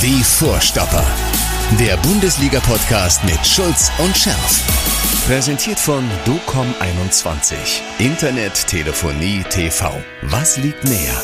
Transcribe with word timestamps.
Die 0.00 0.22
Vorstopper. 0.22 1.04
Der 1.80 1.96
Bundesliga-Podcast 1.96 3.24
mit 3.24 3.44
Schulz 3.44 3.90
und 3.98 4.16
Scherf. 4.16 4.62
Präsentiert 5.26 5.80
von 5.80 6.08
DOCOM21. 6.24 7.56
Internet, 7.98 8.64
Telefonie, 8.68 9.42
TV. 9.50 9.92
Was 10.22 10.56
liegt 10.56 10.84
näher? 10.84 11.20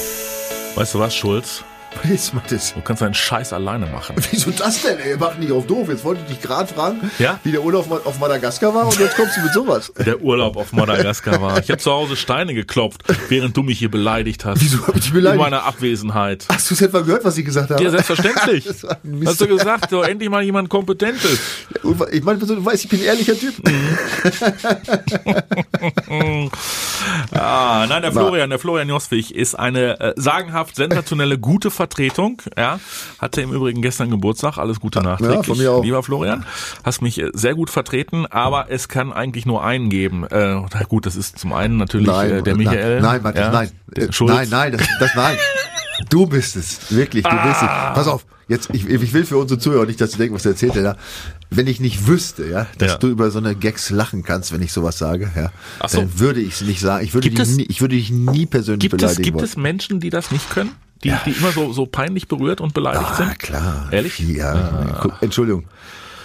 Weißt 0.75 0.93
du 0.95 0.99
was, 0.99 1.15
Schulz? 1.15 1.63
Ist 2.03 2.33
das? 2.51 2.75
Du 2.75 2.81
kannst 2.83 3.01
deinen 3.03 3.15
Scheiß 3.15 3.53
alleine 3.53 3.87
machen. 3.87 4.17
Wieso 4.31 4.51
das 4.51 4.83
denn, 4.83 4.99
ey? 4.99 5.17
Mach 5.19 5.37
nicht 5.39 5.51
auf 5.53 5.67
doof. 5.67 5.89
Jetzt 5.89 6.05
wollte 6.05 6.21
ich 6.29 6.37
dich 6.37 6.43
gerade 6.43 6.73
fragen, 6.73 7.11
Ja? 7.19 7.39
wie 7.45 7.53
der 7.53 7.63
Urlaub 7.63 7.91
auf 8.05 8.19
Madagaskar 8.19 8.75
war 8.75 8.87
und 8.87 8.99
jetzt 8.99 9.17
kommst 9.17 9.37
du 9.37 9.41
mit 9.43 9.53
sowas. 9.53 9.93
Der 10.05 10.21
Urlaub 10.21 10.57
auf 10.57 10.73
Madagaskar 10.73 11.41
war. 11.41 11.59
Ich 11.59 11.71
habe 11.71 11.79
zu 11.79 11.91
Hause 11.91 12.17
Steine 12.17 12.53
geklopft, 12.55 13.03
während 13.29 13.57
du 13.57 13.63
mich 13.63 13.79
hier 13.79 13.91
beleidigt 13.91 14.45
hast. 14.45 14.61
Wieso 14.61 14.87
hab 14.87 14.97
ich 14.97 15.03
dich 15.05 15.13
beleidigt? 15.13 15.43
In 15.45 15.51
meiner 15.51 15.65
Abwesenheit. 15.65 16.47
Hast 16.51 16.71
du 16.71 16.75
es 16.75 16.83
etwa 16.83 17.01
gehört, 17.01 17.25
was 17.25 17.39
ich 17.39 17.45
gesagt 17.45 17.71
habe? 17.71 17.83
Ja, 17.83 17.91
selbstverständlich. 17.91 18.67
Hast 19.27 19.41
du 19.41 19.47
gesagt, 19.47 19.91
so 19.91 20.03
endlich 20.03 20.29
mal 20.29 20.43
jemand 20.43 20.69
Kompetentes. 20.69 21.39
Ich 22.13 22.23
meine, 22.23 22.39
du 22.39 22.65
weißt, 22.65 22.85
ich 22.85 22.91
bin 22.91 23.01
ein 23.01 23.07
ehrlicher 23.07 23.39
Typ. 23.39 23.55
Ah, 27.33 27.87
nein, 27.89 28.03
der 28.03 28.13
Florian, 28.13 28.51
der 28.51 28.59
Florian 28.59 28.89
Joswig 28.89 29.35
ist 29.35 29.55
eine 29.55 30.01
äh, 30.01 30.13
sagenhaft 30.17 30.77
sensationelle, 30.77 31.39
gute 31.39 31.71
Vertretung. 31.85 32.41
Ja, 32.57 32.81
hatte 33.19 33.43
im 33.43 33.53
Übrigen 33.53 33.83
gestern 33.83 34.11
Geburtstag. 34.11 34.57
Alles 34.59 34.81
Gute 34.81 35.03
nachträglich. 35.03 35.47
von 35.47 35.59
mir 35.59 35.73
auch. 35.73 35.85
Lieber 35.85 36.03
Florian, 36.03 36.45
hast 36.83 37.03
mich 37.03 37.21
äh, 37.21 37.31
sehr 37.35 37.55
gut 37.55 37.69
vertreten, 37.71 38.25
aber 38.27 38.71
es 38.71 38.89
kann 38.89 39.13
eigentlich 39.13 39.45
nur 39.45 39.63
einen 39.65 39.91
geben. 39.91 40.25
Äh, 40.25 40.63
gut, 40.89 41.05
das 41.07 41.15
ist 41.17 41.39
zum 41.39 41.53
einen 41.53 41.77
natürlich 41.77 42.09
äh, 42.09 42.43
der 42.43 42.57
Michael. 42.57 43.01
Nein, 43.01 43.03
nein, 43.03 43.23
Matthias, 43.23 43.47
ja, 43.47 43.53
nein. 43.53 43.71
Nein, 44.21 44.49
nein, 44.51 44.73
das, 44.73 44.87
das 44.99 45.11
nein. 45.15 45.37
Du 46.11 46.27
bist 46.27 46.57
es. 46.57 46.91
Wirklich, 46.91 47.23
du 47.25 47.31
bist 47.31 47.63
es. 47.63 47.69
Ah. 47.69 47.93
Pass 47.95 48.09
auf. 48.09 48.25
Jetzt, 48.47 48.69
ich, 48.75 48.87
ich 48.87 49.13
will 49.15 49.25
für 49.25 49.39
unsere 49.39 49.59
Zuhörer 49.59 49.87
nicht, 49.87 50.01
dass 50.01 50.13
sie 50.13 50.19
denken, 50.19 50.35
was 50.35 50.45
erzählt 50.45 50.77
er 50.77 50.83
da. 50.83 50.97
Wenn 51.51 51.67
ich 51.67 51.81
nicht 51.81 52.07
wüsste, 52.07 52.47
ja, 52.47 52.67
dass 52.79 52.93
Ja. 52.93 52.99
du 52.99 53.07
über 53.09 53.31
so 53.31 53.39
eine 53.39 53.55
Gags 53.55 53.89
lachen 53.91 54.23
kannst, 54.23 54.53
wenn 54.53 54.61
ich 54.61 54.71
sowas 54.73 54.99
sage, 54.99 55.31
ja, 55.35 55.51
so. 55.89 55.99
dann 56.01 56.19
würde 56.19 56.41
ich 56.41 56.55
es 56.55 56.61
nicht 56.61 56.81
sagen. 56.81 57.05
Ich 57.05 57.15
würde, 57.15 57.31
dich 57.31 57.39
es- 57.39 57.57
nie, 57.57 57.63
ich 57.65 57.81
würde 57.81 57.95
dich 57.97 58.11
nie 58.11 58.45
persönlich 58.47 58.81
Gibt 58.81 58.95
es, 58.95 58.99
beleidigen 59.01 59.23
gibt 59.23 59.35
wollen. 59.37 59.45
es 59.47 59.57
Menschen, 59.57 60.01
die 60.01 60.11
das 60.11 60.31
nicht 60.31 60.51
können? 60.51 60.73
Die, 61.05 61.15
die 61.27 61.31
immer 61.33 61.53
so, 61.53 61.73
so 61.73 61.87
peinlich 61.87 62.27
berührt 62.29 62.61
und 62.61 62.75
beleidigt 62.75 63.05
Ah, 63.09 63.15
sind? 63.15 63.39
klar. 63.39 63.89
Ehrlich? 63.93 64.19
Ja. 64.19 64.99
Guck, 65.01 65.23
Entschuldigung. 65.23 65.65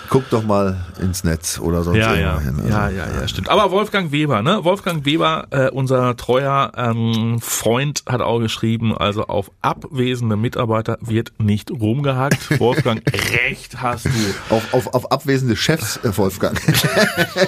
Guck 0.09 0.27
doch 0.31 0.43
mal 0.43 0.77
ins 0.99 1.23
Netz 1.23 1.59
oder 1.59 1.83
sonst 1.83 1.97
Ja, 1.97 2.15
irgendwo 2.15 2.29
ja, 2.29 2.39
hin. 2.39 2.55
Also, 2.57 2.69
ja, 2.69 2.89
ja, 2.89 3.21
ja, 3.21 3.27
stimmt. 3.27 3.49
Aber 3.49 3.69
Wolfgang 3.69 4.11
Weber, 4.11 4.41
ne? 4.41 4.63
Wolfgang 4.63 5.05
Weber, 5.05 5.47
äh, 5.51 5.69
unser 5.69 6.17
treuer 6.17 6.71
ähm, 6.75 7.39
Freund, 7.41 8.03
hat 8.07 8.21
auch 8.21 8.39
geschrieben, 8.39 8.97
also 8.97 9.25
auf 9.25 9.51
abwesende 9.61 10.35
Mitarbeiter 10.35 10.97
wird 11.01 11.33
nicht 11.37 11.69
rumgehackt. 11.69 12.59
Wolfgang, 12.59 13.03
recht 13.31 13.81
hast 13.81 14.05
du. 14.05 14.09
Auf, 14.49 14.73
auf, 14.73 14.93
auf 14.95 15.11
abwesende 15.11 15.55
Chefs, 15.55 15.97
äh, 15.97 16.17
Wolfgang. 16.17 16.59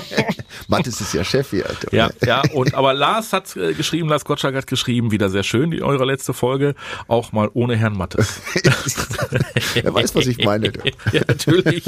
Mathis 0.68 1.02
ist 1.02 1.14
ja 1.14 1.24
Chef 1.24 1.50
hier. 1.50 1.66
Alter. 1.68 1.94
Ja, 1.94 2.10
ja, 2.24 2.44
und 2.54 2.76
aber 2.76 2.94
Lars 2.94 3.34
hat 3.34 3.56
äh, 3.56 3.74
geschrieben, 3.74 4.08
Lars 4.08 4.24
Gottschalk 4.26 4.56
hat 4.56 4.68
geschrieben, 4.68 5.12
wieder 5.12 5.30
sehr 5.30 5.44
schön, 5.44 5.72
die 5.72 5.82
eure 5.82 6.06
letzte 6.06 6.34
Folge, 6.34 6.76
auch 7.08 7.32
mal 7.32 7.50
ohne 7.54 7.76
Herrn 7.76 7.98
Mattes. 7.98 8.42
Er 9.76 9.94
weiß, 9.94 10.16
was 10.16 10.28
ich 10.28 10.44
meine. 10.44 10.72
ja, 11.12 11.22
natürlich. 11.28 11.84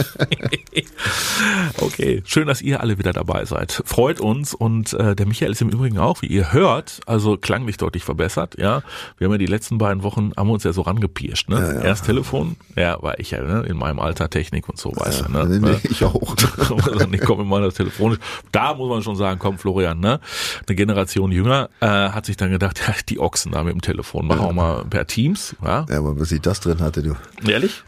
okay, 1.81 2.23
schön, 2.25 2.47
dass 2.47 2.61
ihr 2.61 2.81
alle 2.81 2.97
wieder 2.97 3.14
dabei 3.14 3.45
seid. 3.45 3.83
Freut 3.86 4.19
uns 4.19 4.53
und 4.53 4.94
äh, 4.94 5.16
der 5.16 5.25
Michael 5.25 5.52
ist 5.52 5.61
im 5.61 5.70
Übrigen 5.70 5.97
auch, 5.97 6.22
wie 6.22 6.28
ihr 6.28 6.53
hört, 6.53 7.02
also 7.05 7.38
klanglich 7.38 7.78
deutlich 7.78 8.03
verbessert. 8.03 8.55
Ja, 8.58 8.83
wir 9.17 9.25
haben 9.25 9.33
ja 9.33 9.38
die 9.38 9.45
letzten 9.45 9.78
beiden 9.78 10.03
Wochen 10.03 10.31
haben 10.36 10.47
wir 10.47 10.53
uns 10.53 10.64
ja 10.64 10.73
so 10.73 10.81
rangepirscht. 10.81 11.50
Ne? 11.50 11.81
Erst 11.83 12.05
Telefon, 12.05 12.55
ja, 12.75 13.02
war 13.02 13.20
ich 13.20 13.31
ja 13.31 13.42
ne? 13.42 13.64
in 13.67 13.78
meinem 13.78 14.00
Alter 14.00 14.30
Technik 14.30 14.70
und 14.70 14.78
so 14.78 14.92
weißt 14.95 15.25
du. 15.28 15.31
Ne? 15.31 15.59
Nee, 15.59 15.89
ich 15.89 16.03
auch. 16.03 16.36
also 16.58 17.08
nicht 17.08 17.23
komm 17.23 17.42
immer 17.42 17.61
das 17.61 17.75
telefonisch. 17.75 18.20
Da 18.52 18.73
muss 18.73 18.89
man 18.89 19.02
schon 19.03 19.16
sagen, 19.16 19.39
komm 19.39 19.58
Florian, 19.58 19.99
ne? 19.99 20.20
Eine 20.67 20.76
Generation 20.76 21.32
jünger 21.32 21.70
äh, 21.80 21.87
hat 21.87 22.26
sich 22.26 22.37
dann 22.37 22.52
gedacht, 22.52 22.82
ja, 22.87 22.93
die 23.08 23.20
Ochsen 23.20 23.52
da 23.52 23.64
mit 23.64 23.73
dem 23.73 23.82
Telefon, 23.82 24.27
machen 24.27 24.48
wir 24.48 24.54
mal 24.54 24.86
per 24.86 25.08
Teams, 25.08 25.55
ja? 25.64 25.86
Ja, 25.89 25.98
aber 25.99 26.20
was 26.20 26.32
ich 26.32 26.42
das 26.42 26.60
drin 26.60 26.80
hatte, 26.82 27.04
du. 27.04 27.16
Ehrlich? 27.48 27.83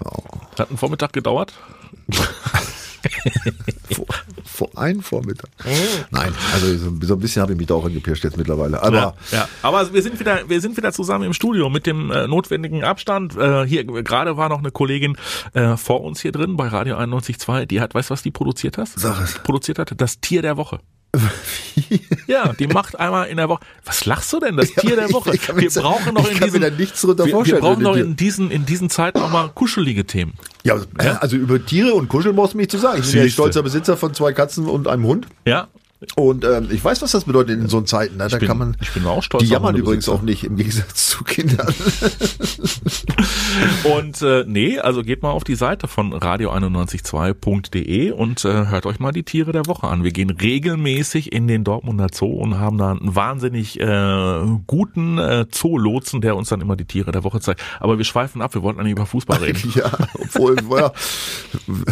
Hat 0.57 0.69
einen 0.69 0.77
Vormittag 0.77 1.13
gedauert? 1.13 1.53
Vor, 3.93 4.05
vor 4.43 4.77
einen 4.77 5.01
Vormittag. 5.01 5.49
Oh. 5.63 5.69
Nein, 6.11 6.33
also 6.53 6.77
so, 6.77 6.91
so 7.01 7.13
ein 7.13 7.19
bisschen 7.19 7.41
habe 7.41 7.53
ich 7.53 7.57
mich 7.57 7.67
da 7.67 7.75
auch 7.75 7.85
angepirscht 7.85 8.23
jetzt 8.23 8.37
mittlerweile. 8.37 8.81
Aber 8.81 8.97
Ja, 8.97 9.13
ja. 9.31 9.49
Aber 9.61 9.93
wir 9.93 10.01
sind 10.01 10.19
wieder, 10.19 10.49
wir 10.49 10.61
sind 10.61 10.75
wieder 10.75 10.91
zusammen 10.91 11.25
im 11.25 11.33
Studio 11.33 11.69
mit 11.69 11.85
dem 11.85 12.11
äh, 12.11 12.27
notwendigen 12.27 12.83
Abstand. 12.83 13.35
Äh, 13.37 13.65
hier 13.67 13.83
gerade 13.85 14.37
war 14.37 14.49
noch 14.49 14.59
eine 14.59 14.71
Kollegin 14.71 15.17
äh, 15.53 15.77
vor 15.77 16.01
uns 16.03 16.21
hier 16.21 16.31
drin 16.31 16.57
bei 16.57 16.67
Radio 16.67 16.97
91.2. 16.97 17.65
Die 17.65 17.81
hat, 17.81 17.93
weißt 17.93 18.09
du, 18.09 18.13
was 18.13 18.23
die 18.23 18.31
produziert 18.31 18.77
hat? 18.77 18.89
Sag 18.95 19.21
es. 19.23 19.35
Produziert 19.35 19.79
hat 19.79 19.93
das 19.95 20.19
Tier 20.19 20.41
der 20.41 20.57
Woche. 20.57 20.79
Ja, 22.27 22.53
die 22.53 22.67
macht 22.67 22.99
einmal 22.99 23.27
in 23.27 23.37
der 23.37 23.49
Woche. 23.49 23.61
Was 23.83 24.05
lachst 24.05 24.31
du 24.33 24.39
denn? 24.39 24.57
Das 24.57 24.69
Tier 24.71 24.95
der 24.95 25.07
ich- 25.07 25.13
Woche. 25.13 25.35
ich 25.35 25.47
mir 25.49 25.55
wir 25.57 25.63
jetzt- 25.63 25.75
brauchen 25.79 26.13
noch 26.13 26.29
ich 26.29 26.37
in 26.41 26.43
diesen, 26.43 26.61
wir, 26.61 27.45
wir 27.45 27.59
brauchen 27.59 27.83
noch 27.83 27.95
in 27.95 28.15
diesen 28.15 28.49
in 28.51 28.65
diesen 28.65 28.89
Zeiten 28.89 29.19
auch 29.19 29.29
mal 29.29 29.49
kuschelige 29.49 30.05
Themen. 30.05 30.33
ja, 30.63 30.77
also 31.19 31.35
über 31.35 31.63
Tiere 31.63 31.93
und 31.93 32.07
Kuscheln 32.09 32.35
brauchst 32.35 32.53
du 32.53 32.57
mich 32.57 32.69
zu 32.69 32.77
sagen. 32.77 32.99
Ich 33.01 33.07
bin 33.07 33.17
ja 33.17 33.23
Siehste. 33.23 33.33
stolzer 33.41 33.63
Besitzer 33.63 33.97
von 33.97 34.13
zwei 34.13 34.33
Katzen 34.33 34.67
und 34.67 34.87
einem 34.87 35.05
Hund. 35.05 35.27
Ja, 35.45 35.67
Und 36.15 36.43
ähm, 36.43 36.67
ich 36.71 36.83
weiß, 36.83 37.01
was 37.01 37.11
das 37.11 37.23
bedeutet 37.23 37.57
in 37.59 37.67
so 37.69 37.79
Zeiten. 37.81 38.17
Ne? 38.17 38.27
Da 38.27 38.37
bin- 38.37 38.47
kann 38.47 38.57
man. 38.57 38.77
ich 38.81 38.91
bin 38.91 39.05
auch 39.05 39.23
stolz 39.23 39.43
Die 39.45 39.49
jammern 39.49 39.75
übrigens 39.75 40.09
auch 40.09 40.21
nicht 40.21 40.43
im 40.43 40.57
Gegensatz 40.57 41.07
zu 41.07 41.23
Kindern. 41.23 41.73
Und 43.83 44.21
äh, 44.21 44.43
nee, 44.47 44.77
also 44.79 45.01
geht 45.03 45.21
mal 45.23 45.31
auf 45.31 45.43
die 45.45 45.55
Seite 45.55 45.87
von 45.87 46.13
radio912.de 46.13 48.11
und 48.11 48.43
äh, 48.45 48.67
hört 48.67 48.85
euch 48.85 48.99
mal 48.99 49.11
die 49.11 49.23
Tiere 49.23 49.51
der 49.53 49.65
Woche 49.67 49.87
an. 49.87 50.03
Wir 50.03 50.11
gehen 50.11 50.29
regelmäßig 50.29 51.31
in 51.31 51.47
den 51.47 51.63
Dortmunder 51.63 52.07
Zoo 52.11 52.27
und 52.33 52.59
haben 52.59 52.77
da 52.77 52.91
einen 52.91 53.15
wahnsinnig 53.15 53.79
äh, 53.79 54.41
guten 54.67 55.17
äh, 55.17 55.45
Zoolotsen, 55.49 56.19
der 56.21 56.35
uns 56.35 56.49
dann 56.49 56.59
immer 56.61 56.75
die 56.75 56.85
Tiere 56.85 57.11
der 57.13 57.23
Woche 57.23 57.39
zeigt. 57.39 57.61
Aber 57.79 57.97
wir 57.97 58.05
schweifen 58.05 58.41
ab, 58.41 58.53
wir 58.55 58.61
wollten 58.63 58.79
eigentlich 58.79 58.91
über 58.93 59.05
Fußball 59.05 59.37
reden. 59.39 59.71
ja, 59.75 59.91
obwohl 60.15 60.55
ja, 60.77 60.91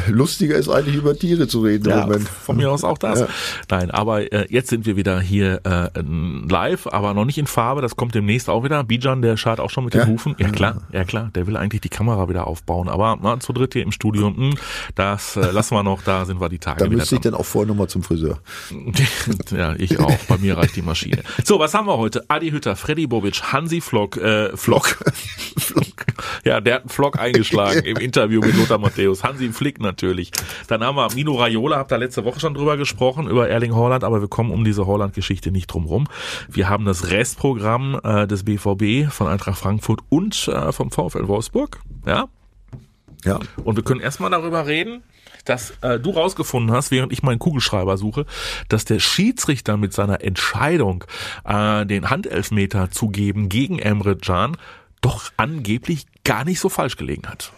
lustiger 0.09 0.55
ist 0.55 0.69
eigentlich 0.69 0.95
über 0.95 1.15
Tiere 1.17 1.47
zu 1.47 1.61
reden 1.61 1.85
im 1.85 1.91
Ja, 1.91 2.01
Moment. 2.05 2.27
von 2.27 2.57
mir 2.57 2.69
aus 2.71 2.83
auch 2.83 2.97
das. 2.97 3.21
Ja. 3.21 3.27
Nein, 3.69 3.91
aber 3.93 4.31
äh, 4.31 4.47
jetzt 4.49 4.69
sind 4.69 4.85
wir 4.85 4.95
wieder 4.95 5.19
hier 5.19 5.61
äh, 5.65 6.01
live, 6.49 6.87
aber 6.87 7.13
noch 7.13 7.25
nicht 7.25 7.37
in 7.37 7.47
Farbe. 7.47 7.81
Das 7.81 7.95
kommt 7.95 8.15
demnächst 8.15 8.49
auch 8.49 8.63
wieder. 8.63 8.83
Bijan, 8.83 9.21
der 9.21 9.37
schart 9.37 9.59
auch 9.59 9.69
schon 9.69 9.85
mit 9.85 9.93
den 9.93 10.01
Ja? 10.01 10.07
Hufen. 10.07 10.35
Ja 10.39 10.49
klar, 10.49 10.81
ja 10.91 11.03
klar. 11.03 11.29
Der 11.35 11.47
will 11.47 11.55
eigentlich 11.55 11.81
die 11.81 11.89
Kamera 11.89 12.27
wieder 12.27 12.47
aufbauen. 12.47 12.89
Aber 12.89 13.17
na, 13.21 13.39
zu 13.39 13.53
dritt 13.53 13.73
hier 13.73 13.83
im 13.83 13.91
Studio, 13.91 14.31
mh, 14.31 14.55
das 14.95 15.35
äh, 15.35 15.51
lassen 15.51 15.75
wir 15.75 15.83
noch. 15.83 16.01
Da 16.01 16.25
sind 16.25 16.41
wir 16.41 16.49
die 16.49 16.59
Tage 16.59 16.83
Da 16.83 16.89
müsste 16.89 17.15
ich 17.15 17.21
dann 17.21 17.35
auch 17.35 17.45
vorher 17.45 17.67
nochmal 17.67 17.87
zum 17.87 18.03
Friseur. 18.03 18.39
ja, 19.51 19.75
ich 19.77 19.99
auch. 19.99 20.17
Bei 20.27 20.37
mir 20.37 20.57
reicht 20.57 20.75
die 20.75 20.81
Maschine. 20.81 21.23
So, 21.43 21.59
was 21.59 21.73
haben 21.73 21.87
wir 21.87 21.97
heute? 21.97 22.25
Adi 22.27 22.49
Hütter, 22.49 22.75
Freddy 22.75 23.05
Bobic, 23.07 23.41
Hansi 23.53 23.79
Flock, 23.81 24.17
äh, 24.17 24.55
Flock. 24.57 24.97
Ja, 26.43 26.61
der 26.61 26.75
hat 26.75 26.81
einen 26.81 26.89
Flock 26.89 27.19
eingeschlagen 27.19 27.83
im 27.85 27.97
Interview 27.97 28.41
mit 28.41 28.55
Lothar 28.55 28.77
Matthäus. 28.77 29.23
Hansi 29.23 29.51
Flick 29.51 29.79
natürlich. 29.79 30.31
Dann 30.67 30.83
haben 30.83 30.95
wir 30.95 31.07
Mino 31.13 31.35
Raiola, 31.35 31.77
habt 31.77 31.91
da 31.91 31.95
letzte 31.95 32.25
Woche 32.25 32.39
schon 32.39 32.53
drüber 32.53 32.77
gesprochen, 32.77 33.27
über 33.27 33.49
Erling 33.49 33.73
Haaland, 33.83 34.03
aber 34.03 34.21
wir 34.21 34.27
kommen 34.29 34.51
um 34.51 34.63
diese 34.63 34.87
Haaland-Geschichte 34.87 35.51
nicht 35.51 35.67
drum 35.67 35.85
rum. 35.85 36.07
Wir 36.49 36.69
haben 36.69 36.85
das 36.85 37.11
Restprogramm 37.11 37.99
äh, 38.03 38.25
des 38.27 38.43
BVB 38.45 39.11
von 39.11 39.27
Eintracht 39.27 39.59
Frankfurt 39.59 40.01
und 40.09 40.47
äh, 40.47 40.71
vom 40.71 40.89
VfL 40.91 41.27
Wolfsburg. 41.27 41.79
Ja, 42.05 42.25
Ja. 43.25 43.39
und 43.63 43.75
wir 43.75 43.83
können 43.83 44.01
erstmal 44.01 44.29
darüber 44.31 44.65
reden, 44.67 45.03
dass 45.45 45.71
äh, 45.81 45.99
du 45.99 46.11
rausgefunden 46.11 46.73
hast, 46.73 46.89
während 46.91 47.11
ich 47.11 47.21
meinen 47.21 47.39
Kugelschreiber 47.39 47.97
suche, 47.97 48.25
dass 48.69 48.85
der 48.85 48.99
Schiedsrichter 48.99 49.75
mit 49.75 49.91
seiner 49.93 50.21
Entscheidung, 50.23 51.03
äh, 51.45 51.85
den 51.85 52.09
Handelfmeter 52.09 52.91
zu 52.91 53.09
geben 53.09 53.49
gegen 53.49 53.79
Emre 53.79 54.15
Can, 54.15 54.55
doch 55.01 55.31
angeblich 55.35 56.05
gar 56.23 56.45
nicht 56.45 56.61
so 56.61 56.69
falsch 56.69 56.95
gelegen 56.95 57.27
hat. 57.27 57.51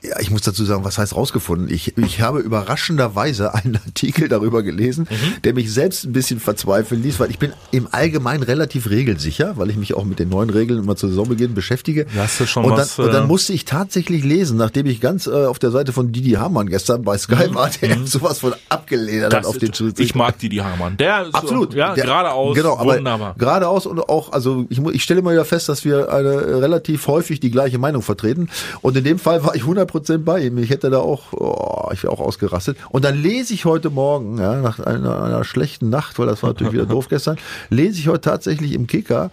Ja, 0.00 0.20
ich 0.20 0.30
muss 0.30 0.42
dazu 0.42 0.64
sagen, 0.64 0.84
was 0.84 0.96
heißt 0.96 1.16
rausgefunden? 1.16 1.68
Ich, 1.74 1.96
ich 1.98 2.20
habe 2.20 2.38
überraschenderweise 2.38 3.52
einen 3.54 3.76
Artikel 3.84 4.28
darüber 4.28 4.62
gelesen, 4.62 5.08
Mhm. 5.10 5.42
der 5.42 5.54
mich 5.54 5.72
selbst 5.72 6.04
ein 6.04 6.12
bisschen 6.12 6.38
verzweifeln 6.38 7.02
ließ, 7.02 7.18
weil 7.18 7.30
ich 7.30 7.38
bin 7.40 7.52
im 7.72 7.88
Allgemeinen 7.90 8.42
relativ 8.44 8.90
regelsicher, 8.90 9.56
weil 9.56 9.70
ich 9.70 9.76
mich 9.76 9.94
auch 9.94 10.04
mit 10.04 10.18
den 10.20 10.28
neuen 10.28 10.50
Regeln 10.50 10.78
immer 10.84 10.94
zu 10.94 11.08
Saisonbeginn 11.08 11.54
beschäftige. 11.54 12.06
Da 12.14 12.22
hast 12.24 12.38
du 12.38 12.46
schon 12.46 12.64
und, 12.64 12.72
was, 12.72 12.94
dann, 12.96 13.06
und 13.06 13.10
äh, 13.10 13.14
dann 13.14 13.26
musste 13.26 13.52
ich 13.52 13.64
tatsächlich 13.64 14.22
lesen, 14.22 14.56
nachdem 14.56 14.86
ich 14.86 15.00
ganz 15.00 15.26
äh, 15.26 15.30
auf 15.46 15.58
der 15.58 15.72
Seite 15.72 15.92
von 15.92 16.12
Didi 16.12 16.32
Hamann 16.32 16.68
gestern 16.68 17.02
bei 17.02 17.18
Sky 17.18 17.52
war, 17.54 17.68
der 17.82 17.96
sowas 18.06 18.38
von 18.38 18.54
abgeledert 18.68 19.34
hat 19.34 19.42
Mhm. 19.42 19.48
Auf 19.48 19.58
den 19.58 19.74
Schiedsrichter. 19.74 20.02
ich 20.02 20.14
mag 20.14 20.38
die 20.38 20.60
Hamann. 20.62 20.96
Der 20.96 21.26
ist 21.26 21.34
Absolut. 21.34 21.72
So, 21.72 21.78
ja, 21.78 21.94
Der- 21.94 22.04
geradeaus, 22.04 22.54
genau, 22.56 22.76
aber 22.78 22.96
wunderbar. 22.98 23.34
Geradeaus 23.38 23.86
und 23.86 23.98
auch, 24.08 24.32
also 24.32 24.66
ich, 24.68 24.78
ich 24.78 25.02
stelle 25.02 25.22
mal 25.22 25.32
wieder 25.32 25.44
fest, 25.44 25.68
dass 25.68 25.84
wir 25.84 26.12
eine, 26.12 26.28
äh, 26.28 26.54
relativ 26.54 27.06
häufig 27.08 27.40
die 27.40 27.50
gleiche 27.50 27.78
Meinung 27.78 28.02
vertreten. 28.02 28.48
Und 28.80 28.96
in 28.96 29.04
dem 29.04 29.18
Fall 29.18 29.42
war 29.44 29.54
ich 29.56 29.62
100% 29.62 29.87
bei 30.24 30.40
ihm. 30.46 30.58
Ich 30.58 30.70
hätte 30.70 30.90
da 30.90 30.98
auch, 30.98 31.32
oh, 31.32 31.90
ich 31.92 32.02
wäre 32.02 32.12
auch 32.12 32.20
ausgerastet. 32.20 32.76
Und 32.90 33.04
dann 33.04 33.20
lese 33.20 33.54
ich 33.54 33.64
heute 33.64 33.90
Morgen, 33.90 34.38
ja, 34.38 34.60
nach 34.60 34.78
einer, 34.80 35.22
einer 35.22 35.44
schlechten 35.44 35.90
Nacht, 35.90 36.18
weil 36.18 36.26
das 36.26 36.42
war 36.42 36.50
natürlich 36.50 36.72
wieder 36.72 36.86
doof 36.94 37.08
gestern, 37.08 37.36
lese 37.70 37.98
ich 37.98 38.08
heute 38.08 38.22
tatsächlich 38.22 38.72
im 38.72 38.86
Kicker, 38.86 39.30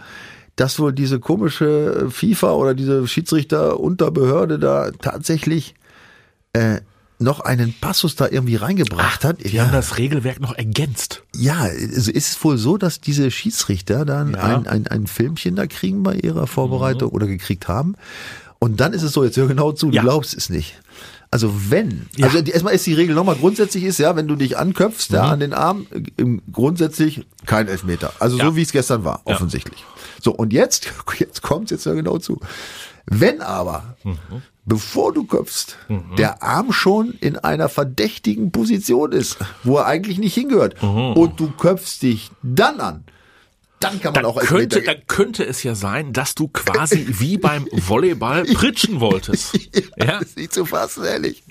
dass 0.56 0.80
wohl 0.80 0.94
diese 0.94 1.20
komische 1.20 2.08
FIFA 2.10 2.54
oder 2.54 2.74
diese 2.74 3.08
Schiedsrichter-Unterbehörde 3.08 4.60
da 4.60 4.92
tatsächlich 4.92 5.76
äh, 6.54 6.80
noch 7.18 7.40
einen 7.40 7.74
Passus 7.80 8.16
da 8.16 8.28
irgendwie 8.30 8.56
reingebracht 8.58 9.24
hat. 9.24 9.44
Die 9.44 9.62
haben 9.62 9.72
das 9.72 9.98
Regelwerk 9.98 10.42
noch 10.42 10.54
ergänzt. 10.54 11.24
Ja, 11.34 11.60
also 11.62 12.12
ist 12.12 12.30
es 12.32 12.44
wohl 12.44 12.58
so, 12.58 12.78
dass 12.78 13.00
diese 13.00 13.32
Schiedsrichter 13.32 14.04
dann 14.06 14.34
Ja. 14.34 14.40
ein, 14.40 14.68
ein, 14.68 14.88
ein 14.88 15.08
Filmchen 15.08 15.56
da 15.56 15.66
kriegen 15.66 16.04
bei 16.04 16.16
ihrer 16.16 16.46
Vorbereitung 16.48 17.12
oder 17.12 17.26
gekriegt 17.28 17.68
haben. 17.70 17.96
Und 18.60 18.80
dann 18.80 18.94
ist 18.94 19.04
es 19.04 19.12
so, 19.14 19.24
jetzt 19.24 19.38
hör 19.38 19.48
genau 19.48 19.72
zu, 19.72 19.88
du 19.90 19.96
Ja. 19.96 20.02
glaubst 20.02 20.36
es 20.36 20.50
nicht. 20.50 20.80
Also 21.32 21.52
wenn, 21.70 22.08
Ja. 22.16 22.28
also 22.28 22.38
erstmal 22.40 22.74
ist 22.74 22.86
die 22.86 22.94
Regel 22.94 23.14
nochmal 23.16 23.36
grundsätzlich 23.36 23.84
ist, 23.84 23.98
ja, 24.00 24.16
wenn 24.16 24.28
du 24.28 24.36
dich 24.36 24.58
anköpfst, 24.58 25.12
Mhm. 25.12 25.16
ja, 25.16 25.24
an 25.24 25.40
den 25.40 25.54
Arm, 25.54 25.88
im- 26.18 26.42
grundsätzlich 26.52 27.26
kein 27.46 27.68
Elfmeter. 27.68 28.14
Also 28.20 28.38
Ja. 28.38 28.46
so 28.46 28.56
wie 28.56 28.62
es 28.62 28.72
gestern 28.72 29.04
war, 29.04 29.22
offensichtlich. 29.26 29.84
So, 30.22 30.32
und 30.32 30.54
jetzt, 30.54 30.88
jetzt 31.20 31.42
kommt's 31.42 31.72
jetzt 31.72 31.86
hör 31.86 31.96
genau 31.96 32.18
zu. 32.20 32.40
Wenn 33.08 33.42
aber, 33.42 33.96
Mhm. 34.04 34.18
bevor 34.66 35.14
du 35.14 35.26
köpfst, 35.26 35.78
der 36.18 36.42
Arm 36.42 36.72
schon 36.72 37.12
in 37.20 37.38
einer 37.38 37.70
verdächtigen 37.70 38.52
Position 38.52 39.12
ist, 39.12 39.38
wo 39.64 39.78
er 39.78 39.86
eigentlich 39.86 40.18
nicht 40.18 40.34
hingehört, 40.34 40.82
Mhm. 40.82 41.14
und 41.14 41.40
du 41.40 41.52
köpfst 41.52 42.00
dich 42.02 42.32
dann 42.42 42.80
an, 42.80 43.04
dann 43.90 44.00
kann 44.02 44.14
man 44.14 44.24
Dann 44.24 44.26
auch 44.26 44.40
könnte, 44.40 44.82
dann 44.82 44.98
könnte 45.08 45.44
es 45.46 45.64
ja 45.64 45.76
sein, 45.76 46.14
dass 46.14 46.36
du 46.36 46.48
quasi 46.48 47.06
wie 47.20 47.38
beim 47.38 47.68
Volleyball 47.72 48.44
pritschen 48.54 49.00
wolltest. 49.00 49.58
Ja? 49.98 50.20
Das 50.20 50.30
ist 50.30 50.38
nicht 50.38 50.54
zu 50.54 50.66
fassen, 50.66 51.06
ehrlich. 51.06 51.44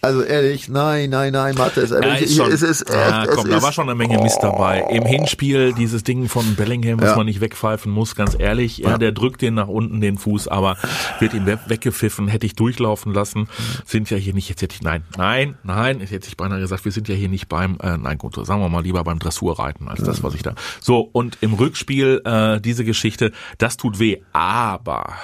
Also 0.00 0.22
ehrlich, 0.22 0.68
nein, 0.68 1.10
nein, 1.10 1.32
nein, 1.32 1.54
Mathe 1.56 1.80
ist, 1.82 1.90
Ja, 1.90 1.98
ist 2.14 2.34
schon, 2.36 2.50
es 2.50 2.62
ist 2.62 2.88
ja, 2.88 3.24
es 3.24 3.30
komm, 3.30 3.50
da 3.50 3.56
ist, 3.58 3.62
war 3.62 3.72
schon 3.72 3.88
eine 3.88 3.94
Menge 3.94 4.18
Mist 4.22 4.38
dabei. 4.40 4.84
Im 4.90 5.04
Hinspiel 5.04 5.72
dieses 5.74 6.04
Ding 6.04 6.28
von 6.28 6.54
Bellingham, 6.54 7.00
was 7.00 7.10
Ja. 7.10 7.16
man 7.16 7.26
nicht 7.26 7.40
wegpfeifen 7.40 7.92
muss, 7.92 8.14
ganz 8.14 8.34
ehrlich. 8.38 8.78
Ja, 8.78 8.96
der 8.98 9.12
drückt 9.12 9.42
den 9.42 9.54
nach 9.54 9.68
unten 9.68 10.00
den 10.00 10.16
Fuß, 10.16 10.48
aber 10.48 10.76
wird 11.18 11.34
ihm 11.34 11.44
we- 11.46 11.58
weggepfiffen, 11.66 12.28
hätte 12.28 12.46
ich 12.46 12.54
durchlaufen 12.54 13.12
lassen. 13.12 13.48
Sind 13.84 14.08
ja 14.10 14.16
hier 14.16 14.32
nicht, 14.32 14.48
jetzt 14.48 14.62
hätte 14.62 14.74
ich, 14.74 14.82
nein, 14.82 15.02
nein, 15.18 15.58
nein, 15.64 16.00
jetzt 16.00 16.12
hätte 16.12 16.28
ich 16.28 16.36
beinahe 16.36 16.60
gesagt, 16.60 16.84
wir 16.84 16.92
sind 16.92 17.08
ja 17.08 17.14
hier 17.14 17.28
nicht 17.28 17.48
beim, 17.48 17.76
äh, 17.82 17.96
nein 17.98 18.16
gut, 18.18 18.34
sagen 18.46 18.60
wir 18.62 18.68
mal 18.68 18.82
lieber 18.82 19.02
beim 19.04 19.18
Dressurreiten 19.18 19.88
als 19.88 20.02
das, 20.02 20.22
was 20.22 20.34
ich 20.34 20.42
da. 20.42 20.54
So, 20.80 21.00
und 21.12 21.38
im 21.42 21.52
Rückspiel 21.58 22.22
äh, 22.24 22.60
diese 22.60 22.84
Geschichte, 22.84 23.32
das 23.58 23.76
tut 23.76 23.98
weh, 23.98 24.18
aber 24.32 25.14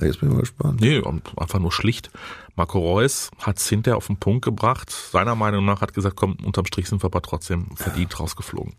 Jetzt 0.00 0.18
bin 0.18 0.28
ich 0.28 0.34
mal 0.34 0.40
gespannt. 0.40 0.80
Nee, 0.80 0.98
und 0.98 1.22
einfach 1.38 1.60
nur 1.60 1.70
schlicht. 1.70 2.10
Marco 2.56 2.80
Reus 2.80 3.30
hat 3.38 3.58
es 3.58 3.68
hinterher 3.68 3.96
auf 3.96 4.08
den 4.08 4.16
Punkt 4.16 4.44
gebracht. 4.44 4.90
Seiner 4.90 5.36
Meinung 5.36 5.64
nach 5.64 5.80
hat 5.82 5.94
gesagt, 5.94 6.16
komm, 6.16 6.36
unterm 6.44 6.66
Strich 6.66 6.88
sind 6.88 7.00
wir 7.02 7.06
aber 7.06 7.22
trotzdem 7.22 7.68
verdient 7.76 8.18
rausgeflogen. 8.18 8.74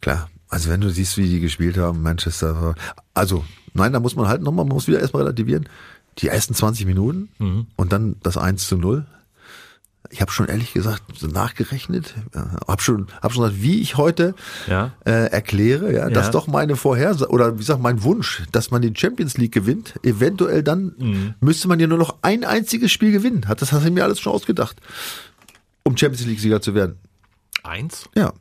Klar, 0.00 0.30
also 0.48 0.70
wenn 0.70 0.80
du 0.80 0.88
siehst, 0.88 1.18
wie 1.18 1.28
die 1.28 1.40
gespielt 1.40 1.76
haben, 1.76 2.00
Manchester, 2.02 2.74
also 3.12 3.44
nein, 3.74 3.92
da 3.92 4.00
muss 4.00 4.16
man 4.16 4.26
halt 4.28 4.40
nochmal, 4.42 4.64
man 4.64 4.74
muss 4.74 4.88
wieder 4.88 5.00
erstmal 5.00 5.22
relativieren. 5.24 5.68
Die 6.18 6.28
ersten 6.28 6.54
20 6.54 6.86
Minuten 6.86 7.28
Mhm. 7.38 7.66
und 7.76 7.92
dann 7.92 8.16
das 8.22 8.38
1 8.38 8.66
zu 8.68 8.76
0. 8.78 9.04
Ich 10.10 10.20
habe 10.22 10.30
schon 10.32 10.46
ehrlich 10.48 10.72
gesagt 10.72 11.22
nachgerechnet, 11.22 12.14
äh, 12.34 12.38
habe 12.66 12.80
schon, 12.82 13.08
hab 13.20 13.32
schon 13.32 13.42
gesagt, 13.44 13.62
wie 13.62 13.80
ich 13.82 13.96
heute 13.98 14.34
Ja. 14.66 14.92
äh, 15.04 15.30
erkläre, 15.30 15.92
ja, 15.92 16.08
dass 16.08 16.26
Ja. 16.26 16.32
doch 16.32 16.46
meine 16.46 16.76
Vorhersage 16.76 17.30
oder 17.30 17.54
wie 17.54 17.58
gesagt 17.58 17.82
mein 17.82 18.02
Wunsch, 18.02 18.42
dass 18.52 18.70
man 18.70 18.80
die 18.80 18.92
Champions 18.96 19.36
League 19.36 19.52
gewinnt, 19.52 19.94
eventuell 20.02 20.62
dann 20.62 20.94
Mhm. 20.98 21.34
müsste 21.40 21.68
man 21.68 21.78
ja 21.78 21.86
nur 21.86 21.98
noch 21.98 22.16
ein 22.22 22.44
einziges 22.44 22.90
Spiel 22.90 23.12
gewinnen. 23.12 23.48
Hat 23.48 23.60
das 23.60 23.72
hast 23.72 23.84
du 23.86 23.90
mir 23.90 24.04
alles 24.04 24.18
schon 24.20 24.32
ausgedacht, 24.32 24.76
um 25.82 25.96
Champions 25.96 26.26
League 26.26 26.40
Sieger 26.40 26.62
zu 26.62 26.74
werden. 26.74 26.96
Eins? 27.62 28.08
Ja, 28.14 28.32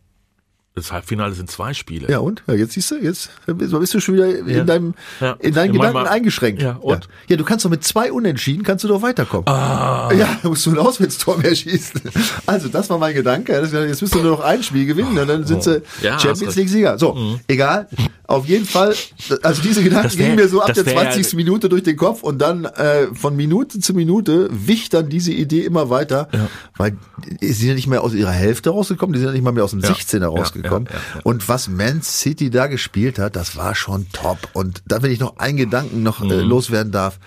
Das 0.77 0.91
Halbfinale 0.91 1.33
sind 1.33 1.50
zwei 1.50 1.74
Spiele. 1.74 2.07
ja 2.09 2.19
und? 2.19 2.44
Ja, 2.47 2.53
jetzt 2.53 2.74
siehst 2.74 2.91
du, 2.91 2.95
jetzt 2.97 3.29
bist 3.47 3.94
du 3.94 4.00
schon 4.00 4.13
wieder 4.15 4.27
Ja. 4.27 4.59
in 4.62 4.68
deinem 4.68 4.94
Ja. 5.19 5.35
in 5.39 5.53
deinen 5.53 5.74
In 5.74 5.81
Gedanken 5.81 6.07
eingeschränkt. 6.07 6.62
Ja, 6.62 6.74
und? 6.79 7.07
Ja. 7.27 7.35
du 7.35 7.44
kannst 7.44 7.65
doch 7.65 7.69
mit 7.71 7.83
zwei 7.83 8.12
Unentschieden 8.12 8.63
kannst 8.63 8.83
du 8.83 8.88
doch 8.88 9.01
weiterkommen. 9.01 9.47
Ah. 9.47 10.12
Ja, 10.13 10.38
da 10.44 10.50
musst 10.50 10.65
du 10.68 10.71
ein 10.71 10.77
Auswärtstor 10.77 11.38
mehr 11.39 11.56
schießen. 11.56 12.00
Also 12.45 12.68
das 12.68 12.89
war 12.91 12.97
mein 13.00 13.15
Gedanke. 13.15 13.53
Jetzt 13.53 14.01
müsst 14.01 14.13
du 14.13 14.19
nur 14.19 14.31
noch 14.33 14.41
ein 14.41 14.62
Spiel 14.62 14.85
gewinnen 14.85 15.18
und 15.18 15.27
dann 15.27 15.45
sind 15.45 15.63
sie 15.63 15.77
Oh. 15.77 16.07
Hast 16.12 16.21
Champions. 16.21 16.56
Mhm. 16.56 16.59
League 16.62 16.69
Sieger. 16.69 17.00
So, 17.00 17.39
egal. 17.47 17.88
Auf 18.27 18.45
jeden 18.45 18.65
Fall, 18.65 18.94
also 19.41 19.62
diese 19.62 19.81
Gedanken 19.83 20.12
wär- 20.18 20.25
gingen 20.25 20.35
mir 20.35 20.47
so 20.50 20.62
ab 20.62 20.73
der 20.73 20.85
wär- 20.85 20.94
20. 20.94 21.33
Minute 21.38 21.69
durch 21.69 21.83
den 21.83 21.95
Kopf 21.95 22.23
und 22.23 22.39
dann 22.39 22.65
äh, 22.65 23.07
von 23.13 23.35
Minute 23.35 23.80
zu 23.80 23.94
Minute 23.94 24.50
wich 24.51 24.89
dann 24.89 25.07
diese 25.09 25.31
Idee 25.31 25.62
immer 25.62 25.89
weiter, 25.89 26.27
weil 26.75 26.97
sie 27.39 27.53
sind 27.53 27.69
ja 27.69 27.73
nicht 27.75 27.88
mehr 27.88 28.03
aus 28.03 28.13
ihrer 28.13 28.31
Hälfte 28.31 28.69
rausgekommen, 28.69 29.13
die 29.13 29.19
sind 29.19 29.27
ja 29.30 29.33
nicht 29.33 29.44
mal 29.44 29.53
mehr 29.53 29.63
aus 29.63 29.71
dem 29.71 29.80
Ja. 29.80 29.89
16er 29.89 30.19
Ja, 30.19 30.27
rausgekommen. 30.27 30.67
Ja, 30.72 30.80
ja, 30.80 31.00
ja. 31.16 31.22
Und 31.24 31.48
was 31.50 31.68
Man 31.68 32.02
City 32.02 32.50
da 32.50 32.68
gespielt 32.68 33.19
hat, 33.19 33.36
das 33.36 33.56
war 33.56 33.75
schon 33.75 34.08
top. 34.12 34.50
Und 34.54 34.84
da, 34.86 35.02
wenn 35.02 35.12
ich 35.12 35.19
noch 35.19 35.38
einen 35.38 35.58
Gedanken 35.58 36.04
noch 36.04 36.22
äh, 36.22 36.42
loswerden 36.42 36.92
darf, 36.92 37.19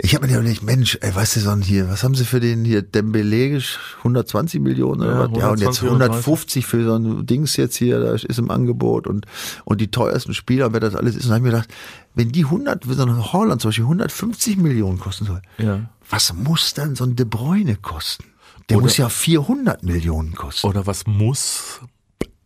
ich 0.00 0.14
habe 0.14 0.28
mir 0.28 0.32
ja 0.34 0.40
nicht, 0.40 0.62
Mensch, 0.62 0.96
ey, 1.00 1.12
weißt 1.12 1.34
du, 1.36 1.40
so 1.40 1.50
ein 1.50 1.60
hier, 1.60 1.88
was 1.90 2.04
haben 2.04 2.14
sie 2.14 2.24
für 2.24 2.38
den 2.38 2.64
hier, 2.64 2.82
Dembele, 2.82 3.56
gesch- 3.56 3.78
120 3.98 4.60
Millionen 4.60 5.00
oder 5.02 5.10
Ja, 5.10 5.18
was? 5.32 5.38
Ja, 5.40 5.48
und 5.50 5.60
jetzt 5.60 5.82
120, 5.82 5.84
150 5.88 6.66
für 6.66 6.84
so 6.84 6.94
ein 6.94 7.26
Dings 7.26 7.56
jetzt 7.56 7.74
hier, 7.76 7.98
da 7.98 8.12
ist 8.14 8.38
im 8.38 8.48
Angebot 8.52 9.08
und, 9.08 9.26
und 9.64 9.80
die 9.80 9.90
teuersten 9.90 10.34
Spieler, 10.34 10.72
wer 10.72 10.78
das 10.78 10.94
alles 10.94 11.16
ist. 11.16 11.24
Und 11.24 11.30
da 11.30 11.34
habe 11.34 11.46
ich 11.48 11.52
mir 11.52 11.58
gedacht, 11.58 11.74
wenn 12.14 12.30
die 12.30 12.44
100, 12.44 12.88
wenn 12.88 12.94
so 12.96 13.02
ein 13.06 13.32
Holland 13.32 13.60
zum 13.60 13.70
Beispiel 13.70 13.86
150 13.86 14.56
Millionen 14.58 15.00
kosten 15.00 15.24
soll, 15.24 15.42
Ja. 15.58 15.80
was 16.08 16.32
muss 16.32 16.74
dann 16.74 16.94
so 16.94 17.02
ein 17.02 17.16
De 17.16 17.26
Bruyne 17.26 17.74
kosten? 17.74 18.22
Der 18.68 18.76
Oder- 18.76 18.84
muss 18.84 18.98
ja 18.98 19.08
400 19.08 19.82
Millionen 19.82 20.36
kosten. 20.36 20.64
Oder 20.68 20.86
was 20.86 21.08
muss 21.08 21.80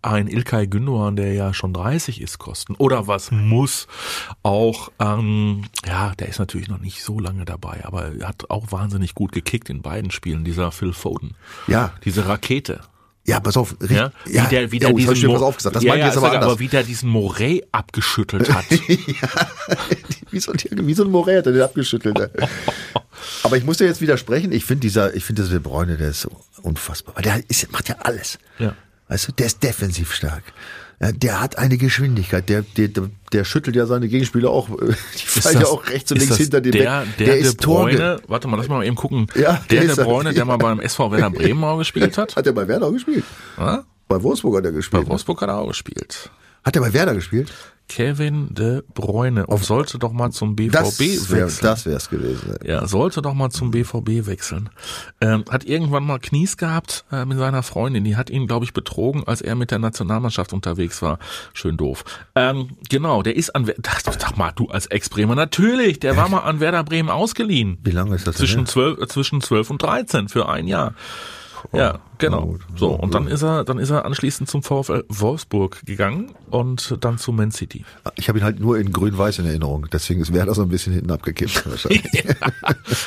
ein 0.02 0.26
Ilkay 0.28 0.66
Gündogan, 0.66 1.16
der 1.16 1.32
ja 1.32 1.54
schon 1.54 1.72
30 1.72 2.20
ist, 2.20 2.38
kosten? 2.38 2.74
Oder 2.76 3.06
was 3.06 3.30
muss 3.30 3.86
auch, 4.42 4.90
ähm, 4.98 5.64
ja, 5.86 6.12
der 6.18 6.28
ist 6.28 6.38
natürlich 6.38 6.68
noch 6.68 6.78
nicht 6.80 7.02
so 7.02 7.18
lange 7.18 7.44
dabei, 7.44 7.84
aber 7.84 8.12
er 8.18 8.28
hat 8.28 8.50
auch 8.50 8.72
wahnsinnig 8.72 9.14
gut 9.14 9.32
gekickt 9.32 9.70
in 9.70 9.80
beiden 9.82 10.10
Spielen, 10.10 10.44
dieser 10.44 10.72
Phil 10.72 10.92
Foden. 10.92 11.34
Ja. 11.68 11.92
Diese 12.04 12.26
Rakete. 12.26 12.80
Ja, 13.24 13.38
pass 13.38 13.56
auf. 13.56 13.76
richtig- 13.80 13.96
Ja, 13.96 14.10
wie 14.26 14.48
der, 14.48 14.72
wie 14.72 14.78
der 14.80 14.88
oh, 14.88 14.92
hab 14.92 14.98
diesen 14.98 15.14
ich 15.30 15.34
was 15.36 15.42
aufgesagt. 15.42 15.76
Das 15.76 15.84
ja, 15.84 15.94
ja, 15.94 16.06
jetzt 16.06 16.16
aber 16.16 16.32
anders. 16.32 16.44
aber 16.44 16.58
wie 16.58 16.66
der 16.66 16.82
diesen 16.82 17.08
Morey 17.08 17.62
abgeschüttelt 17.70 18.52
hat. 18.52 18.64
wie, 20.32 20.40
so, 20.40 20.50
ein- 20.50 20.58
wie 20.86 20.94
so 20.94 21.04
ein 21.04 21.10
Morell 21.10 21.38
hat 21.38 21.46
er 21.46 21.52
den 21.52 21.62
abgeschüttelt. 21.62 22.30
Aber 23.44 23.56
ich 23.56 23.64
muss 23.64 23.76
dir 23.78 23.86
jetzt 23.86 24.00
widersprechen. 24.00 24.50
Ich 24.50 24.64
finde 24.64 24.80
dieser, 24.80 25.14
ich 25.14 25.24
finde 25.24 25.42
dieser 25.42 25.54
De 25.54 25.60
Bruyne, 25.62 25.96
der 25.96 26.08
ist 26.10 26.22
so 26.22 26.30
unfassbar. 26.62 27.14
Weil 27.16 27.22
der 27.22 27.48
ist, 27.48 27.70
macht 27.70 27.88
ja 27.88 27.96
alles. 28.00 28.38
Ja. 28.58 28.74
Weißt 29.12 29.28
du, 29.28 29.32
der 29.32 29.44
ist 29.44 29.62
defensiv 29.62 30.14
stark. 30.14 30.42
Ja, 30.98 31.12
der 31.12 31.38
hat 31.42 31.58
eine 31.58 31.76
Geschwindigkeit. 31.76 32.48
Der, 32.48 32.62
der, 32.62 32.88
der, 33.30 33.44
schüttelt 33.44 33.76
ja 33.76 33.84
seine 33.84 34.08
Gegenspieler 34.08 34.48
auch. 34.48 34.70
äh, 34.70 34.94
Die 35.14 35.40
fallen 35.40 35.60
ja 35.60 35.66
auch 35.66 35.86
rechts 35.86 36.10
und 36.12 36.16
links 36.16 36.30
das 36.30 36.38
hinter 36.38 36.62
dem 36.62 36.72
der, 36.72 37.02
weg. 37.02 37.16
Der, 37.18 37.26
der 37.26 37.34
De 37.34 37.42
ist 37.42 37.60
Torge. 37.60 37.96
Bruyne, 37.96 38.20
warte 38.26 38.48
mal, 38.48 38.56
lass 38.56 38.68
mal 38.68 38.82
eben 38.86 38.96
gucken. 38.96 39.26
Ja, 39.34 39.60
der 39.70 39.82
der 39.84 39.96
De 39.96 39.98
er. 39.98 40.04
Bruyne, 40.04 40.32
der 40.32 40.46
mal 40.46 40.56
beim 40.56 40.80
SV 40.80 41.10
Werder 41.12 41.28
Bremen 41.38 41.62
auch 41.62 41.76
gespielt 41.76 42.16
hat. 42.16 42.36
Hat 42.36 42.46
er 42.46 42.54
bei 42.54 42.66
Werder 42.66 42.90
gespielt? 42.90 43.24
Ja? 43.58 43.84
Bei 44.08 44.22
Wolfsburg 44.22 44.56
hat 44.56 44.64
er 44.64 44.70
Bei 44.70 44.76
gespielt. 44.76 45.06
Wolfsburg 45.08 45.42
hat 45.42 45.50
er 45.50 45.58
auch 45.58 45.68
gespielt. 45.68 46.30
Hat 46.64 46.74
er 46.74 46.80
bei 46.80 46.94
Werder 46.94 47.14
gespielt? 47.14 47.52
Kevin 47.88 48.54
De 48.54 48.82
Bruyne 48.94 49.46
und 49.46 49.62
sollte 49.64 49.98
doch 49.98 50.12
mal 50.12 50.30
zum 50.30 50.56
BVB 50.56 50.72
Das 50.72 50.98
wäre 51.00 51.44
wechseln. 51.44 51.62
das 51.62 51.84
wär's 51.86 52.08
gewesen. 52.08 52.56
ey. 52.62 52.70
Ja, 52.70 52.86
sollte 52.86 53.20
doch 53.20 53.34
mal 53.34 53.50
zum 53.50 53.70
BVB 53.70 54.26
wechseln. 54.26 54.70
Ähm, 55.20 55.44
hat 55.50 55.64
irgendwann 55.64 56.04
mal 56.04 56.18
Knies 56.18 56.56
gehabt 56.56 57.04
äh, 57.12 57.24
mit 57.26 57.36
seiner 57.38 57.62
Freundin. 57.62 58.04
Die 58.04 58.16
hat 58.16 58.30
ihn, 58.30 58.46
glaube 58.46 58.64
ich, 58.64 58.72
betrogen, 58.72 59.24
als 59.26 59.42
er 59.42 59.54
mit 59.56 59.70
der 59.70 59.78
Nationalmannschaft 59.78 60.52
unterwegs 60.54 61.02
war. 61.02 61.18
Schön 61.52 61.76
doof. 61.76 62.04
Ähm, 62.34 62.70
genau, 62.88 63.22
der 63.22 63.36
ist 63.36 63.54
an... 63.54 63.66
Wer- 63.66 63.76
Sag, 64.02 64.36
mal, 64.38 64.52
du 64.52 64.68
als 64.68 64.86
Ex-Bremer, 64.86 65.34
natürlich, 65.34 66.00
der 66.00 66.16
war 66.16 66.28
mal 66.28 66.40
an 66.40 66.60
Werder 66.60 66.84
Bremen 66.84 67.10
ausgeliehen. 67.10 67.78
Wie 67.82 67.90
lange 67.90 68.14
ist 68.14 68.26
das 68.26 68.36
denn 68.36 68.46
Zwischen 68.46 68.60
her? 68.60 68.66
12, 68.68 69.00
äh, 69.00 69.06
zwischen 69.08 69.40
12 69.42 69.70
und 69.70 69.82
13 69.82 70.28
für 70.28 70.48
ein 70.48 70.66
Jahr. 70.66 70.94
Ja, 71.72 72.00
genau. 72.18 72.46
gut. 72.46 72.60
So, 72.76 72.90
und 72.90 73.14
dann 73.14 73.26
ist 73.26 73.42
er, 73.42 73.64
dann 73.64 73.78
ist 73.78 73.90
er 73.90 74.04
anschließend 74.04 74.48
zum 74.48 74.62
VfL 74.62 75.04
Wolfsburg 75.08 75.84
gegangen 75.84 76.34
und 76.50 76.96
dann 77.00 77.18
zu 77.18 77.32
Man 77.32 77.50
City. 77.50 77.84
Ich 78.16 78.28
habe 78.28 78.38
ihn 78.38 78.44
halt 78.44 78.60
nur 78.60 78.78
in 78.78 78.92
grün-weiß 78.92 79.38
in 79.38 79.46
Erinnerung. 79.46 79.86
Deswegen 79.92 80.20
ist 80.20 80.32
Werder 80.32 80.54
so 80.54 80.62
ein 80.62 80.68
bisschen 80.68 80.92
hinten 80.92 81.10
abgekippt. 81.10 81.66
Wahrscheinlich. 81.70 82.24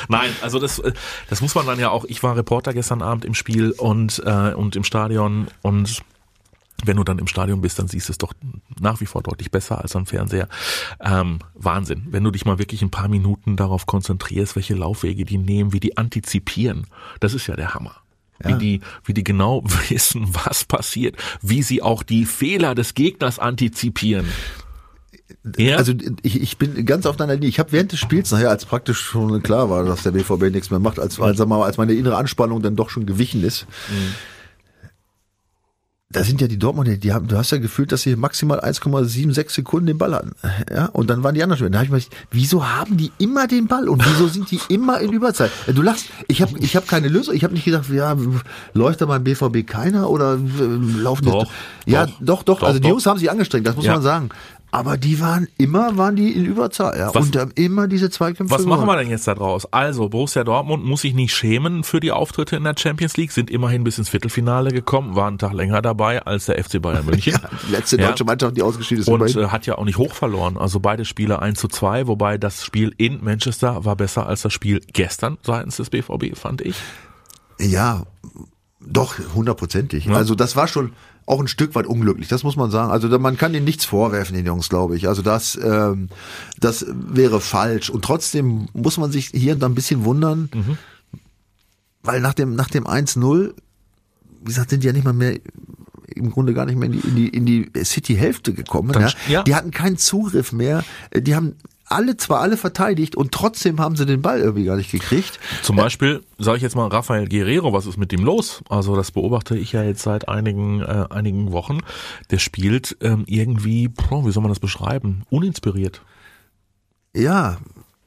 Nein, 0.08 0.30
also 0.42 0.58
das, 0.58 0.78
äh, 0.78 0.92
das 1.28 1.40
muss 1.40 1.54
man 1.54 1.66
dann 1.66 1.78
ja 1.78 1.90
auch. 1.90 2.04
Ich 2.04 2.22
war 2.22 2.36
Reporter 2.36 2.72
gestern 2.72 3.02
Abend 3.02 3.24
im 3.24 3.34
Spiel 3.34 3.72
und, 3.72 4.22
äh, 4.24 4.54
und 4.54 4.76
im 4.76 4.84
Stadion 4.84 5.48
und 5.62 6.02
wenn 6.84 6.96
du 6.96 7.04
dann 7.04 7.18
im 7.18 7.26
Stadion 7.26 7.60
bist, 7.60 7.78
dann 7.78 7.88
siehst 7.88 8.08
du 8.08 8.12
es 8.12 8.18
doch 8.18 8.34
nach 8.78 9.00
wie 9.00 9.06
vor 9.06 9.22
deutlich 9.22 9.50
besser 9.50 9.80
als 9.80 9.96
am 9.96 10.06
Fernseher. 10.06 10.48
Ähm, 11.00 11.38
Wahnsinn. 11.54 12.06
Wenn 12.10 12.24
du 12.24 12.30
dich 12.30 12.44
mal 12.44 12.58
wirklich 12.58 12.82
ein 12.82 12.90
paar 12.90 13.08
Minuten 13.08 13.56
darauf 13.56 13.86
konzentrierst, 13.86 14.56
welche 14.56 14.74
Laufwege 14.74 15.24
die 15.24 15.38
nehmen, 15.38 15.72
wie 15.72 15.80
die 15.80 15.96
antizipieren, 15.96 16.86
das 17.20 17.34
ist 17.34 17.46
ja 17.46 17.56
der 17.56 17.74
Hammer. 17.74 17.96
Wie 18.42 18.54
die, 18.54 18.80
wie 19.04 19.14
die 19.14 19.24
genau 19.24 19.62
wissen, 19.88 20.28
was 20.44 20.64
passiert, 20.64 21.16
wie 21.42 21.62
sie 21.62 21.82
auch 21.82 22.02
die 22.02 22.26
Fehler 22.26 22.74
des 22.74 22.94
Gegners 22.94 23.38
antizipieren. 23.38 24.26
Ja? 25.58 25.76
Also 25.76 25.92
ich, 26.22 26.40
ich 26.40 26.58
bin 26.58 26.84
ganz 26.86 27.06
auf 27.06 27.16
deiner 27.16 27.34
Linie. 27.34 27.48
Ich 27.48 27.58
habe 27.58 27.72
während 27.72 27.92
des 27.92 28.00
Spiels 28.00 28.30
nachher, 28.30 28.50
als 28.50 28.64
praktisch 28.64 29.00
schon 29.00 29.42
klar 29.42 29.70
war, 29.70 29.84
dass 29.84 30.02
der 30.02 30.10
BVB 30.10 30.50
nichts 30.52 30.70
mehr 30.70 30.80
macht, 30.80 30.98
als, 30.98 31.20
als, 31.20 31.40
als 31.40 31.76
meine 31.76 31.94
innere 31.94 32.16
Anspannung 32.16 32.62
dann 32.62 32.76
doch 32.76 32.90
schon 32.90 33.06
gewichen 33.06 33.44
ist, 33.44 33.66
da 36.08 36.22
sind 36.22 36.40
ja 36.40 36.46
die 36.46 36.56
Dortmunder, 36.58 36.96
die 36.96 37.12
haben, 37.12 37.26
du 37.26 37.36
hast 37.36 37.50
ja 37.50 37.58
gefühlt, 37.58 37.90
dass 37.90 38.02
sie 38.02 38.14
maximal 38.14 38.60
1,76 38.60 39.50
Sekunden 39.50 39.86
den 39.86 39.98
Ball 39.98 40.14
hatten. 40.14 40.32
Ja, 40.72 40.86
und 40.86 41.10
dann 41.10 41.24
waren 41.24 41.34
die 41.34 41.42
anderen 41.42 41.58
Spieler. 41.58 41.70
Da 41.70 41.78
habe 41.78 41.86
ich 41.86 41.90
mir 41.92 41.98
gedacht, 41.98 42.16
wieso 42.30 42.64
haben 42.64 42.96
die 42.96 43.10
immer 43.18 43.48
den 43.48 43.66
Ball 43.66 43.88
und 43.88 44.04
wieso 44.06 44.28
sind 44.28 44.50
die 44.52 44.60
immer 44.68 45.00
in 45.00 45.12
Überzeit? 45.12 45.50
Du 45.66 45.82
lachst, 45.82 46.06
ich 46.28 46.42
habe 46.42 46.56
ich 46.60 46.76
hab 46.76 46.86
keine 46.86 47.08
Lösung. 47.08 47.34
Ich 47.34 47.42
habe 47.42 47.54
nicht 47.54 47.64
gedacht, 47.64 47.88
ja, 47.90 48.16
läuft 48.72 49.00
da 49.00 49.06
beim 49.06 49.24
BVB 49.24 49.66
keiner 49.66 50.08
oder 50.08 50.34
äh, 50.34 51.00
laufen 51.00 51.24
Doch, 51.26 51.42
jetzt? 51.42 51.52
Ja, 51.86 52.06
doch, 52.06 52.14
doch, 52.20 52.42
doch. 52.44 52.58
doch, 52.60 52.66
also 52.68 52.78
die 52.78 52.84
doch. 52.84 52.90
Jungs 52.90 53.06
haben 53.06 53.18
sich 53.18 53.30
angestrengt, 53.30 53.66
das 53.66 53.74
muss 53.74 53.84
Ja. 53.84 53.94
man 53.94 54.02
sagen. 54.02 54.28
Aber 54.76 54.96
die 54.98 55.20
waren 55.20 55.48
immer, 55.56 55.96
waren 55.96 56.16
die 56.16 56.32
in 56.32 56.44
Überzahl, 56.44 56.98
ja. 56.98 57.14
Was- 57.14 57.26
und 57.26 57.36
haben 57.36 57.50
immer 57.54 57.88
diese 57.88 58.10
Zweikämpfe. 58.10 58.54
Was 58.54 58.66
machen 58.66 58.86
wir 58.86 58.96
denn 58.96 59.08
jetzt 59.08 59.26
da 59.26 59.34
draus? 59.34 59.66
Also, 59.72 60.08
Borussia 60.10 60.44
Dortmund 60.44 60.84
muss 60.84 61.00
sich 61.00 61.14
nicht 61.14 61.34
schämen 61.34 61.82
für 61.82 61.98
die 62.00 62.12
Auftritte 62.12 62.56
in 62.56 62.64
der 62.64 62.74
Champions 62.76 63.16
League, 63.16 63.32
sind 63.32 63.50
immerhin 63.50 63.84
bis 63.84 63.96
ins 63.98 64.08
Viertelfinale 64.10 64.70
gekommen, 64.72 65.16
waren 65.16 65.28
einen 65.28 65.38
Tag 65.38 65.52
länger 65.54 65.80
dabei 65.80 66.22
als 66.24 66.46
der 66.46 66.62
FC 66.62 66.80
Bayern 66.82 67.06
München. 67.06 67.38
Die 67.66 67.72
letzte 67.72 67.98
Ja. 67.98 68.08
deutsche 68.08 68.24
Mannschaft, 68.24 68.56
die 68.56 68.62
ausgeschieden 68.62 69.00
ist. 69.02 69.08
Und 69.08 69.20
immerhin. 69.20 69.40
äh, 69.44 69.46
hat 69.48 69.64
ja 69.66 69.78
auch 69.78 69.84
nicht 69.84 69.96
hoch 69.98 70.12
verloren. 70.14 70.56
Also 70.58 70.78
beide 70.78 71.04
Spiele 71.06 71.40
1 71.40 71.58
zu 71.58 71.68
2, 71.68 72.06
wobei 72.06 72.36
das 72.36 72.64
Spiel 72.64 72.92
in 72.98 73.24
Manchester 73.24 73.84
war 73.86 73.96
besser 73.96 74.26
als 74.26 74.42
das 74.42 74.52
Spiel 74.52 74.80
gestern 74.92 75.38
seitens 75.42 75.76
des 75.76 75.88
BVB, 75.90 76.36
fand 76.36 76.60
ich. 76.60 76.76
Ja, 77.58 78.02
doch, 78.80 79.14
hundertprozentig. 79.34 80.08
Also 80.10 80.34
das 80.34 80.54
war 80.54 80.68
schon 80.68 80.92
auch 81.26 81.40
ein 81.40 81.48
Stück 81.48 81.74
weit 81.74 81.86
unglücklich, 81.86 82.28
das 82.28 82.44
muss 82.44 82.54
man 82.56 82.70
sagen. 82.70 82.90
Also 82.92 83.08
man 83.18 83.36
kann 83.36 83.52
ihnen 83.52 83.64
nichts 83.64 83.84
vorwerfen, 83.84 84.36
den 84.36 84.46
Jungs, 84.46 84.68
glaube 84.68 84.96
ich. 84.96 85.08
Also 85.08 85.22
das, 85.22 85.58
ähm, 85.62 86.08
das 86.60 86.86
wäre 86.88 87.40
falsch. 87.40 87.90
Und 87.90 88.04
trotzdem 88.04 88.68
muss 88.72 88.96
man 88.96 89.10
sich 89.10 89.30
hier 89.34 89.54
und 89.54 89.60
da 89.60 89.66
ein 89.66 89.74
bisschen 89.74 90.04
wundern, 90.04 90.48
weil 92.02 92.20
nach 92.20 92.34
dem, 92.34 92.54
nach 92.54 92.70
dem 92.70 92.86
1-0, 92.86 93.52
wie 94.40 94.44
gesagt, 94.44 94.70
sind 94.70 94.82
die 94.82 94.86
ja 94.86 94.92
nicht 94.92 95.04
mal 95.04 95.12
mehr 95.12 95.38
im 96.14 96.30
Grunde 96.30 96.54
gar 96.54 96.64
nicht 96.64 96.78
mehr 96.78 96.88
in 96.88 96.92
die, 96.92 97.08
in 97.08 97.14
die, 97.16 97.28
in 97.28 97.46
die 97.74 97.84
City-Hälfte 97.84 98.52
gekommen. 98.54 98.92
Dann- 98.92 99.02
Ja? 99.02 99.12
ja. 99.28 99.42
Die 99.42 99.54
hatten 99.54 99.70
keinen 99.72 99.98
Zugriff 99.98 100.52
mehr. 100.52 100.84
Die 101.14 101.34
haben 101.34 101.56
alle 101.86 102.16
zwar 102.16 102.40
alle 102.40 102.56
verteidigt 102.56 103.16
und 103.16 103.32
trotzdem 103.32 103.80
haben 103.80 103.96
sie 103.96 104.06
den 104.06 104.22
Ball 104.22 104.40
irgendwie 104.40 104.64
gar 104.64 104.76
nicht 104.76 104.90
gekriegt. 104.90 105.38
Zum 105.62 105.76
Beispiel, 105.76 106.22
sage 106.38 106.56
ich 106.56 106.62
jetzt 106.62 106.76
mal, 106.76 106.88
Rafael 106.88 107.28
Guerrero, 107.28 107.72
was 107.72 107.86
ist 107.86 107.96
mit 107.96 108.12
dem 108.12 108.24
los? 108.24 108.62
Also 108.68 108.96
das 108.96 109.10
beobachte 109.10 109.56
ich 109.56 109.72
ja 109.72 109.82
jetzt 109.82 110.02
seit 110.02 110.28
einigen, 110.28 110.82
äh, 110.82 111.06
einigen 111.10 111.52
Wochen. 111.52 111.78
Der 112.30 112.38
spielt 112.38 112.96
ähm, 113.00 113.24
irgendwie, 113.26 113.88
boah, 113.88 114.26
wie 114.26 114.32
soll 114.32 114.42
man 114.42 114.50
das 114.50 114.60
beschreiben? 114.60 115.22
Uninspiriert. 115.30 116.02
Ja, 117.14 117.58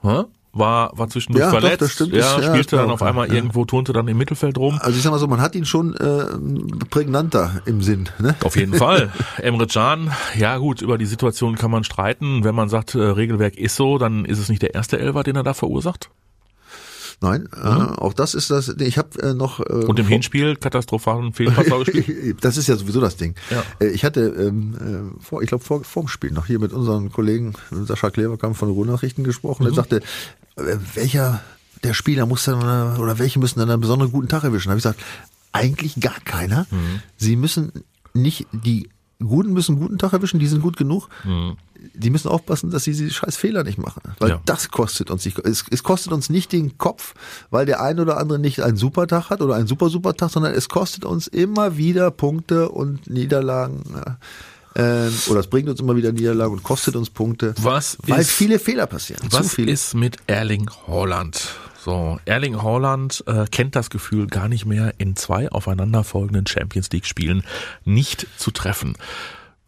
Hä? 0.01 0.23
War, 0.51 0.91
war 0.97 1.07
zwischendurch 1.09 1.45
Ja, 1.45 1.51
doch, 1.51 1.59
verletzt, 1.59 1.81
das 1.81 1.91
stimmt. 1.91 2.13
ja, 2.13 2.39
ja, 2.39 2.49
spielte 2.49 2.77
dann 2.77 2.89
auf 2.89 3.03
einmal 3.03 3.27
ja. 3.27 3.35
irgendwo, 3.35 3.65
turnte 3.65 3.93
dann 3.93 4.07
im 4.07 4.17
Mittelfeld 4.17 4.57
rum. 4.57 4.79
Also 4.81 4.97
ich 4.97 5.03
sag 5.03 5.11
mal 5.11 5.19
so, 5.19 5.27
man 5.27 5.41
hat 5.41 5.53
ihn 5.53 5.65
schon 5.65 5.95
äh, 5.95 6.25
prägnanter 6.89 7.61
im 7.65 7.81
Sinn. 7.83 8.09
Ne? 8.19 8.35
Auf 8.43 8.55
jeden 8.55 8.73
Fall. 8.73 9.11
Emre 9.37 9.67
Can, 9.67 10.11
ja 10.35 10.57
gut, 10.57 10.81
über 10.81 10.97
die 10.97 11.05
Situation 11.05 11.55
kann 11.55 11.69
man 11.69 11.83
streiten. 11.83 12.43
Wenn 12.43 12.55
man 12.55 12.67
sagt, 12.67 12.95
äh, 12.95 12.99
Regelwerk 12.99 13.57
ist 13.57 13.75
so, 13.75 13.99
dann 13.99 14.25
ist 14.25 14.39
es 14.39 14.49
nicht 14.49 14.61
der 14.61 14.73
erste 14.73 14.99
Elfer, 14.99 15.23
den 15.23 15.35
er 15.35 15.43
da 15.43 15.53
verursacht. 15.53 16.09
Nein, 17.21 17.49
äh, 17.53 17.67
auch 17.67 18.13
das 18.13 18.33
ist 18.33 18.49
das. 18.49 18.69
Ich 18.79 18.97
habe 18.97 19.21
äh, 19.21 19.33
noch. 19.33 19.59
Äh, 19.59 19.63
Und 19.63 19.99
im 19.99 20.05
vor- 20.05 20.11
Hinspiel 20.11 20.55
katastrophalen 20.55 21.33
Fehlpass 21.33 21.65
gespielt. 21.85 22.37
das 22.41 22.55
ist 22.55 22.67
ja 22.67 22.75
sowieso 22.77 23.01
das 23.01 23.17
Ding. 23.17 23.35
Ja. 23.49 23.63
Äh, 23.79 23.89
Ich 23.91 24.05
hatte 24.05 24.21
ähm, 24.21 25.11
äh, 25.19 25.21
vor, 25.23 25.41
ich 25.41 25.49
glaube 25.49 25.63
vor 25.63 25.83
vorm 25.83 26.07
Spiel 26.07 26.31
noch 26.31 26.45
hier 26.45 26.59
mit 26.59 26.71
unseren 26.71 27.11
Kollegen 27.11 27.53
Sascha 27.71 28.09
Kleverkamp 28.09 28.55
von 28.55 28.69
Ruhrnachrichten 28.69 29.23
gesprochen. 29.25 29.63
Mhm. 29.63 29.67
Der 29.67 29.75
sagte, 29.75 29.97
äh, 30.55 30.77
welcher 30.95 31.41
der 31.83 31.93
Spieler 31.93 32.25
muss 32.25 32.45
dann 32.45 32.61
äh, 32.61 32.99
oder 32.99 33.19
welche 33.19 33.39
müssen 33.39 33.59
dann 33.59 33.69
einen 33.69 33.81
besonderen 33.81 34.11
guten 34.11 34.27
Tag 34.29 34.43
erwischen? 34.45 34.69
Da 34.69 34.71
habe 34.71 34.77
ich 34.79 34.83
gesagt, 34.83 35.01
eigentlich 35.51 35.99
gar 35.99 36.19
keiner. 36.23 36.67
Mhm. 36.71 37.01
Sie 37.17 37.35
müssen 37.35 37.71
nicht 38.13 38.47
die 38.53 38.89
Guten 39.21 39.51
müssen 39.51 39.73
einen 39.73 39.81
guten 39.81 39.97
Tag 39.97 40.13
erwischen, 40.13 40.39
die 40.39 40.47
sind 40.47 40.61
gut 40.61 40.77
genug. 40.77 41.09
Die 41.93 42.09
müssen 42.09 42.27
aufpassen, 42.29 42.71
dass 42.71 42.83
sie 42.83 42.91
diese 42.91 43.09
scheiß 43.09 43.37
Fehler 43.37 43.63
nicht 43.63 43.77
machen. 43.77 44.01
Weil 44.19 44.29
Ja. 44.31 44.41
das 44.45 44.69
kostet 44.69 45.09
uns 45.11 45.23
nicht. 45.25 45.39
Es, 45.39 45.63
es 45.69 45.83
kostet 45.83 46.11
uns 46.13 46.29
nicht 46.29 46.51
den 46.51 46.77
Kopf, 46.77 47.13
weil 47.49 47.65
der 47.65 47.81
ein 47.81 47.99
oder 47.99 48.17
andere 48.17 48.39
nicht 48.39 48.61
einen 48.61 48.77
super 48.77 49.07
Tag 49.07 49.29
hat 49.29 49.41
oder 49.41 49.55
einen 49.55 49.67
super 49.67 49.89
super 49.89 50.13
Tag, 50.13 50.29
sondern 50.31 50.53
es 50.53 50.67
kostet 50.69 51.05
uns 51.05 51.27
immer 51.27 51.77
wieder 51.77 52.11
Punkte 52.11 52.69
und 52.69 53.09
Niederlagen. 53.09 53.83
Ähm, 54.75 55.11
oder 55.29 55.39
es 55.39 55.47
bringt 55.47 55.67
uns 55.67 55.79
immer 55.79 55.95
wieder 55.95 56.11
Niederlagen 56.11 56.53
und 56.53 56.63
kostet 56.63 56.95
uns 56.95 57.09
Punkte. 57.09 57.53
Was 57.61 57.97
weil 58.05 58.21
ist- 58.21 58.31
viele 58.31 58.59
Fehler 58.59 58.85
passieren. 58.87 59.21
Was 59.31 59.55
ist 59.55 59.95
mit 59.95 60.17
Erling 60.27 60.69
Haaland? 60.87 61.55
So, 61.83 62.19
Erling 62.25 62.61
Haaland 62.61 63.23
äh, 63.25 63.45
kennt 63.49 63.75
das 63.75 63.89
Gefühl 63.89 64.27
gar 64.27 64.47
nicht 64.49 64.65
mehr 64.65 64.93
in 64.97 65.15
zwei 65.15 65.49
aufeinanderfolgenden 65.49 66.45
Champions 66.45 66.89
League 66.91 67.05
Spielen 67.05 67.43
nicht 67.85 68.27
zu 68.37 68.51
treffen. 68.51 68.95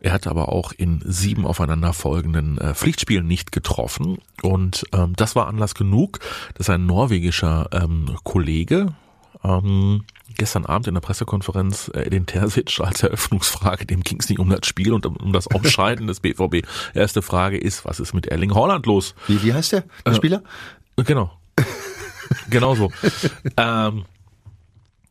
Er 0.01 0.13
hat 0.13 0.27
aber 0.27 0.49
auch 0.49 0.71
in 0.71 1.01
sieben 1.05 1.45
aufeinanderfolgenden 1.45 2.57
äh, 2.57 2.73
Pflichtspielen 2.73 3.25
nicht 3.25 3.51
getroffen 3.51 4.17
und 4.41 4.83
ähm, 4.93 5.13
das 5.15 5.35
war 5.35 5.47
Anlass 5.47 5.75
genug, 5.75 6.19
dass 6.55 6.69
ein 6.69 6.85
norwegischer 6.85 7.69
ähm, 7.71 8.17
Kollege 8.23 8.93
ähm, 9.43 10.03
gestern 10.37 10.65
Abend 10.65 10.87
in 10.87 10.93
der 10.93 11.01
Pressekonferenz 11.01 11.91
äh, 11.93 12.09
den 12.09 12.25
Terzic 12.25 12.79
als 12.79 13.03
Eröffnungsfrage, 13.03 13.85
dem 13.85 14.01
ging 14.01 14.19
es 14.19 14.29
nicht 14.29 14.39
um 14.39 14.49
das 14.49 14.65
Spiel 14.65 14.93
und 14.93 15.05
um, 15.05 15.15
um 15.17 15.33
das 15.33 15.47
Ausscheiden 15.47 16.07
des 16.07 16.19
BVB. 16.19 16.67
Erste 16.93 17.21
Frage 17.21 17.57
ist, 17.57 17.85
was 17.85 17.99
ist 17.99 18.13
mit 18.13 18.27
Erling 18.27 18.53
Haaland 18.53 18.85
los? 18.85 19.15
Wie, 19.27 19.41
wie 19.43 19.53
heißt 19.53 19.71
der, 19.71 19.83
der 20.05 20.13
Spieler? 20.13 20.43
Genau. 20.95 21.31
genau 22.49 22.75
so. 22.75 22.91
ähm, 23.57 24.05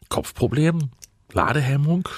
Kopfproblem, 0.08 0.90
Ladehemmung. 1.32 2.08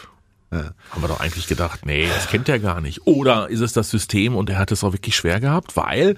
Haben 0.52 1.02
wir 1.02 1.08
doch 1.08 1.20
eigentlich 1.20 1.46
gedacht, 1.46 1.86
nee, 1.86 2.06
das 2.06 2.28
kennt 2.28 2.48
er 2.48 2.58
gar 2.58 2.80
nicht. 2.80 3.06
Oder 3.06 3.48
ist 3.48 3.60
es 3.60 3.72
das 3.72 3.90
System 3.90 4.36
und 4.36 4.50
er 4.50 4.58
hat 4.58 4.70
es 4.72 4.84
auch 4.84 4.92
wirklich 4.92 5.16
schwer 5.16 5.40
gehabt, 5.40 5.76
weil 5.76 6.16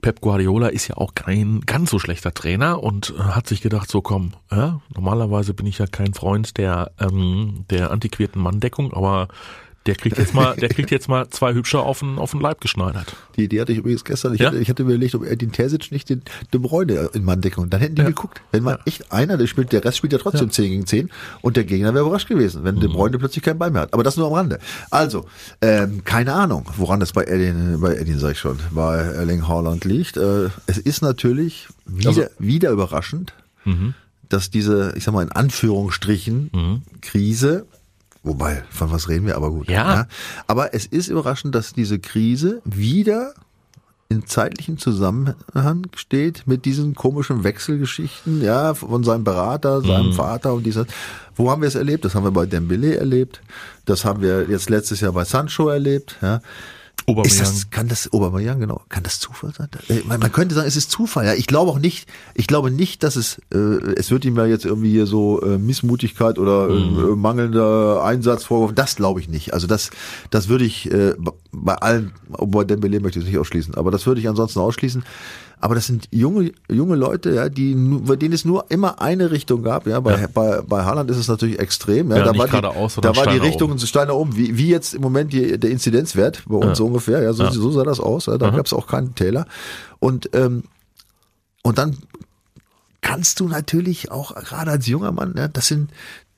Pep 0.00 0.20
Guardiola 0.20 0.68
ist 0.68 0.88
ja 0.88 0.96
auch 0.96 1.14
kein 1.14 1.60
ganz 1.62 1.90
so 1.90 1.98
schlechter 1.98 2.32
Trainer 2.32 2.82
und 2.82 3.14
äh, 3.18 3.22
hat 3.22 3.46
sich 3.46 3.60
gedacht, 3.60 3.90
so 3.90 4.00
komm, 4.00 4.32
ja, 4.50 4.80
normalerweise 4.94 5.54
bin 5.54 5.66
ich 5.66 5.78
ja 5.78 5.86
kein 5.86 6.14
Freund 6.14 6.56
der, 6.56 6.92
ähm, 7.00 7.64
der 7.70 7.90
antiquierten 7.90 8.40
Manndeckung, 8.40 8.92
aber 8.92 9.28
der 9.88 9.96
kriegt 9.96 10.16
jetzt 10.18 10.34
mal, 10.34 10.54
der 10.54 10.68
kriegt 10.68 10.90
jetzt 10.92 11.08
mal 11.08 11.28
zwei 11.30 11.52
Hübsche 11.54 11.80
auf 11.80 11.98
den, 11.98 12.18
auf 12.18 12.30
den 12.30 12.40
Leib 12.40 12.60
geschneidert. 12.60 13.16
Die, 13.36 13.48
die 13.48 13.60
hatte 13.60 13.72
ich 13.72 13.78
übrigens 13.78 14.04
gestern. 14.04 14.34
Ich, 14.34 14.40
Ja? 14.40 14.48
hatte, 14.48 14.58
ich 14.58 14.68
hatte 14.68 14.82
überlegt, 14.84 15.14
ob 15.16 15.24
er 15.24 15.34
den 15.34 15.50
Terzic 15.50 15.90
nicht 15.90 16.08
den 16.10 16.22
De 16.52 16.60
Bruyne 16.60 17.10
in 17.14 17.24
Manndeckung. 17.24 17.70
Dann 17.70 17.80
hätten 17.80 17.96
die 17.96 18.02
Ja. 18.02 18.08
geguckt. 18.08 18.40
Wenn 18.52 18.62
man 18.62 18.78
echt 18.84 19.10
einer, 19.10 19.36
der 19.36 19.46
spielt, 19.48 19.72
der 19.72 19.84
Rest 19.84 19.96
spielt 19.98 20.12
ja 20.12 20.18
trotzdem 20.20 20.50
10 20.50 20.70
gegen 20.70 20.86
10 20.86 21.10
und 21.42 21.56
der 21.56 21.64
Gegner 21.64 21.92
wäre 21.94 22.04
überrascht 22.04 22.28
gewesen, 22.28 22.62
wenn 22.64 22.76
Mhm. 22.76 22.80
De 22.80 22.88
Bruyne 22.90 23.18
plötzlich 23.18 23.42
keinen 23.42 23.58
Ball 23.58 23.70
mehr 23.70 23.82
hat. 23.82 23.94
Aber 23.94 24.02
das 24.04 24.16
nur 24.16 24.26
am 24.28 24.34
Rande. 24.34 24.58
Also, 24.90 25.24
ähm, 25.62 26.04
keine 26.04 26.34
Ahnung, 26.34 26.66
woran 26.76 27.00
das 27.00 27.12
bei 27.12 27.24
Edin, 27.24 27.80
bei 27.80 27.96
Edin 27.96 28.18
sag 28.18 28.32
ich 28.32 28.38
schon, 28.38 28.58
bei 28.70 28.98
Erling 28.98 29.48
Haaland 29.48 29.84
liegt. 29.84 30.16
Äh, 30.16 30.50
es 30.66 30.78
ist 30.78 31.02
natürlich 31.02 31.66
wieder, 31.86 32.08
Also- 32.10 32.22
wieder 32.38 32.70
überraschend, 32.70 33.32
dass 34.28 34.50
diese, 34.50 34.92
ich 34.96 35.04
sag 35.04 35.14
mal 35.14 35.22
in 35.22 35.32
Anführungsstrichen, 35.32 36.82
Krise 37.00 37.66
Wobei, 38.22 38.62
von 38.70 38.90
was 38.90 39.08
reden 39.08 39.26
wir, 39.26 39.36
aber 39.36 39.50
gut. 39.50 39.68
Ja. 39.68 40.06
Aber 40.46 40.74
es 40.74 40.86
ist 40.86 41.08
überraschend, 41.08 41.54
dass 41.54 41.72
diese 41.72 41.98
Krise 41.98 42.60
wieder 42.64 43.34
in 44.10 44.26
zeitlichem 44.26 44.78
Zusammenhang 44.78 45.86
steht 45.94 46.46
mit 46.46 46.64
diesen 46.64 46.94
komischen 46.94 47.44
Wechselgeschichten, 47.44 48.42
ja, 48.42 48.72
von 48.74 49.04
seinem 49.04 49.24
Berater, 49.24 49.82
seinem 49.82 50.14
Vater 50.14 50.54
und 50.54 50.64
dieser. 50.64 50.86
Wo 51.36 51.50
haben 51.50 51.60
wir 51.60 51.68
es 51.68 51.74
erlebt? 51.74 52.04
Das 52.04 52.14
haben 52.14 52.24
wir 52.24 52.30
bei 52.30 52.46
Dembele 52.46 52.96
erlebt. 52.96 53.42
Das 53.84 54.04
haben 54.04 54.22
wir 54.22 54.46
jetzt 54.48 54.70
letztes 54.70 55.00
Jahr 55.00 55.12
bei 55.12 55.24
Sancho 55.24 55.68
erlebt, 55.68 56.16
ja. 56.22 56.40
Ist 57.06 57.08
Aubameyang. 57.08 57.38
das, 57.38 57.70
kann 57.70 57.88
das, 57.88 58.12
Aubameyang, 58.12 58.60
genau, 58.60 58.82
kann 58.90 59.02
das 59.02 59.18
Zufall 59.18 59.52
sein? 59.56 59.68
Äh, 59.88 60.02
Man, 60.06 60.20
man 60.20 60.30
könnte 60.30 60.54
sagen, 60.54 60.68
es 60.68 60.76
ist 60.76 60.90
Zufall, 60.90 61.24
ja. 61.24 61.34
Ich 61.34 61.46
glaube 61.46 61.70
auch 61.70 61.78
nicht, 61.78 62.06
ich 62.34 62.46
glaube 62.46 62.70
nicht, 62.70 63.02
dass 63.02 63.16
es, 63.16 63.40
äh, 63.52 63.56
es 63.96 64.10
wird 64.10 64.24
ihm 64.26 64.36
ja 64.36 64.44
jetzt 64.44 64.66
irgendwie 64.66 64.90
hier 64.90 65.06
so 65.06 65.40
äh, 65.40 65.56
Missmutigkeit 65.58 66.38
oder 66.38 66.68
äh, 66.68 67.16
mangelnder 67.16 68.04
Einsatz 68.04 68.44
vorgeworfen. 68.44 68.74
Das 68.74 68.96
glaube 68.96 69.20
ich 69.20 69.28
nicht. 69.28 69.54
Also 69.54 69.66
das, 69.66 69.90
das 70.30 70.48
würde 70.48 70.64
ich 70.64 70.90
äh, 70.92 71.14
bei 71.50 71.74
allen, 71.76 72.12
bei 72.28 72.64
Dembele 72.64 73.00
möchte 73.00 73.18
ich 73.20 73.24
es 73.24 73.30
nicht 73.30 73.38
ausschließen, 73.38 73.74
aber 73.74 73.90
das 73.90 74.06
würde 74.06 74.20
ich 74.20 74.28
ansonsten 74.28 74.60
ausschließen. 74.60 75.02
Aber 75.60 75.74
das 75.74 75.86
sind 75.86 76.08
junge, 76.12 76.52
junge 76.70 76.94
Leute, 76.94 77.30
ja, 77.34 77.48
die, 77.48 77.74
bei 77.74 78.14
denen 78.16 78.32
es 78.32 78.44
nur 78.44 78.66
immer 78.70 79.00
eine 79.00 79.30
Richtung 79.32 79.62
gab, 79.62 79.86
ja. 79.88 79.98
Bei, 80.00 80.20
Ja. 80.20 80.26
bei, 80.32 80.62
bei 80.62 80.84
Haaland 80.84 81.10
ist 81.10 81.16
es 81.16 81.26
natürlich 81.28 81.58
extrem, 81.58 82.10
ja. 82.10 82.18
Ja, 82.18 82.24
da 82.24 82.38
war 82.38 82.46
die, 82.46 82.50
geradeaus, 82.52 82.94
da 83.00 83.16
war 83.16 83.26
die 83.26 83.38
Richtung 83.38 83.76
steil 83.78 84.06
nach 84.06 84.14
oben, 84.14 84.36
wie, 84.36 84.56
wie 84.56 84.68
jetzt 84.68 84.94
im 84.94 85.02
Moment 85.02 85.32
die, 85.32 85.58
der 85.58 85.70
Inzidenzwert 85.70 86.44
bei 86.46 86.56
uns 86.56 86.78
so 86.78 86.86
ungefähr, 86.86 87.22
ja, 87.22 87.32
so, 87.32 87.42
Ja. 87.44 87.50
so 87.52 87.70
sah 87.72 87.82
das 87.82 87.98
aus, 87.98 88.26
ja, 88.26 88.38
da 88.38 88.50
gab 88.50 88.66
es 88.66 88.72
auch 88.72 88.86
keinen 88.86 89.14
Täler. 89.16 89.46
Und, 89.98 90.30
ähm, 90.34 90.62
und 91.62 91.78
dann 91.78 91.96
kannst 93.00 93.40
du 93.40 93.48
natürlich 93.48 94.10
auch, 94.10 94.34
gerade 94.36 94.70
als 94.70 94.86
junger 94.86 95.12
Mann, 95.12 95.34
ja, 95.36 95.48
das 95.48 95.66
sind, 95.66 95.90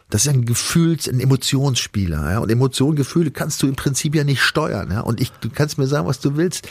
das 0.08 0.22
ist 0.22 0.28
ein 0.32 0.44
Gefühls-, 0.44 1.08
ein 1.08 1.20
Emotionsspieler, 1.20 2.32
ja, 2.32 2.38
und 2.38 2.50
Emotionen, 2.50 2.96
Gefühle 2.96 3.30
kannst 3.30 3.62
du 3.62 3.66
im 3.68 3.76
Prinzip 3.76 4.14
ja 4.14 4.24
nicht 4.24 4.40
steuern, 4.42 4.90
ja, 4.90 5.00
und 5.00 5.20
ich, 5.20 5.30
du 5.40 5.50
kannst 5.50 5.78
mir 5.78 5.86
sagen, 5.86 6.06
was 6.06 6.20
du 6.20 6.36
willst. 6.36 6.68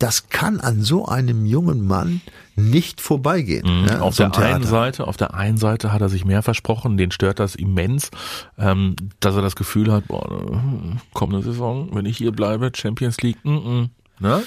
Das 0.00 0.30
kann 0.30 0.60
an 0.60 0.82
so 0.82 1.06
einem 1.06 1.44
jungen 1.44 1.86
Mann 1.86 2.22
nicht 2.56 3.00
vorbeigehen. 3.00 3.82
Mhm. 3.82 3.86
ja, 3.86 4.00
auf 4.00 4.16
der 4.16 4.34
ein 4.34 4.54
einen. 4.54 4.64
Seite, 4.64 5.06
auf 5.06 5.16
der 5.16 5.34
einen 5.34 5.58
Seite 5.58 5.92
hat 5.92 6.00
er 6.00 6.08
sich 6.08 6.24
mehr 6.24 6.42
versprochen, 6.42 6.96
den 6.96 7.10
stört 7.10 7.38
das 7.38 7.54
immens, 7.54 8.10
ähm, 8.58 8.96
dass 9.20 9.36
er 9.36 9.42
das 9.42 9.56
Gefühl 9.56 9.92
hat, 9.92 10.08
boah, 10.08 10.52
äh, 10.52 10.96
kommende 11.12 11.42
Saison, 11.42 11.90
wenn 11.92 12.06
ich 12.06 12.16
hier 12.16 12.32
bleibe, 12.32 12.72
Champions 12.74 13.20
League, 13.20 13.38
mm, 13.44 13.50
mm, 13.50 13.90
ne? 14.20 14.42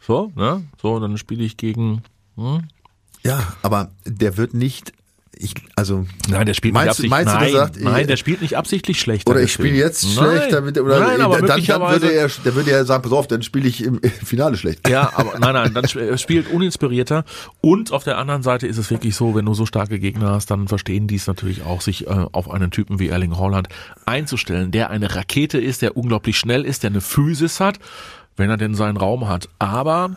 So, 0.00 0.32
ne? 0.36 0.64
So, 0.80 1.00
dann 1.00 1.18
spiele 1.18 1.44
ich 1.44 1.56
gegen. 1.56 2.02
Hm? 2.36 2.68
Ja, 3.24 3.54
aber 3.62 3.90
der 4.04 4.36
wird 4.36 4.54
nicht, 4.54 4.92
ich, 5.38 5.54
also 5.76 6.06
Nein, 6.28 6.46
der 6.46 6.54
spielt 6.54 6.74
Meinst 6.74 7.00
nicht 7.02 7.10
absichtlich. 7.10 7.10
meinst 7.10 7.34
du, 7.34 7.38
der 7.38 7.40
nein, 7.40 7.52
sagt, 7.52 7.80
nein, 7.80 8.00
ich- 8.02 8.06
der 8.06 8.16
spielt 8.16 8.42
nicht 8.42 8.56
absichtlich 8.56 9.00
schlecht. 9.00 9.28
oder 9.28 9.40
ich 9.42 9.52
spiele 9.52 9.74
jetzt 9.76 10.12
schlecht, 10.12 10.52
damit 10.52 10.78
oder 10.78 11.00
nein, 11.00 11.20
aber 11.20 11.40
dann, 11.42 11.64
dann 11.64 11.80
würde 11.90 12.12
er, 12.12 12.28
dann 12.44 12.54
würde 12.54 12.70
er 12.70 12.84
sagen, 12.84 13.02
pass 13.02 13.12
auf, 13.12 13.26
dann 13.26 13.42
spiele 13.42 13.68
ich 13.68 13.84
im, 13.84 13.98
im 14.00 14.10
Finale 14.10 14.56
schlecht. 14.56 14.88
Ja, 14.88 15.10
aber 15.14 15.38
nein, 15.38 15.54
nein, 15.54 15.74
dann 15.74 15.84
sp- 15.88 16.00
er 16.08 16.18
spielt 16.18 16.50
uninspirierter. 16.50 17.24
Und 17.60 17.92
auf 17.92 18.04
der 18.04 18.18
anderen 18.18 18.42
Seite 18.42 18.66
ist 18.66 18.78
es 18.78 18.90
wirklich 18.90 19.16
so, 19.16 19.34
wenn 19.34 19.44
du 19.44 19.54
so 19.54 19.66
starke 19.66 19.98
Gegner 19.98 20.30
hast, 20.30 20.50
dann 20.50 20.68
verstehen 20.68 21.06
die 21.06 21.16
es 21.16 21.26
natürlich 21.26 21.62
auch, 21.64 21.80
sich 21.80 22.06
äh, 22.06 22.10
auf 22.32 22.50
einen 22.50 22.70
Typen 22.70 22.98
wie 22.98 23.08
Erling 23.08 23.36
Haaland 23.38 23.68
einzustellen, 24.06 24.70
der 24.70 24.90
eine 24.90 25.14
Rakete 25.14 25.58
ist, 25.58 25.82
der 25.82 25.96
unglaublich 25.96 26.38
schnell 26.38 26.64
ist, 26.64 26.82
der 26.82 26.90
eine 26.90 27.00
Physis 27.00 27.60
hat, 27.60 27.78
wenn 28.36 28.50
er 28.50 28.56
denn 28.56 28.74
seinen 28.74 28.96
Raum 28.96 29.28
hat. 29.28 29.48
Aber 29.58 30.16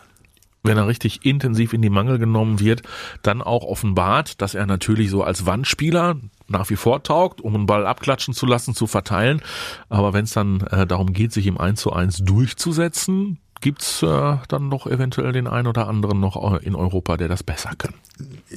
wenn 0.64 0.78
er 0.78 0.88
richtig 0.88 1.26
intensiv 1.26 1.74
in 1.74 1.82
die 1.82 1.90
Mangel 1.90 2.20
genommen 2.20 2.60
wird, 2.60 2.82
dann 3.22 3.42
auch 3.42 3.64
offenbart, 3.64 4.42
dass 4.42 4.56
er 4.56 4.66
natürlich 4.66 5.10
so 5.10 5.24
als 5.24 5.46
Wandspieler 5.46 6.18
nach 6.48 6.70
wie 6.70 6.76
vor 6.76 7.04
taugt, 7.04 7.42
um 7.42 7.56
einen 7.56 7.66
Ball 7.66 7.86
abklatschen 7.86 8.34
zu 8.34 8.46
lassen, 8.46 8.74
zu 8.74 8.88
verteilen. 8.88 9.42
Aber 9.90 10.14
wenn 10.14 10.26
es 10.26 10.32
dann 10.32 10.62
äh, 10.62 10.88
darum 10.88 11.14
geht, 11.14 11.34
sich 11.34 11.48
im 11.48 11.58
1 11.58 11.82
zu 11.82 11.92
1 11.92 12.20
durchzusetzen, 12.20 13.40
gibt's 13.62 14.04
äh, 14.04 14.38
dann 14.48 14.70
doch 14.70 14.88
eventuell 14.88 15.32
den 15.32 15.48
einen 15.48 15.68
oder 15.68 15.88
anderen 15.88 16.20
noch 16.20 16.54
äh, 16.54 16.66
in 16.66 16.76
Europa, 16.76 17.18
der 17.18 17.28
das 17.28 17.44
besser 17.44 17.72
kann. 17.78 17.94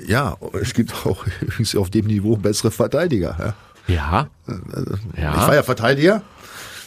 Ja, 0.07 0.37
es 0.61 0.75
gibt 0.75 0.95
auch 1.07 1.25
übrigens 1.41 1.75
auf 1.77 1.91
dem 1.91 2.07
Niveau 2.07 2.37
bessere 2.37 2.71
Verteidiger. 2.71 3.55
Ja. 3.87 4.29
Ja. 5.17 5.33
Ich 5.35 5.49
war 5.49 5.55
ja 5.55 5.63
Verteidiger. 5.63 6.23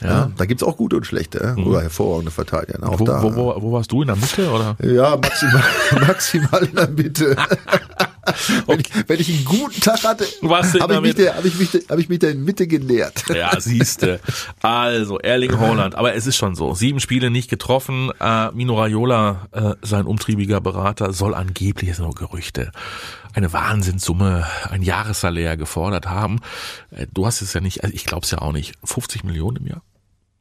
Ja, 0.03 0.31
da 0.37 0.45
gibt's 0.45 0.63
auch 0.63 0.77
gute 0.77 0.95
und 0.97 1.05
schlechte 1.05 1.55
oder 1.65 1.81
hervorragende 1.81 2.31
Verteidiger. 2.31 2.79
ne, 2.79 2.87
Auch 2.89 2.99
Wo, 2.99 3.05
da. 3.05 3.21
wo, 3.23 3.35
wo, 3.35 3.55
wo 3.61 3.71
warst 3.73 3.91
du 3.91 4.01
in 4.01 4.07
der 4.07 4.15
Mitte 4.15 4.49
oder? 4.49 4.75
Ja, 4.83 5.15
maximal, 5.17 5.63
maximal 6.07 6.63
in 6.63 6.75
der 6.75 6.87
Mitte. 6.89 7.35
wenn, 8.67 8.79
ich, 8.79 8.89
wenn 9.07 9.19
ich 9.19 9.29
einen 9.29 9.45
guten 9.45 9.81
Tag 9.81 10.03
hatte, 10.03 10.25
habe 10.79 10.93
ich, 10.95 11.01
mich 11.01 11.15
der- 11.15 11.35
hab 11.35 11.45
ich, 11.45 11.55
mich 11.59 11.69
hab 11.89 11.97
ich 11.99 12.09
mich 12.09 12.19
der 12.19 12.31
in 12.31 12.43
Mitte 12.43 12.67
genährt. 12.67 13.23
Ja, 13.33 13.59
siehste. 13.59 14.19
Also, 14.61 15.19
Erling 15.19 15.59
Haaland. 15.59 15.95
Aber 15.95 16.13
es 16.15 16.25
ist 16.27 16.35
schon 16.37 16.55
so. 16.55 16.73
Sieben 16.73 16.99
Spiele 16.99 17.29
nicht 17.29 17.49
getroffen. 17.49 18.11
Äh, 18.19 18.51
Mino 18.51 18.79
Raiola, 18.79 19.47
äh, 19.51 19.73
sein 19.81 20.05
umtriebiger 20.05 20.61
Berater, 20.61 21.13
soll 21.13 21.33
angeblich, 21.35 21.89
das 21.89 21.97
sind 21.97 22.05
nur 22.05 22.15
Gerüchte, 22.15 22.71
eine 23.33 23.51
Wahnsinnssumme, 23.51 24.45
ein 24.69 24.81
Jahressalär 24.83 25.57
gefordert 25.57 26.07
haben. 26.09 26.39
Äh, 26.91 27.07
du 27.13 27.25
hast 27.25 27.41
es 27.41 27.53
ja 27.53 27.61
nicht, 27.61 27.83
also 27.83 27.93
ich 27.95 28.05
glaube 28.05 28.23
es 28.25 28.31
ja 28.31 28.39
auch 28.39 28.51
nicht. 28.53 28.73
50 28.83 29.23
Millionen 29.23 29.57
im 29.57 29.67
Jahr? 29.67 29.81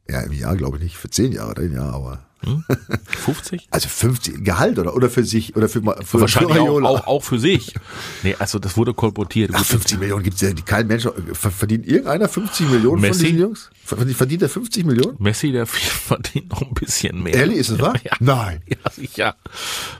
Ja, 0.09 0.21
im 0.21 0.33
Jahr 0.33 0.55
glaube 0.55 0.77
ich 0.77 0.83
nicht, 0.83 0.97
für 0.97 1.09
zehn 1.09 1.31
Jahre, 1.31 1.55
dann 1.55 1.73
ja, 1.73 1.89
aber. 1.89 2.19
50? 3.07 3.67
Also 3.71 3.87
50 3.87 4.43
Gehalt 4.43 4.77
oder 4.77 4.95
oder 4.97 5.09
für 5.09 5.23
sich 5.23 5.55
oder 5.55 5.69
für, 5.69 5.81
für 6.03 6.19
Wahrscheinlich 6.19 6.55
für 6.57 6.61
auch, 6.61 6.81
auch, 6.83 7.07
auch 7.07 7.23
für 7.23 7.39
sich. 7.39 7.73
Nee, 8.21 8.35
also 8.37 8.59
das 8.59 8.75
wurde 8.75 8.93
kolportiert. 8.93 9.51
Ach, 9.53 9.59
Gut, 9.59 9.67
50 9.67 9.99
Millionen 9.99 10.23
gibt's 10.23 10.41
ja, 10.41 10.51
die- 10.51 10.61
kein 10.61 10.87
Mensch, 10.87 11.03
ver- 11.03 11.51
verdient 11.51 11.87
irgendeiner 11.87 12.27
50 12.27 12.69
Millionen 12.69 13.01
Messi? 13.01 13.13
von 13.19 13.25
diesen 13.27 13.39
Jungs? 13.39 13.69
Verdient 13.85 14.41
er 14.41 14.49
50 14.49 14.85
Millionen? 14.85 15.15
Messi, 15.19 15.53
der 15.53 15.65
verdient 15.67 16.51
noch 16.51 16.61
ein 16.63 16.73
bisschen 16.73 17.23
mehr. 17.23 17.33
Ehrlich, 17.33 17.59
ist 17.59 17.69
es 17.69 17.79
wahr? 17.79 17.93
Ja. 18.03 18.11
Nein. 18.19 18.61
Ja, 18.67 18.91
sicher. 18.91 19.35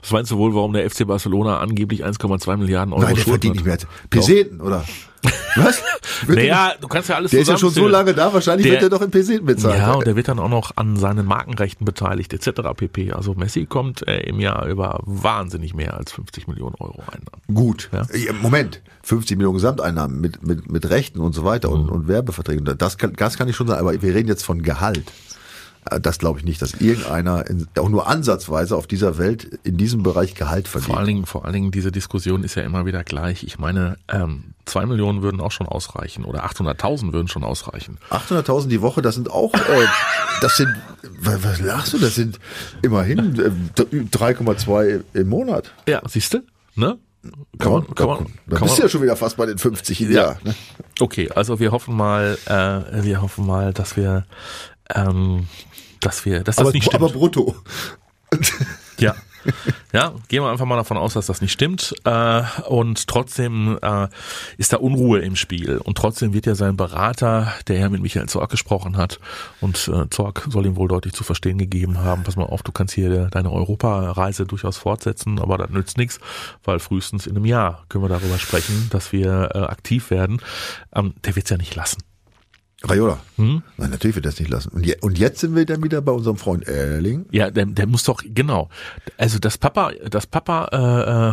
Was 0.02 0.10
meinst 0.10 0.30
du 0.30 0.36
wohl, 0.36 0.54
warum 0.54 0.74
der 0.74 0.90
FC 0.90 1.06
Barcelona 1.06 1.60
angeblich 1.60 2.04
1,2 2.04 2.56
Milliarden 2.58 2.92
Euro 2.92 3.04
Nein, 3.04 3.14
der 3.14 3.24
verdient 3.24 3.54
nicht 3.56 3.66
hat? 3.66 3.80
mehr. 3.84 3.88
Peseten, 4.10 4.60
oder? 4.60 4.84
Was? 5.56 5.82
Wird 6.26 6.38
Naja, 6.38 6.72
du 6.80 6.88
kannst 6.88 7.08
ja 7.08 7.16
alles 7.16 7.30
der 7.30 7.40
ist 7.40 7.48
ja 7.48 7.56
schon 7.58 7.70
so 7.70 7.86
lange 7.88 8.14
da, 8.14 8.32
wahrscheinlich 8.32 8.64
Der- 8.64 8.74
wird 8.74 8.82
er 8.84 8.88
doch 8.90 9.02
in 9.02 9.10
Peseten 9.10 9.46
bezahlt. 9.46 9.78
Ja, 9.78 9.92
und 9.94 10.06
der 10.06 10.16
wird 10.16 10.28
dann 10.28 10.38
auch 10.38 10.48
noch 10.48 10.72
an 10.76 10.96
seinen 10.96 11.26
Markenrechten 11.26 11.84
beteiligt, 11.84 12.32
etc. 12.32 12.60
pp. 12.76 13.12
Also 13.12 13.34
Messi 13.34 13.66
kommt 13.66 14.06
äh, 14.06 14.20
im 14.20 14.40
Jahr 14.40 14.66
über 14.66 15.00
wahnsinnig 15.04 15.74
mehr 15.74 15.94
als 15.96 16.12
50 16.12 16.46
Millionen 16.48 16.74
Euro 16.78 17.00
Einnahmen. 17.00 17.42
Gut. 17.52 17.88
Ja. 17.92 18.02
Ja, 18.14 18.32
Moment. 18.40 18.80
50 19.02 19.36
Millionen 19.36 19.54
Gesamteinnahmen 19.56 20.20
mit, 20.20 20.46
mit, 20.46 20.70
mit 20.70 20.88
Rechten 20.90 21.20
und 21.20 21.34
so 21.34 21.44
weiter 21.44 21.68
Mhm. 21.68 21.74
und, 21.74 21.88
und 21.90 22.08
Werbeverträgen. 22.08 22.64
Das 22.78 22.96
kann, 22.98 23.12
das 23.14 23.36
kann 23.36 23.48
ich 23.48 23.56
schon 23.56 23.66
sagen, 23.66 23.80
aber 23.80 24.00
wir 24.00 24.14
reden 24.14 24.28
jetzt 24.28 24.44
von 24.44 24.62
Gehalt. 24.62 25.04
Äh, 25.90 26.00
Das 26.00 26.18
glaube 26.18 26.38
ich 26.38 26.44
nicht, 26.44 26.60
dass 26.62 26.74
irgendeiner 26.74 27.46
in, 27.48 27.66
auch 27.78 27.88
nur 27.88 28.06
ansatzweise 28.08 28.76
auf 28.76 28.86
dieser 28.86 29.18
Welt 29.18 29.58
in 29.64 29.76
diesem 29.76 30.02
Bereich 30.02 30.34
Gehalt 30.34 30.68
verdient. 30.68 30.90
Vor 30.90 30.98
allen 30.98 31.06
Dingen, 31.06 31.26
vor 31.26 31.44
allen 31.44 31.54
Dingen, 31.54 31.70
diese 31.70 31.92
Diskussion 31.92 32.42
ist 32.44 32.54
ja 32.54 32.62
immer 32.62 32.86
wieder 32.86 33.04
gleich. 33.04 33.44
Ich 33.44 33.58
meine, 33.58 33.96
ähm, 34.08 34.54
zwei 34.64 34.86
Millionen 34.86 35.22
würden 35.22 35.40
auch 35.40 35.52
schon 35.52 35.66
ausreichen 35.68 36.24
oder 36.24 36.44
800.000 36.46 37.12
würden 37.12 37.28
schon 37.28 37.44
ausreichen. 37.44 37.98
800.000 38.10 38.68
die 38.68 38.80
Woche, 38.82 39.02
das 39.02 39.14
sind 39.14 39.30
auch, 39.30 39.52
äh, 39.54 39.86
das 40.40 40.56
sind, 40.56 40.74
was, 41.20 41.42
was 41.44 41.60
lachst 41.60 41.92
du, 41.92 41.98
das 41.98 42.14
sind 42.14 42.38
immerhin 42.82 43.18
äh, 43.38 43.80
3,2 43.82 45.02
im 45.14 45.28
Monat. 45.28 45.72
Ja, 45.88 46.02
siehst 46.06 46.34
du? 46.34 46.38
Ne? 46.74 46.98
Kann 47.58 47.72
man, 47.72 47.94
kann 47.94 48.06
man, 48.06 48.26
Da 48.46 48.58
bist 48.58 48.76
du 48.78 48.82
ja 48.82 48.88
schon 48.88 49.00
wieder 49.02 49.16
fast 49.16 49.36
bei 49.38 49.46
den 49.46 49.56
50 49.56 50.00
im 50.02 50.10
Ja. 50.12 50.22
Jahr. 50.22 50.38
Ne? 50.44 50.54
Okay, 51.00 51.30
also 51.34 51.58
wir 51.58 51.72
hoffen 51.72 51.96
mal, 51.96 52.36
äh, 52.46 53.02
wir 53.02 53.22
hoffen 53.22 53.46
mal, 53.46 53.72
dass 53.72 53.96
wir, 53.96 54.26
ähm, 54.94 55.48
dass 56.00 56.24
wir, 56.24 56.44
dass 56.44 56.56
das 56.56 56.66
Aber, 56.66 56.72
nicht 56.72 56.84
stimmt. 56.84 57.02
aber 57.02 57.12
brutto. 57.12 57.54
Ja. 58.98 59.14
Ja, 59.92 60.14
gehen 60.28 60.42
wir 60.42 60.50
einfach 60.50 60.64
mal 60.64 60.76
davon 60.76 60.96
aus, 60.96 61.14
dass 61.14 61.26
das 61.26 61.40
nicht 61.40 61.52
stimmt. 61.52 61.94
Äh, 62.04 62.42
und 62.68 63.06
trotzdem 63.06 63.78
äh, 63.82 64.08
ist 64.56 64.72
da 64.72 64.78
Unruhe 64.78 65.20
im 65.20 65.36
Spiel. 65.36 65.78
Und 65.78 65.98
trotzdem 65.98 66.32
wird 66.32 66.46
ja 66.46 66.54
sein 66.54 66.76
Berater, 66.76 67.52
der 67.68 67.78
ja 67.78 67.88
mit 67.88 68.00
Michael 68.00 68.28
Zorg 68.28 68.50
gesprochen 68.50 68.96
hat, 68.96 69.20
und 69.60 69.88
äh, 69.88 70.08
Zorg 70.10 70.46
soll 70.48 70.66
ihm 70.66 70.76
wohl 70.76 70.88
deutlich 70.88 71.12
zu 71.12 71.24
verstehen 71.24 71.58
gegeben 71.58 71.98
haben, 71.98 72.22
pass 72.22 72.36
mal 72.36 72.44
auf, 72.44 72.62
du 72.62 72.72
kannst 72.72 72.94
hier 72.94 73.26
deine 73.26 73.52
Europareise 73.52 74.46
durchaus 74.46 74.78
fortsetzen, 74.78 75.38
aber 75.38 75.58
das 75.58 75.70
nützt 75.70 75.98
nichts, 75.98 76.20
weil 76.64 76.78
frühestens 76.78 77.26
in 77.26 77.36
einem 77.36 77.44
Jahr 77.44 77.84
können 77.88 78.04
wir 78.04 78.08
darüber 78.08 78.38
sprechen, 78.38 78.88
dass 78.90 79.12
wir 79.12 79.50
äh, 79.54 79.58
aktiv 79.58 80.10
werden. 80.10 80.40
Ähm, 80.94 81.14
der 81.24 81.36
wird's 81.36 81.50
ja 81.50 81.56
nicht 81.56 81.74
lassen. 81.74 82.02
Raiola. 82.84 83.18
Hm? 83.36 83.62
Nein, 83.76 83.90
natürlich 83.90 84.14
wird 84.16 84.26
er 84.26 84.30
das 84.30 84.38
nicht 84.40 84.50
lassen. 84.50 84.68
Und, 84.70 84.86
je, 84.86 84.96
und 85.00 85.18
jetzt 85.18 85.40
sind 85.40 85.54
wir 85.56 85.64
dann 85.64 85.82
wieder 85.82 86.00
bei 86.02 86.12
unserem 86.12 86.36
Freund 86.36 86.66
Erling. 86.68 87.26
Ja, 87.30 87.50
der, 87.50 87.66
der 87.66 87.86
muss 87.86 88.04
doch, 88.04 88.22
genau. 88.24 88.68
Also, 89.16 89.38
dass 89.38 89.58
Papa, 89.58 89.92
dass 90.08 90.26
Papa 90.26 90.68
äh, 90.72 90.76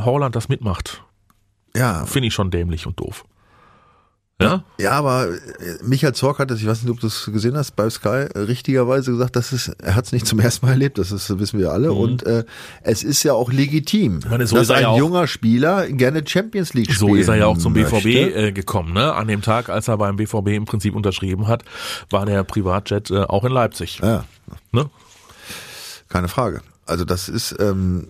äh, 0.01 0.05
Holland 0.05 0.35
das 0.35 0.49
mitmacht, 0.49 1.03
Ja, 1.75 2.05
finde 2.05 2.27
ich 2.27 2.33
schon 2.33 2.51
dämlich 2.51 2.87
und 2.87 2.99
doof. 2.99 3.25
Ja? 4.41 4.63
Ja, 4.79 4.91
aber 4.91 5.27
äh, 5.29 5.37
Michael 5.83 6.13
Zorc 6.13 6.39
hat 6.39 6.49
das, 6.51 6.59
ich 6.59 6.67
weiß 6.67 6.81
nicht, 6.83 6.91
ob 6.91 6.99
du 6.99 7.07
es 7.07 7.29
gesehen 7.31 7.55
hast, 7.55 7.75
bei 7.75 7.89
Sky 7.89 8.07
äh, 8.33 8.39
richtigerweise 8.39 9.11
gesagt, 9.11 9.35
das 9.35 9.53
ist, 9.53 9.69
er 9.81 9.95
hat 9.95 10.05
es 10.05 10.11
nicht 10.11 10.25
zum 10.27 10.39
ersten 10.39 10.65
Mal 10.65 10.73
erlebt, 10.73 10.97
das 10.97 11.11
ist, 11.11 11.37
wissen 11.39 11.59
wir 11.59 11.71
alle. 11.71 11.93
Und 11.93 12.23
äh, 12.25 12.43
es 12.83 13.03
ist 13.03 13.23
ja 13.23 13.33
auch 13.33 13.51
legitim, 13.51 14.15
Mhm. 14.15 14.21
meine, 14.29 14.47
so 14.47 14.55
dass 14.55 14.63
ist 14.69 14.71
ein 14.71 14.81
ja 14.83 14.97
junger 14.97 15.27
Spieler 15.27 15.87
gerne 15.87 16.23
Champions 16.27 16.73
League 16.73 16.91
spielen 16.91 17.09
So 17.09 17.15
ist 17.15 17.27
er 17.27 17.35
ja 17.35 17.45
auch 17.47 17.57
zum 17.57 17.73
BVB 17.73 17.91
möchte. 17.93 18.09
äh, 18.47 18.51
gekommen, 18.51 18.93
ne? 18.93 19.13
An 19.13 19.27
dem 19.27 19.41
Tag, 19.41 19.69
als 19.69 19.87
er 19.87 19.97
beim 19.97 20.15
BVB 20.15 20.47
im 20.49 20.65
Prinzip 20.65 20.95
unterschrieben 20.95 21.47
hat, 21.47 21.63
war 22.09 22.25
der 22.25 22.43
Privatjet 22.43 23.11
äh, 23.11 23.19
auch 23.23 23.43
in 23.43 23.51
Leipzig. 23.51 23.99
Ja, 24.01 24.25
Ne? 24.71 24.89
keine 26.09 26.27
Frage. 26.27 26.61
Also 26.85 27.05
das 27.05 27.29
ist, 27.29 27.55
ähm, 27.59 28.07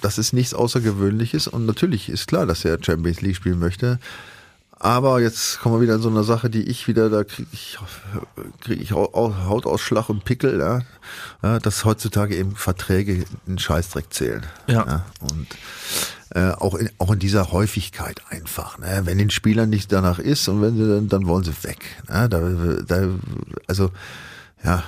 das 0.00 0.18
ist 0.18 0.32
nichts 0.32 0.54
Außergewöhnliches 0.54 1.48
und 1.48 1.66
natürlich 1.66 2.08
ist 2.08 2.28
klar, 2.28 2.46
dass 2.46 2.64
er 2.64 2.78
Champions 2.80 3.22
League 3.22 3.34
spielen 3.36 3.58
möchte. 3.58 3.98
Aber 4.82 5.20
jetzt 5.20 5.60
kommen 5.60 5.74
wir 5.76 5.82
wieder 5.82 5.96
in 5.96 6.00
so 6.00 6.08
eine 6.08 6.24
Sache, 6.24 6.48
die 6.48 6.62
ich 6.62 6.88
wieder, 6.88 7.10
da 7.10 7.22
kriege 7.22 7.48
ich, 7.52 7.78
krieg 8.62 8.80
ich 8.80 8.94
Au- 8.94 9.12
Au- 9.12 9.34
Hautausschlag 9.46 10.08
und 10.08 10.24
Pickel, 10.24 10.58
ja, 10.58 10.80
ja, 11.42 11.58
dass 11.58 11.84
heutzutage 11.84 12.34
eben 12.34 12.56
Verträge 12.56 13.24
in 13.46 13.58
Scheißdreck 13.58 14.06
zählen. 14.10 14.46
Ja. 14.66 15.04
und 15.20 15.46
äh, 16.34 16.52
auch, 16.52 16.74
in, 16.76 16.88
auch 16.98 17.10
in 17.12 17.18
dieser 17.18 17.52
Häufigkeit 17.52 18.22
einfach. 18.30 18.78
Ne? 18.78 19.02
Wenn 19.04 19.18
den 19.18 19.28
Spielern 19.30 19.68
nicht 19.68 19.92
danach 19.92 20.18
ist 20.18 20.48
und 20.48 20.62
wenn 20.62 20.76
sie 20.76 20.88
dann, 20.88 21.08
dann 21.08 21.26
wollen 21.26 21.44
sie 21.44 21.52
weg. 21.62 21.80
Ne? 22.08 22.28
Da, 22.28 22.40
da, 22.86 23.08
also 23.66 23.90
ja, 24.62 24.82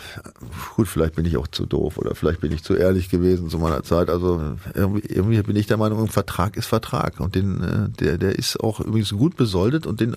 gut, 0.77 0.87
vielleicht 0.87 1.15
bin 1.15 1.25
ich 1.25 1.39
auch 1.39 1.47
zu 1.49 1.65
doof 1.65 1.97
oder 1.97 2.15
vielleicht 2.15 2.43
bin 2.43 2.53
ich 2.53 2.63
zu 2.63 2.75
ehrlich 2.75 3.09
gewesen 3.09 3.49
zu 3.49 3.59
meiner 3.59 3.83
Zeit. 3.83 4.11
Also 4.11 4.55
irgendwie, 4.75 5.03
irgendwie 5.09 5.43
bin 5.43 5.57
ich 5.57 5.67
der 5.67 5.79
Meinung, 5.79 6.01
ein 6.03 6.09
Vertrag 6.09 6.59
ist 6.59 6.67
Vertrag 6.67 7.21
und 7.21 7.35
den, 7.35 7.63
äh, 7.63 7.89
der, 7.99 8.19
der 8.19 8.39
ist 8.39 8.61
auch 8.61 8.81
übrigens 8.81 9.11
gut 9.13 9.35
besoldet 9.37 9.87
und 9.87 10.01
den, 10.01 10.15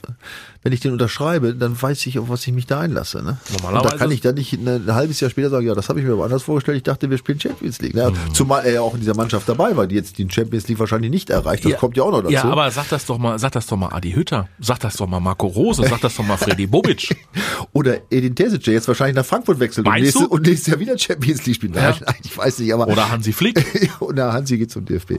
wenn 0.61 0.73
ich 0.73 0.81
den 0.81 0.91
unterschreibe, 0.91 1.55
dann 1.55 1.81
weiß 1.81 2.05
ich, 2.07 2.19
auf 2.19 2.27
was 2.27 2.45
ich 2.45 2.53
mich 2.53 2.65
da 2.65 2.81
einlasse. 2.81 3.23
Ne? 3.23 3.37
Und 3.53 3.63
da 3.63 3.67
Normalerweise- 3.67 3.97
kann 3.97 4.11
ich 4.11 4.19
dann 4.19 4.35
nicht 4.35 4.51
ein, 4.53 4.93
halbes 4.93 5.21
Jahr 5.21 5.31
später 5.31 5.49
sagen, 5.49 5.65
ja, 5.65 5.73
das 5.73 5.87
habe 5.87 6.01
ich 6.01 6.05
mir 6.05 6.11
aber 6.11 6.25
anders 6.25 6.43
vorgestellt. 6.43 6.75
Ich 6.75 6.83
dachte, 6.83 7.09
wir 7.09 7.17
spielen 7.17 7.39
Champions 7.39 7.79
League. 7.81 7.95
Ne? 7.95 8.11
Zumal 8.33 8.65
er 8.65 8.73
ja 8.73 8.81
auch 8.81 8.93
in 8.93 8.99
dieser 8.99 9.15
Mannschaft 9.15 9.47
dabei 9.47 9.77
war, 9.77 9.87
die 9.87 9.95
jetzt 9.95 10.17
die 10.17 10.29
Champions 10.29 10.67
League 10.67 10.79
wahrscheinlich 10.79 11.11
nicht 11.11 11.29
erreicht. 11.29 11.63
Das 11.63 11.77
kommt 11.77 11.95
ja 11.95 12.03
auch 12.03 12.11
noch 12.11 12.21
dazu. 12.23 12.33
Ja, 12.33 12.43
aber 12.43 12.69
sag 12.71 12.89
das 12.89 13.05
doch 13.05 13.17
mal, 13.17 13.39
sag 13.39 13.53
das 13.53 13.67
doch 13.67 13.77
mal 13.77 13.87
Adi 13.93 14.11
Hütter, 14.11 14.49
sag 14.59 14.81
das 14.81 14.97
doch 14.97 15.07
mal 15.07 15.21
Marco 15.21 15.47
Rose, 15.47 15.83
sag 15.89 16.01
das 16.01 16.13
doch 16.17 16.25
mal 16.25 16.35
Freddy 16.35 16.67
Bobic. 16.67 17.15
Oder 17.71 17.99
Edin 18.09 18.35
Terzic, 18.35 18.63
der 18.65 18.73
jetzt 18.73 18.87
wahrscheinlich 18.89 19.15
nach 19.15 19.25
Frankfurt 19.25 19.44
Frankfurt 19.45 19.59
wechselt 19.59 19.87
und 19.87 19.93
nächstes, 19.93 20.27
und 20.27 20.45
nächstes 20.47 20.67
Jahr 20.67 20.79
wieder 20.79 20.97
Champions 20.97 21.45
League 21.45 21.55
spielt. 21.55 21.75
Nein, 21.75 21.83
Ja. 21.99 22.05
nein, 22.05 22.15
ich 22.23 22.37
weiß 22.37 22.59
nicht, 22.59 22.73
aber 22.73 22.87
Oder 22.87 23.09
Hansi 23.11 23.31
Flick. 23.33 23.63
na, 24.13 24.33
Hansi 24.33 24.57
geht 24.57 24.71
zum 24.71 24.85
DFB. 24.85 25.11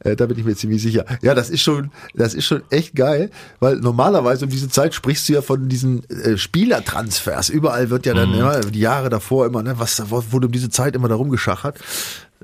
Äh, 0.00 0.16
da 0.16 0.26
bin 0.26 0.38
ich 0.38 0.44
mir 0.44 0.54
ziemlich 0.56 0.82
sicher. 0.82 1.04
Ja, 1.22 1.34
das 1.34 1.50
ist 1.50 1.60
schon, 1.62 1.90
das 2.14 2.34
ist 2.34 2.46
schon 2.46 2.62
echt 2.70 2.94
geil, 2.94 3.30
weil 3.60 3.76
normalerweise 3.76 4.44
um 4.46 4.50
diese 4.50 4.68
Zeit 4.68 4.94
sprichst 4.94 5.28
du 5.28 5.34
ja 5.34 5.42
von 5.42 5.68
diesen 5.68 6.08
äh, 6.10 6.36
Spielertransfers. 6.38 7.48
Überall 7.48 7.90
wird 7.90 8.06
ja 8.06 8.14
dann 8.14 8.32
immer 8.34 8.60
die 8.60 8.80
Jahre 8.80 9.10
davor 9.10 9.46
immer, 9.46 9.62
ne, 9.62 9.78
was 9.78 10.10
wurde 10.10 10.46
um 10.46 10.52
diese 10.52 10.70
Zeit 10.70 10.94
immer 10.96 11.08
darum 11.08 11.30
geschachert. 11.30 11.78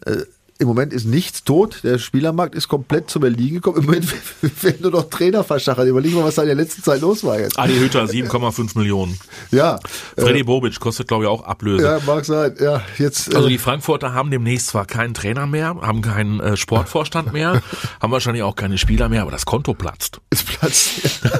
Äh, 0.05 0.17
im 0.59 0.69
Moment 0.69 0.93
ist 0.93 1.05
nichts 1.05 1.43
tot. 1.43 1.81
Der 1.83 1.99
Spielermarkt 1.99 2.55
ist 2.55 2.69
komplett 2.69 3.11
zum 3.11 3.25
Erliegen 3.25 3.57
gekommen. 3.57 3.79
Im 3.79 3.87
Moment 3.87 4.07
werden 4.63 4.83
nur 4.83 4.93
noch 4.93 5.11
Trainer 5.11 5.43
verschachert. 5.43 5.87
Überleg 5.87 6.15
mal, 6.15 6.25
was 6.25 6.37
da 6.37 6.43
in 6.43 6.49
der 6.49 6.57
letzten 6.57 6.83
Zeit 6.83 7.01
los 7.01 7.25
war 7.25 7.41
jetzt. 7.41 7.59
Adi 7.59 7.75
Hütter 7.75 8.05
7,5 8.05 8.79
Millionen. 8.79 9.19
Ja, 9.51 9.81
Freddy 10.17 10.45
Bobic 10.45 10.79
kostet, 10.79 11.09
glaube 11.09 11.25
ich, 11.25 11.31
auch 11.31 11.45
Ablöse. 11.45 11.85
ja, 11.85 11.99
mag 12.07 12.25
sein. 12.25 12.55
Ja, 12.61 12.83
jetzt. 12.99 13.35
Also 13.35 13.49
äh, 13.49 13.51
die 13.51 13.59
Frankfurter 13.59 14.15
haben 14.15 14.31
demnächst 14.31 14.69
zwar 14.69 14.87
keinen 14.87 15.15
Trainer 15.15 15.47
mehr, 15.47 15.77
haben 15.81 16.03
keinen 16.03 16.39
äh, 16.41 16.57
Sportvorstand 16.57 17.33
mehr, 17.33 17.61
haben 18.01 18.13
wahrscheinlich 18.13 18.45
auch 18.45 18.55
keine 18.55 18.79
Spieler 18.79 19.09
mehr, 19.09 19.23
aber 19.23 19.33
das 19.33 19.47
Konto 19.47 19.75
platzt. 19.75 20.21
ist 20.31 20.47
Platz. 20.47 21.01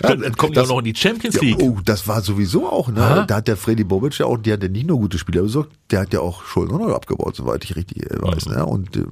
Dann, 0.00 0.20
dann 0.20 0.36
kommen 0.36 0.52
die 0.52 0.56
das- 0.56 0.66
auch 0.68 0.74
noch 0.74 0.78
in 0.78 0.84
die 0.86 0.94
Champions 0.96 1.36
Ja, 1.36 1.42
League. 1.42 1.58
oh, 1.60 1.78
das 1.84 2.08
war 2.08 2.20
sowieso 2.22 2.68
auch, 2.70 2.88
ne? 2.88 3.02
Aha. 3.02 3.24
Da 3.26 3.36
hat 3.36 3.48
der 3.48 3.56
Freddy 3.56 3.84
Bobic 3.84 4.18
ja 4.18 4.26
auch, 4.26 4.38
der 4.38 4.54
hat 4.54 4.62
ja 4.62 4.68
nicht 4.68 4.86
nur 4.86 4.98
gute 4.98 5.18
Spieler 5.18 5.42
besorgt, 5.42 5.72
der 5.90 6.00
hat 6.00 6.12
ja 6.12 6.20
auch 6.20 6.44
Schulden 6.44 6.78
noch 6.78 6.94
abgebaut, 6.94 7.36
soweit 7.36 7.64
ich 7.64 7.76
richtig 7.76 8.10
äh, 8.10 8.20
weiß, 8.20 8.46
ne? 8.46 8.64
Und 8.66 8.96
äh, 8.96 9.04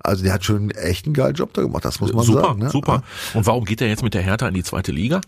also 0.00 0.24
der 0.24 0.32
hat 0.32 0.44
schon 0.44 0.70
echt 0.72 1.06
einen 1.06 1.14
geilen 1.14 1.34
Job 1.34 1.52
da 1.54 1.62
gemacht, 1.62 1.84
das 1.84 2.00
muss 2.00 2.12
man 2.12 2.24
super, 2.24 2.40
sagen. 2.42 2.58
Ne? 2.60 2.70
super. 2.70 3.02
Und 3.34 3.46
warum 3.46 3.64
geht 3.64 3.80
er 3.80 3.88
jetzt 3.88 4.02
mit 4.02 4.14
der 4.14 4.22
Hertha 4.22 4.48
in 4.48 4.54
die 4.54 4.62
zweite 4.64 4.92
Liga? 4.92 5.20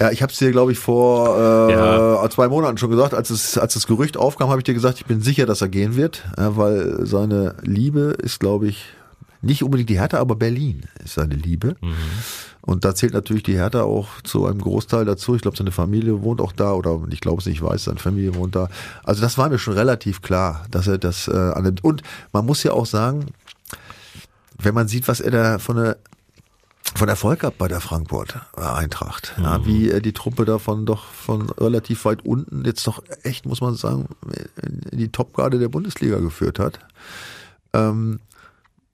Ja, 0.00 0.12
ich 0.12 0.22
habe 0.22 0.32
es 0.32 0.38
dir, 0.38 0.52
glaube 0.52 0.70
ich, 0.72 0.78
vor 0.78 1.36
äh, 1.68 1.72
Ja. 1.72 2.30
zwei 2.30 2.46
Monaten 2.48 2.78
schon 2.78 2.90
gesagt, 2.90 3.14
als 3.14 3.30
es 3.30 3.58
als 3.58 3.74
das 3.74 3.86
Gerücht 3.88 4.16
aufkam, 4.16 4.48
habe 4.48 4.60
ich 4.60 4.64
dir 4.64 4.74
gesagt, 4.74 4.98
ich 4.98 5.06
bin 5.06 5.20
sicher, 5.20 5.44
dass 5.44 5.60
er 5.60 5.68
gehen 5.68 5.96
wird, 5.96 6.22
ja, 6.36 6.56
weil 6.56 7.04
seine 7.04 7.56
Liebe 7.62 8.16
ist, 8.22 8.38
glaube 8.38 8.68
ich, 8.68 8.84
nicht 9.42 9.62
unbedingt 9.64 9.90
die 9.90 9.98
Hertha, 9.98 10.18
aber 10.18 10.36
Berlin 10.36 10.82
ist 11.04 11.14
seine 11.14 11.34
Liebe. 11.34 11.74
Und 12.68 12.84
da 12.84 12.94
zählt 12.94 13.14
natürlich 13.14 13.44
die 13.44 13.56
Hertha 13.56 13.80
auch 13.80 14.20
zu 14.24 14.44
einem 14.44 14.60
Großteil 14.60 15.06
dazu. 15.06 15.34
Ich 15.34 15.40
glaube, 15.40 15.56
seine 15.56 15.72
Familie 15.72 16.20
wohnt 16.20 16.42
auch 16.42 16.52
da 16.52 16.74
oder 16.74 17.00
ich 17.08 17.20
glaube 17.22 17.40
es 17.40 17.46
nicht, 17.46 17.56
ich 17.56 17.62
weiß, 17.62 17.84
seine 17.84 17.98
Familie 17.98 18.34
wohnt 18.34 18.54
da. 18.54 18.68
Also 19.04 19.22
das 19.22 19.38
war 19.38 19.48
mir 19.48 19.58
schon 19.58 19.72
relativ 19.72 20.20
klar, 20.20 20.66
dass 20.70 20.86
er 20.86 20.98
das 20.98 21.28
äh, 21.28 21.32
annimmt. 21.32 21.82
Und 21.82 22.02
man 22.34 22.44
muss 22.44 22.62
ja 22.64 22.74
auch 22.74 22.84
sagen, 22.84 23.28
wenn 24.58 24.74
man 24.74 24.86
sieht, 24.86 25.08
was 25.08 25.20
er 25.20 25.30
da 25.30 25.58
von 25.58 25.76
der 25.76 25.96
von 26.94 27.08
Erfolg 27.08 27.42
hat 27.42 27.56
bei 27.56 27.68
der 27.68 27.80
Frankfurt 27.80 28.38
äh, 28.58 28.60
Eintracht. 28.60 29.34
Ja, 29.38 29.64
wie 29.64 29.88
er 29.88 30.02
die 30.02 30.12
Truppe 30.12 30.44
davon 30.44 30.84
doch 30.84 31.06
von 31.06 31.48
relativ 31.48 32.04
weit 32.04 32.22
unten 32.26 32.66
jetzt 32.66 32.86
doch 32.86 33.02
echt, 33.22 33.46
muss 33.46 33.62
man 33.62 33.76
sagen, 33.76 34.08
in 34.92 34.98
die 34.98 35.08
Topgarde 35.08 35.58
der 35.58 35.68
Bundesliga 35.68 36.18
geführt 36.18 36.58
hat. 36.58 36.80
Ähm, 37.72 38.20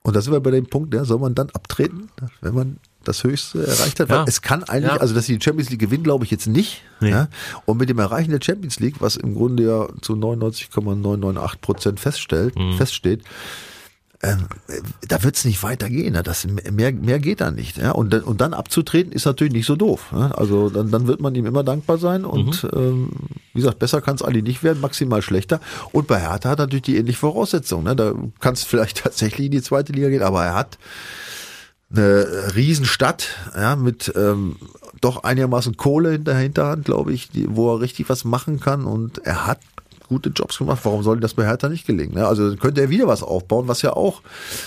und 0.03 0.15
da 0.15 0.21
sind 0.21 0.33
wir 0.33 0.41
bei 0.41 0.53
dem 0.53 0.67
Punkt, 0.67 0.95
ja, 0.95 1.05
soll 1.05 1.19
man 1.19 1.35
dann 1.35 1.51
abtreten, 1.51 2.09
wenn 2.41 2.55
man 2.55 2.79
das 3.05 3.23
Höchste 3.25 3.67
erreicht 3.67 4.01
hat? 4.01 4.09
Ja. 4.09 4.21
Weil 4.21 4.25
es 4.29 4.43
kann 4.43 4.65
eigentlich, 4.65 4.93
Ja. 4.93 4.99
also 5.01 5.15
dass 5.15 5.27
sie 5.27 5.37
die 5.39 5.45
Champions 5.45 5.71
League 5.71 5.81
gewinnen, 5.81 6.05
glaube 6.05 6.25
ich 6.25 6.31
jetzt 6.31 6.47
nicht. 6.47 6.83
Nee. 7.01 7.11
Ja? 7.11 7.29
Und 7.67 7.79
mit 7.79 7.89
dem 7.89 7.99
Erreichen 7.99 8.31
der 8.31 8.41
Champions 8.43 8.81
League, 8.81 8.97
was 9.01 9.17
im 9.17 9.35
Grunde 9.35 9.63
ja 9.65 9.89
zu 10.03 10.17
99,998 10.17 11.61
Prozent 11.61 12.01
feststellt, 12.01 12.57
Mhm. 12.59 12.77
feststeht, 12.77 13.23
ähm, 14.23 14.47
äh, 14.69 14.81
da 15.07 15.23
wird 15.23 15.37
es 15.37 15.45
nicht 15.45 15.63
weitergehen. 15.63 16.15
Ne? 16.15 16.23
Das, 16.23 16.47
mehr, 16.47 16.93
mehr 16.93 17.19
geht 17.19 17.43
da 17.43 17.51
nicht. 17.51 17.77
Ja? 17.77 17.91
Und, 17.91 18.11
dann- 18.11 18.23
und 18.23 18.41
dann 18.41 18.55
abzutreten 18.55 19.13
ist 19.13 19.27
natürlich 19.27 19.53
nicht 19.53 19.67
so 19.67 19.77
doof. 19.77 20.13
Ne? 20.13 20.33
Also 20.39 20.71
dann, 20.71 20.91
dann 20.91 21.07
wird 21.07 21.21
man 21.21 21.35
ihm 21.35 21.45
immer 21.45 21.63
dankbar 21.63 21.99
sein. 21.99 22.25
Und 22.25 22.63
Mhm. 22.65 22.71
ähm, 22.75 23.09
wie 23.53 23.61
gesagt, 23.61 23.81
besser 23.81 24.01
kann 24.01 24.15
es 24.15 24.23
eigentlich 24.23 24.45
nicht 24.45 24.63
werden, 24.63 24.81
maximal 24.81 25.21
schlechter. 25.21 25.61
Und 25.93 26.07
bei 26.07 26.21
Hertha 26.21 26.49
hat 26.49 26.59
er 26.59 26.63
natürlich 26.65 26.85
die 26.85 26.97
ähnliche 26.97 27.19
Voraussetzung. 27.19 27.83
Ne? 27.85 27.95
Da 27.97 28.15
kann 28.41 28.55
es 28.55 28.63
vielleicht 28.65 28.97
tatsächlich 29.05 29.47
in 29.47 29.53
die 29.53 29.63
zweite 29.63 29.93
Liga 29.93 30.09
gehen, 30.09 30.23
aber 30.23 30.43
er 30.43 30.55
hat 30.55 30.79
eine 31.97 32.55
Riesenstadt, 32.55 33.29
ja, 33.55 33.77
mit 33.77 34.13
ähm, 34.17 34.57
doch 35.01 35.25
einigermaßen 35.25 35.77
Kohle 35.77 36.15
in 36.15 36.25
der 36.25 36.37
Hinterhand, 36.37 36.87
glaube 36.87 37.13
ich, 37.13 37.31
die, 37.31 37.47
wo 37.55 37.75
er 37.75 37.81
richtig 37.81 38.09
was 38.09 38.25
machen 38.25 38.61
kann. 38.61 38.85
Und 38.85 39.19
er 39.19 39.47
hat 39.47 39.61
gute 40.15 40.31
Jobs 40.31 40.59
gemacht. 40.59 40.79
Warum 40.85 41.03
soll 41.03 41.19
das 41.19 41.35
bei 41.35 41.45
Hertha 41.45 41.69
nicht 41.69 41.87
gelingen? 41.87 42.15
Ne? 42.15 42.25
Also 42.27 42.55
könnte 42.57 42.81
er 42.83 42.89
wieder 42.91 43.09
was 43.09 43.23
aufbauen, 43.25 43.67
was 43.67 43.83
ja 43.83 43.93
auch 43.95 44.23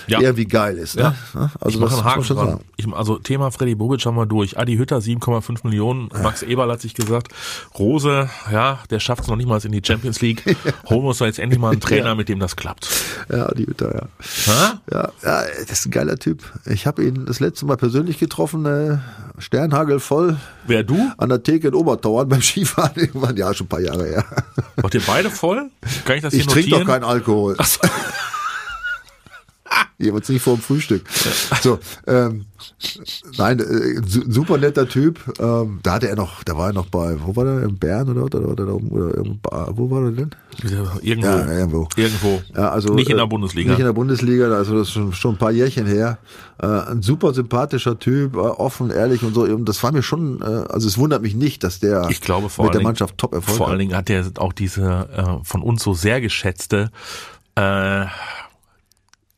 Ja. 0.08 0.20
irgendwie 0.20 0.46
geil 0.46 0.78
ist. 0.78 0.96
Ja. 0.96 1.16
Ne? 1.34 1.50
Also 1.62 1.80
ich 1.80 1.86
das 1.90 2.04
einen 2.06 2.18
muss 2.18 2.30
man. 2.30 2.60
Ich, 2.76 2.88
also 2.94 3.18
Thema 3.18 3.50
Freddy 3.52 3.76
Bobic 3.76 4.06
haben 4.06 4.16
wir 4.18 4.26
durch. 4.26 4.58
Adi 4.60 4.76
Hütter 4.76 4.98
7,5 4.98 5.60
Millionen. 5.64 6.10
Max 6.22 6.44
Eberl 6.44 6.70
hat 6.72 6.82
sich 6.82 6.94
gesagt, 6.94 7.32
Rose, 7.80 8.30
ja, 8.52 8.80
der 8.90 9.00
schafft 9.00 9.24
es 9.24 9.28
noch 9.30 9.38
nicht 9.38 9.48
mal 9.48 9.60
in 9.64 9.72
die 9.72 9.82
Champions 9.84 10.22
League. 10.22 10.44
Holen 10.90 11.02
wir 11.04 11.08
uns 11.10 11.20
da 11.20 11.26
jetzt 11.26 11.40
endlich 11.40 11.60
mal 11.62 11.72
einen 11.72 11.82
Trainer, 11.88 12.14
mit 12.16 12.28
dem 12.30 12.40
das 12.40 12.56
klappt. 12.58 12.90
Ja, 13.30 13.48
die 13.54 13.66
Hütter, 13.66 13.94
ja. 13.96 14.80
Ja, 14.92 15.12
ja, 15.24 15.44
das 15.68 15.80
ist 15.80 15.86
ein 15.88 15.92
geiler 15.92 16.18
Typ. 16.18 16.44
Ich 16.66 16.86
habe 16.86 17.04
ihn 17.06 17.26
das 17.26 17.40
letzte 17.40 17.66
Mal 17.66 17.78
persönlich 17.78 18.20
getroffen, 18.20 18.66
äh, 18.66 18.98
Sternhagel 19.40 20.00
voll 20.00 20.38
Wer 20.66 20.84
du? 20.84 20.98
an 21.18 21.30
der 21.30 21.44
Theke 21.44 21.70
in 21.70 21.74
Obertauern 21.76 22.28
beim 22.28 22.42
Skifahren. 22.42 22.92
Irgendwann, 22.96 23.38
ja, 23.38 23.54
schon 23.54 23.66
ein 23.66 23.70
paar 23.70 23.80
Jahre 23.80 24.06
her. 24.06 24.26
Wart 24.78 24.94
ihr 24.96 25.02
beide 25.06 25.30
voll? 25.38 25.69
Kann 26.06 26.15
ich 26.17 26.21
das 26.23 26.34
hier 26.34 26.41
Ich 26.41 26.47
trinke 26.47 26.69
doch 26.71 26.80
notieren? 26.80 27.02
keinen 27.02 27.10
Alkohol. 27.10 27.56
Ach 27.58 27.65
so. 27.65 27.80
Jeweils 30.00 30.30
nicht 30.30 30.44
vor 30.44 30.54
dem 30.56 30.62
Frühstück. 30.62 31.06
So, 31.64 31.80
ähm, 32.06 32.46
nein, 33.40 33.60
äh, 33.60 34.00
su- 34.08 34.30
super 34.32 34.60
netter 34.60 34.88
Typ. 34.88 35.20
Ähm, 35.40 35.80
da 35.82 35.94
hatte 35.94 36.08
er 36.08 36.16
noch, 36.16 36.44
da 36.44 36.56
war 36.56 36.68
er 36.68 36.74
noch 36.74 36.86
bei, 36.86 37.16
wo 37.20 37.36
war 37.36 37.46
der? 37.46 37.64
In 37.64 37.80
Bern 37.80 38.08
oder 38.10 38.26
oder 38.26 38.48
oder, 38.48 38.76
oder, 38.76 38.92
oder 38.92 39.16
irgendwo- 39.18 39.40
wo 39.76 39.90
war 39.90 40.04
er 40.06 40.12
denn? 40.12 40.30
Irgendwo. 41.02 41.28
Ja, 41.28 41.52
irgendwo. 41.52 41.88
Irgendwo. 41.96 42.42
Ja, 42.56 42.70
also 42.70 42.94
Nicht 42.94 43.10
in 43.10 43.16
der 43.18 43.26
äh, 43.26 43.30
Bundesliga. 43.30 43.72
Nicht 43.72 43.80
in 43.80 43.86
der 43.86 43.94
Bundesliga, 43.94 44.52
also 44.52 44.78
das 44.78 44.88
ist 44.90 44.94
schon, 44.94 45.14
schon 45.14 45.34
ein 45.34 45.38
paar 45.40 45.52
Jährchen 45.52 45.88
her. 45.88 46.20
Äh, 46.62 46.68
ein 46.68 47.02
super 47.02 47.34
sympathischer 47.34 47.98
Typ, 47.98 48.36
äh, 48.36 48.40
offen, 48.40 48.92
ehrlich 48.92 49.24
und 49.24 49.34
so. 49.34 49.46
Und 49.46 49.66
das 49.68 49.82
war 49.82 49.92
mir 49.92 50.04
schon, 50.04 50.42
äh, 50.42 50.46
also 50.46 50.88
es 50.88 51.00
wundert 51.00 51.24
mich 51.24 51.34
nicht, 51.34 51.64
dass 51.64 51.80
der 51.80 52.08
Ich 52.12 52.22
glaube 52.22 52.50
vor 52.50 52.66
mit 52.66 52.74
der 52.76 52.80
Dingen- 52.82 52.88
Mannschaft 52.90 53.18
top 53.18 53.34
Erfolg 53.34 53.58
Vor 53.58 53.66
hat. 53.66 53.72
allen 53.72 53.80
Dingen 53.80 53.96
hat 53.98 54.12
er 54.12 54.26
auch 54.38 54.54
diese 54.54 55.10
äh, 55.42 55.44
von 55.44 55.64
uns 55.64 55.82
so 55.82 55.96
sehr 55.96 56.22
geschätzte 56.22 56.92
äh, 57.56 58.06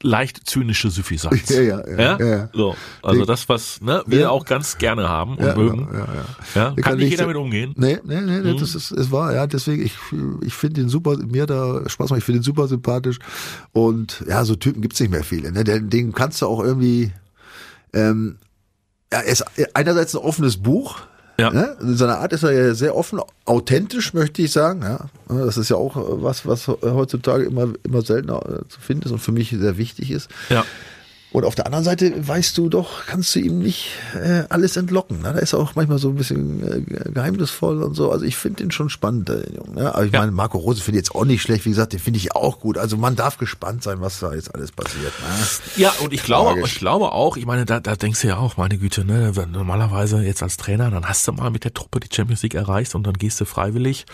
leicht 0.01 0.49
zynische 0.49 0.89
Suffisanz. 0.89 1.49
Ja, 1.49 1.62
ja, 1.62 1.88
ja, 1.88 1.97
ja, 2.19 2.25
ja. 2.25 2.49
So, 2.53 2.75
also 3.03 3.19
Nee. 3.21 3.25
das, 3.25 3.49
was 3.49 3.81
ne, 3.81 4.01
wir 4.07 4.19
Ja. 4.21 4.29
auch 4.29 4.45
ganz 4.45 4.77
gerne 4.77 5.09
haben 5.09 5.35
und 5.35 5.57
mögen. 5.57 5.89
ja, 5.91 6.07
ja, 6.55 6.69
Der 6.71 6.83
kann 6.83 6.97
nicht 6.97 7.09
jeder 7.12 7.27
mit 7.27 7.35
umgehen. 7.35 7.73
Nee, 7.75 7.97
nee, 8.05 8.21
nee, 8.21 8.38
Mhm. 8.39 8.43
nee 8.43 8.55
das 8.59 8.75
ist, 8.75 8.91
es 8.91 9.12
war, 9.12 9.33
ja, 9.33 9.45
deswegen, 9.45 9.83
ich, 9.85 9.93
ich 10.41 10.53
finde 10.53 10.81
ihn 10.81 10.89
super, 10.89 11.17
mir 11.17 11.45
da 11.45 11.81
Spaß 11.89 12.12
macht, 12.12 12.19
ich 12.19 12.23
finde 12.23 12.39
ihn 12.39 12.43
super 12.43 12.67
sympathisch. 12.69 13.19
Und 13.73 14.23
ja, 14.27 14.45
so 14.45 14.55
Typen 14.55 14.81
gibt's 14.81 14.99
nicht 15.01 15.12
mehr 15.12 15.23
viele, 15.25 15.51
ne? 15.51 15.63
Den, 15.65 15.89
den 15.89 16.13
kannst 16.13 16.41
du 16.41 16.45
auch 16.45 16.63
irgendwie, 16.63 17.12
ähm, 17.93 18.38
ja, 19.12 19.19
er 19.19 19.25
ist 19.31 19.43
einerseits 19.73 20.15
ein 20.15 20.21
offenes 20.21 20.57
Buch, 20.57 20.99
Ja. 21.39 21.52
Ne? 21.52 21.78
In 21.82 21.95
seiner 21.95 22.19
Art 22.19 22.34
ist 22.34 22.43
er 22.43 22.52
ja 22.52 22.73
sehr 22.73 22.95
offen, 22.95 23.19
authentisch, 23.45 24.13
möchte 24.13 24.41
ich 24.41 24.52
sagen. 24.52 24.82
Ja, 24.82 25.10
das 25.28 25.58
ist 25.58 25.69
ja 25.69 25.78
auch 25.78 25.95
äh, 25.95 26.23
was, 26.23 26.45
was 26.45 26.67
heutzutage 26.67 27.45
immer, 27.45 27.73
immer 27.84 28.02
seltener 28.02 28.41
äh, 28.45 28.67
zu 28.67 28.80
finden 28.80 29.06
ist 29.06 29.12
und 29.12 29.19
für 29.19 29.32
mich 29.32 29.49
sehr 29.49 29.78
wichtig 29.78 30.12
ist. 30.12 30.30
Ja. 30.49 30.65
Und 31.31 31.45
auf 31.45 31.53
der 31.53 31.67
anderen 31.67 31.83
Seite 31.85 32.27
weißt 32.27 32.57
du 32.57 32.69
doch, 32.69 33.05
kannst 33.05 33.35
du 33.35 33.39
ihm 33.39 33.59
nicht 33.59 33.89
äh, 34.15 34.45
alles 34.49 34.77
entlocken. 34.77 35.21
Ne? 35.21 35.31
Da 35.33 35.39
ist 35.39 35.53
er 35.53 35.59
auch 35.59 35.75
manchmal 35.75 35.99
so 35.99 36.09
ein 36.09 36.15
bisschen 36.15 36.63
äh, 36.67 37.11
geheimnisvoll 37.11 37.83
und 37.83 37.93
so. 37.93 38.11
Also 38.11 38.25
ich 38.25 38.35
finde 38.35 38.63
den 38.63 38.71
schon 38.71 38.89
spannend, 38.89 39.29
der 39.29 39.43
Junge. 39.53 39.75
Ne? 39.79 39.93
Aber 39.93 40.05
ich 40.05 40.11
Ja. 40.11 40.21
meine, 40.21 40.31
Marco 40.31 40.57
Rose 40.57 40.81
finde 40.81 40.97
ich 40.99 41.05
jetzt 41.05 41.13
auch 41.15 41.25
nicht 41.25 41.43
schlecht. 41.43 41.65
Wie 41.65 41.69
gesagt, 41.69 41.93
den 41.93 41.99
finde 41.99 42.17
ich 42.17 42.35
auch 42.35 42.59
gut. 42.59 42.79
Also 42.79 42.97
man 42.97 43.15
darf 43.15 43.37
gespannt 43.37 43.83
sein, 43.83 44.01
was 44.01 44.19
da 44.19 44.33
jetzt 44.33 44.55
alles 44.55 44.71
passiert. 44.71 45.13
Ne? 45.21 45.45
Ja, 45.75 45.93
und 46.01 46.13
ich 46.13 46.23
glaube, 46.23 46.53
Tragisch. 46.55 46.73
ich 46.73 46.79
glaube 46.79 47.11
auch, 47.11 47.37
ich 47.37 47.45
meine, 47.45 47.65
da, 47.65 47.79
da 47.79 47.95
denkst 47.95 48.21
du 48.21 48.27
ja 48.29 48.37
auch, 48.37 48.57
meine 48.57 48.79
Güte, 48.79 49.05
ne, 49.05 49.31
normalerweise 49.51 50.23
jetzt 50.23 50.41
als 50.41 50.57
Trainer, 50.57 50.89
dann 50.89 51.07
hast 51.07 51.27
du 51.27 51.31
mal 51.33 51.51
mit 51.51 51.63
der 51.63 51.75
Truppe 51.75 51.99
die 51.99 52.09
Champions 52.11 52.41
League 52.41 52.55
erreicht 52.55 52.95
und 52.95 53.05
dann 53.05 53.13
gehst 53.13 53.39
du 53.39 53.45
freiwillig, 53.45 54.07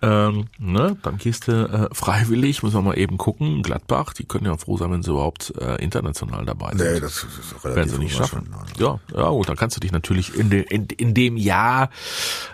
ähm, 0.00 0.44
ne, 0.58 0.96
dann 1.02 1.16
gehst 1.18 1.48
du 1.48 1.52
äh, 1.52 1.88
freiwillig, 1.92 2.62
müssen 2.62 2.76
wir 2.76 2.82
mal 2.82 2.98
eben 2.98 3.16
gucken, 3.18 3.62
Gladbach, 3.62 4.12
die 4.12 4.24
können 4.24 4.44
ja 4.44 4.56
froh 4.56 4.76
sein, 4.76 4.92
wenn 4.92 5.02
sie 5.02 5.10
überhaupt 5.10 5.52
äh, 5.60 5.82
international 5.82 6.44
dabei 6.44 6.57
sind. 6.58 6.78
Nee, 6.78 7.00
das 7.00 7.24
ist 7.24 7.64
relativ 7.64 7.76
werden 7.76 7.90
sie 7.90 7.98
nicht 7.98 8.16
schaffen. 8.16 8.46
unwahrscheinlich. 8.46 8.78
Ja, 8.78 9.00
ja, 9.14 9.28
gut, 9.30 9.48
dann 9.48 9.56
kannst 9.56 9.76
du 9.76 9.80
dich 9.80 9.92
natürlich 9.92 10.34
in, 10.34 10.50
de, 10.50 10.62
in, 10.62 10.86
in 10.86 11.14
dem 11.14 11.36
Jahr 11.36 11.90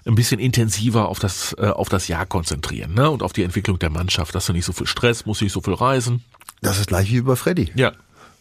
ein 0.06 0.14
bisschen 0.14 0.40
intensiver 0.40 1.08
auf 1.08 1.18
das, 1.18 1.54
äh, 1.58 1.66
auf 1.66 1.88
das 1.88 2.08
Jahr 2.08 2.26
konzentrieren, 2.26 2.94
ne, 2.94 3.10
und 3.10 3.22
auf 3.22 3.32
die 3.32 3.42
Entwicklung 3.42 3.78
der 3.78 3.90
Mannschaft, 3.90 4.34
dass 4.34 4.46
du 4.46 4.52
nicht 4.52 4.64
so 4.64 4.72
viel 4.72 4.86
Stress, 4.86 5.26
musst 5.26 5.42
nicht 5.42 5.52
so 5.52 5.60
viel 5.60 5.74
reisen. 5.74 6.22
Das 6.60 6.78
ist 6.78 6.88
gleich 6.88 7.10
wie 7.10 7.20
bei 7.20 7.36
Freddy. 7.36 7.72
Ja. 7.74 7.92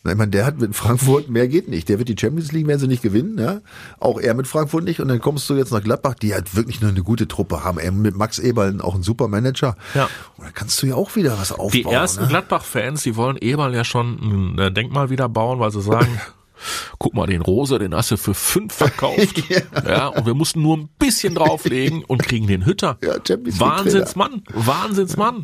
Ich 0.05 0.15
meine, 0.15 0.31
der 0.31 0.45
hat 0.45 0.59
mit 0.59 0.75
Frankfurt, 0.75 1.29
mehr 1.29 1.47
geht 1.47 1.69
nicht. 1.69 1.87
Der 1.87 1.97
wird 1.97 2.09
die 2.09 2.17
Champions 2.19 2.51
League, 2.51 2.67
werden 2.67 2.79
sie 2.79 2.87
nicht 2.87 3.01
gewinnen, 3.01 3.37
ja. 3.37 3.61
Auch 3.99 4.19
er 4.19 4.33
mit 4.33 4.47
Frankfurt 4.47 4.83
nicht. 4.83 4.99
Und 4.99 5.07
dann 5.07 5.21
kommst 5.21 5.49
du 5.49 5.55
jetzt 5.55 5.71
nach 5.71 5.81
Gladbach, 5.81 6.15
die 6.15 6.33
halt 6.33 6.55
wirklich 6.55 6.81
nur 6.81 6.89
eine 6.89 7.03
gute 7.03 7.25
Truppe 7.25 7.63
haben. 7.63 7.79
Er 7.79 7.93
mit 7.93 8.17
Max 8.17 8.37
Eberl 8.37 8.81
auch 8.81 8.95
ein 8.95 9.03
super 9.03 9.29
Manager. 9.29 9.77
Ja. 9.95 10.09
Und 10.35 10.45
da 10.45 10.51
kannst 10.51 10.81
du 10.81 10.87
ja 10.87 10.95
auch 10.95 11.15
wieder 11.15 11.37
was 11.39 11.53
aufbauen. 11.53 11.71
Die 11.71 11.83
ersten 11.83 12.23
ne? 12.23 12.27
Gladbach-Fans, 12.27 13.03
die 13.03 13.15
wollen 13.15 13.37
Eberl 13.37 13.73
ja 13.73 13.85
schon 13.85 14.55
ein 14.55 14.59
äh, 14.59 14.71
Denkmal 14.73 15.09
wieder 15.09 15.29
bauen, 15.29 15.59
weil 15.59 15.71
sie 15.71 15.81
sagen, 15.81 16.19
guck 16.99 17.13
mal, 17.13 17.27
den 17.27 17.41
Rose, 17.41 17.79
den 17.79 17.95
hast 17.95 18.11
du 18.11 18.17
für 18.17 18.33
fünf 18.33 18.73
verkauft. 18.73 19.41
Ja. 19.49 19.61
ja. 19.87 20.07
und 20.07 20.25
wir 20.25 20.33
mussten 20.33 20.61
nur 20.61 20.77
ein 20.77 20.89
bisschen 20.99 21.35
drauflegen 21.35 22.03
und 22.03 22.23
kriegen 22.23 22.47
den 22.47 22.65
Hütter. 22.65 22.97
Ja, 23.01 23.13
Champions 23.25 23.59
League 23.59 23.69
Wahnsinnsmann, 23.69 24.41
Wahnsinnsmann. 24.53 25.43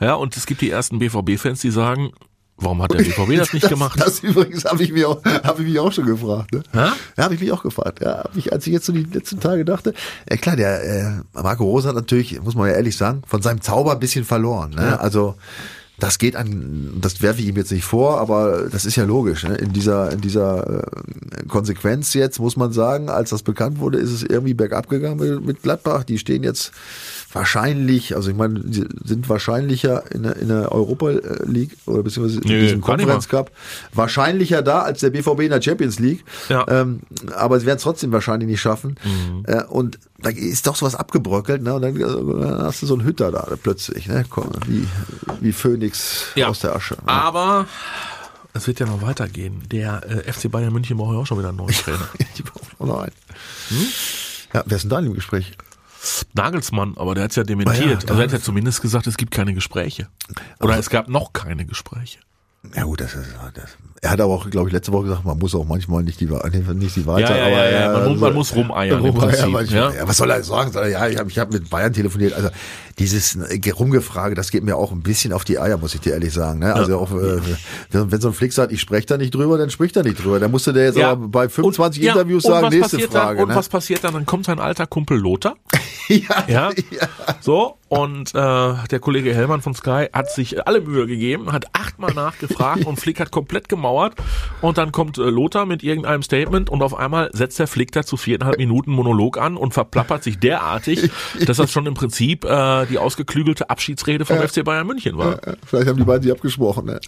Ja, 0.00 0.14
und 0.14 0.36
es 0.36 0.46
gibt 0.46 0.60
die 0.60 0.70
ersten 0.70 0.98
BVB-Fans, 0.98 1.60
die 1.60 1.70
sagen, 1.70 2.10
warum 2.58 2.82
hat 2.82 2.92
der 2.92 2.98
BVB 2.98 3.36
das 3.36 3.52
nicht 3.52 3.68
gemacht? 3.68 3.98
Das 4.00 4.20
übrigens 4.20 4.64
habe 4.64 4.82
ich, 4.82 4.92
mir 4.92 5.08
auch- 5.08 5.24
hab 5.24 5.58
ich 5.58 5.66
mich 5.66 5.78
auch 5.78 5.92
schon 5.92 6.06
gefragt. 6.06 6.52
Ne? 6.52 6.62
Hä? 6.72 6.88
Ja, 7.16 7.24
habe 7.24 7.34
ich 7.34 7.40
mich 7.40 7.52
auch 7.52 7.62
gefragt. 7.62 8.00
Ja, 8.02 8.18
hab 8.24 8.36
ich, 8.36 8.52
als 8.52 8.66
ich 8.66 8.72
jetzt 8.72 8.86
so 8.86 8.92
die 8.92 9.04
letzten 9.04 9.40
Tage 9.40 9.64
dachte, 9.64 9.94
äh, 10.26 10.36
klar, 10.36 10.56
der 10.56 10.84
äh, 10.84 11.40
Marco 11.42 11.64
Rose 11.64 11.88
hat 11.88 11.94
natürlich, 11.94 12.40
muss 12.42 12.54
man 12.54 12.68
ja 12.68 12.74
ehrlich 12.74 12.96
sagen, 12.96 13.22
von 13.26 13.42
seinem 13.42 13.60
Zauber 13.60 13.92
ein 13.92 14.00
bisschen 14.00 14.24
verloren. 14.24 14.70
Ne? 14.70 14.98
Also 15.00 15.36
das 16.00 16.18
geht 16.18 16.36
an, 16.36 16.92
das 17.00 17.22
werfe 17.22 17.40
ich 17.40 17.48
ihm 17.48 17.56
jetzt 17.56 17.72
nicht 17.72 17.84
vor, 17.84 18.20
aber 18.20 18.68
das 18.70 18.84
ist 18.84 18.94
ja 18.94 19.02
logisch. 19.04 19.42
Ne? 19.42 19.56
In 19.56 19.72
dieser, 19.72 20.12
in 20.12 20.20
dieser 20.20 20.84
äh, 20.84 21.46
Konsequenz 21.48 22.14
jetzt 22.14 22.38
muss 22.38 22.56
man 22.56 22.72
sagen, 22.72 23.08
als 23.08 23.30
das 23.30 23.42
bekannt 23.42 23.80
wurde, 23.80 23.98
ist 23.98 24.12
es 24.12 24.22
irgendwie 24.22 24.54
bergab 24.54 24.88
gegangen 24.88 25.16
mit, 25.18 25.44
mit 25.44 25.62
Gladbach. 25.62 26.04
Die 26.04 26.18
stehen 26.18 26.44
jetzt 26.44 26.70
wahrscheinlich, 27.32 28.16
also 28.16 28.30
ich 28.30 28.36
meine, 28.36 28.60
sie 28.70 28.86
sind 29.04 29.28
wahrscheinlicher 29.28 30.10
in 30.12 30.22
der, 30.22 30.36
in 30.36 30.48
der 30.48 30.72
Europa 30.72 31.10
League 31.44 31.76
oder 31.86 32.02
beziehungsweise 32.02 32.40
in 32.40 32.48
Nö, 32.48 32.60
diesem 32.60 32.80
Conference 32.80 33.28
Cup 33.28 33.50
wahrscheinlicher 33.92 34.62
da 34.62 34.80
als 34.82 35.00
der 35.00 35.10
BVB 35.10 35.40
in 35.40 35.50
der 35.50 35.60
Champions 35.62 35.98
League. 35.98 36.24
Ja. 36.48 36.66
Ähm, 36.68 37.00
aber 37.34 37.60
sie 37.60 37.66
werden 37.66 37.76
es 37.76 37.82
trotzdem 37.82 38.12
wahrscheinlich 38.12 38.48
nicht 38.48 38.60
schaffen. 38.60 38.96
Mhm. 39.04 39.44
Äh, 39.46 39.64
und 39.64 39.98
da 40.20 40.30
ist 40.30 40.66
doch 40.66 40.74
sowas 40.76 40.94
abgebröckelt, 40.94 41.62
ne? 41.62 41.74
Und 41.74 41.82
dann, 41.82 41.94
dann 41.98 42.62
hast 42.62 42.82
du 42.82 42.86
so 42.86 42.94
einen 42.94 43.04
Hütter 43.04 43.30
da 43.30 43.46
plötzlich, 43.62 44.06
ne? 44.08 44.24
Komm, 44.28 44.48
Wie, 44.66 44.86
wie 45.40 45.52
Phönix 45.52 46.24
Ja. 46.34 46.48
aus 46.48 46.60
der 46.60 46.74
Asche. 46.74 46.94
Ne? 46.94 47.08
Aber 47.08 47.66
es 48.54 48.66
wird 48.66 48.80
ja 48.80 48.86
noch 48.86 49.02
weitergehen. 49.02 49.62
Der 49.70 50.02
äh, 50.26 50.32
FC 50.32 50.50
Bayern 50.50 50.72
München 50.72 50.96
braucht 50.96 51.12
ja 51.14 51.18
auch 51.20 51.26
schon 51.26 51.38
wieder 51.38 51.50
einen 51.50 51.58
neuen 51.58 51.74
Trainer. 51.84 52.08
Die 52.36 52.42
brauchen 52.42 52.66
auch 52.78 52.86
noch 52.86 53.00
einen. 53.02 53.12
Hm? 53.68 53.86
Ja, 54.54 54.62
wer 54.66 54.76
ist 54.76 54.82
denn 54.82 54.90
da 54.90 54.98
im 54.98 55.14
Gespräch? 55.14 55.52
Nagelsmann, 56.34 56.94
aber 56.96 57.14
der 57.14 57.24
hat 57.24 57.30
es 57.30 57.36
ja 57.36 57.44
dementiert. 57.44 58.04
Ja, 58.04 58.08
also 58.08 58.14
er 58.14 58.22
hat 58.24 58.32
ja 58.32 58.40
zumindest 58.40 58.82
gesagt, 58.82 59.06
es 59.06 59.16
gibt 59.16 59.32
keine 59.32 59.54
Gespräche. 59.54 60.08
Oder 60.60 60.78
es 60.78 60.90
gab 60.90 61.08
noch 61.08 61.32
keine 61.32 61.64
Gespräche. 61.64 62.18
Ja 62.74 62.84
gut, 62.84 63.00
das 63.00 63.14
ist 63.14 63.28
das. 63.54 63.70
Er 64.00 64.10
hat 64.10 64.20
aber 64.20 64.32
auch, 64.34 64.48
glaube 64.50 64.68
ich, 64.68 64.72
letzte 64.72 64.92
Woche 64.92 65.04
gesagt, 65.04 65.24
man 65.24 65.38
muss 65.38 65.54
auch 65.54 65.64
manchmal 65.64 66.02
nicht 66.04 66.20
die, 66.20 66.26
nicht 66.26 66.96
die 66.96 67.06
weiter. 67.06 67.36
Ja, 67.36 67.48
ja, 67.48 67.56
aber 67.56 67.70
ja, 67.70 67.92
man 67.92 68.10
muss- 68.12 68.20
man 68.20 68.34
muss 68.34 68.54
rumeiern 68.54 69.04
ja. 69.70 70.06
was 70.06 70.16
soll 70.16 70.30
er 70.30 70.42
sagen? 70.44 70.70
Soll 70.72 70.84
er, 70.84 70.88
ja, 70.90 71.08
ich 71.08 71.18
habe 71.18 71.30
ich 71.30 71.38
hab 71.38 71.52
mit 71.52 71.68
Bayern 71.70 71.92
telefoniert. 71.92 72.34
Also 72.34 72.50
dieses 72.98 73.36
äh, 73.36 73.70
Rumgefrage, 73.70 74.34
das 74.34 74.50
geht 74.50 74.62
mir 74.64 74.76
auch 74.76 74.92
ein 74.92 75.02
bisschen 75.02 75.32
auf 75.32 75.44
die 75.44 75.58
Eier, 75.58 75.78
muss 75.78 75.94
ich 75.94 76.00
dir 76.00 76.12
ehrlich 76.12 76.32
sagen. 76.32 76.60
Ne? 76.60 76.74
Also 76.74 76.98
auch, 76.98 77.10
äh, 77.12 77.40
wenn, 77.90 78.20
so 78.20 78.28
ein 78.28 78.34
Flick 78.34 78.52
sagt, 78.52 78.70
ich 78.72 78.80
spreche 78.80 79.06
da 79.06 79.16
nicht 79.18 79.34
drüber, 79.34 79.58
dann 79.58 79.70
spricht 79.70 79.96
er 79.96 80.02
nicht 80.04 80.22
drüber. 80.22 80.38
Da 80.38 80.48
musste 80.48 80.72
der 80.72 80.86
jetzt 80.86 80.98
aber 81.00 81.28
bei 81.28 81.48
25 81.48 82.02
Und- 82.02 82.08
Interviews 82.08 82.44
und 82.44 82.52
sagen, 82.52 82.68
nächste 82.68 82.98
Frage. 83.00 83.36
Dann, 83.36 83.44
und 83.44 83.48
ne? 83.50 83.56
was 83.56 83.68
passiert 83.68 84.04
dann? 84.04 84.14
Dann 84.14 84.26
kommt 84.26 84.46
sein 84.46 84.58
alter 84.60 84.86
Kumpel 84.86 85.18
Lothar. 85.18 85.56
ja, 86.48 86.70
Ja, 86.90 87.08
so. 87.40 87.78
Und 87.88 88.34
äh, 88.34 88.74
der 88.90 89.00
Kollege 89.00 89.34
Hellmann 89.34 89.62
von 89.62 89.74
Sky 89.74 90.08
hat 90.12 90.30
sich 90.30 90.66
alle 90.66 90.82
Mühe 90.82 91.06
gegeben, 91.06 91.52
hat 91.52 91.66
achtmal 91.72 92.12
nachgefragt 92.12 92.84
und 92.84 93.00
Flick 93.00 93.18
hat 93.18 93.30
komplett 93.30 93.70
gemauert. 93.70 94.14
Und 94.60 94.76
dann 94.76 94.92
kommt 94.92 95.16
äh, 95.16 95.22
Lothar 95.22 95.64
mit 95.64 95.82
irgendeinem 95.82 96.22
Statement 96.22 96.68
und 96.68 96.82
auf 96.82 96.94
einmal 96.94 97.30
setzt 97.32 97.58
der 97.58 97.66
Flick 97.66 97.92
da 97.92 98.02
zu 98.02 98.18
viereinhalb 98.18 98.58
Minuten 98.58 98.90
Monolog 98.90 99.38
an 99.38 99.56
und 99.56 99.72
verplappert 99.72 100.22
sich 100.22 100.38
derartig, 100.38 101.10
dass 101.46 101.56
das 101.56 101.70
schon 101.72 101.86
im 101.86 101.94
Prinzip 101.94 102.44
äh, 102.44 102.84
die 102.86 102.98
ausgeklügelte 102.98 103.70
Abschiedsrede 103.70 104.26
vom 104.26 104.36
FC 104.36 104.64
Bayern 104.64 104.86
München 104.86 105.16
war. 105.16 105.40
Vielleicht 105.64 105.88
haben 105.88 105.96
die 105.96 106.04
beiden 106.04 106.22
sich 106.24 106.32
abgesprochen. 106.32 106.84
Ne? 106.86 107.00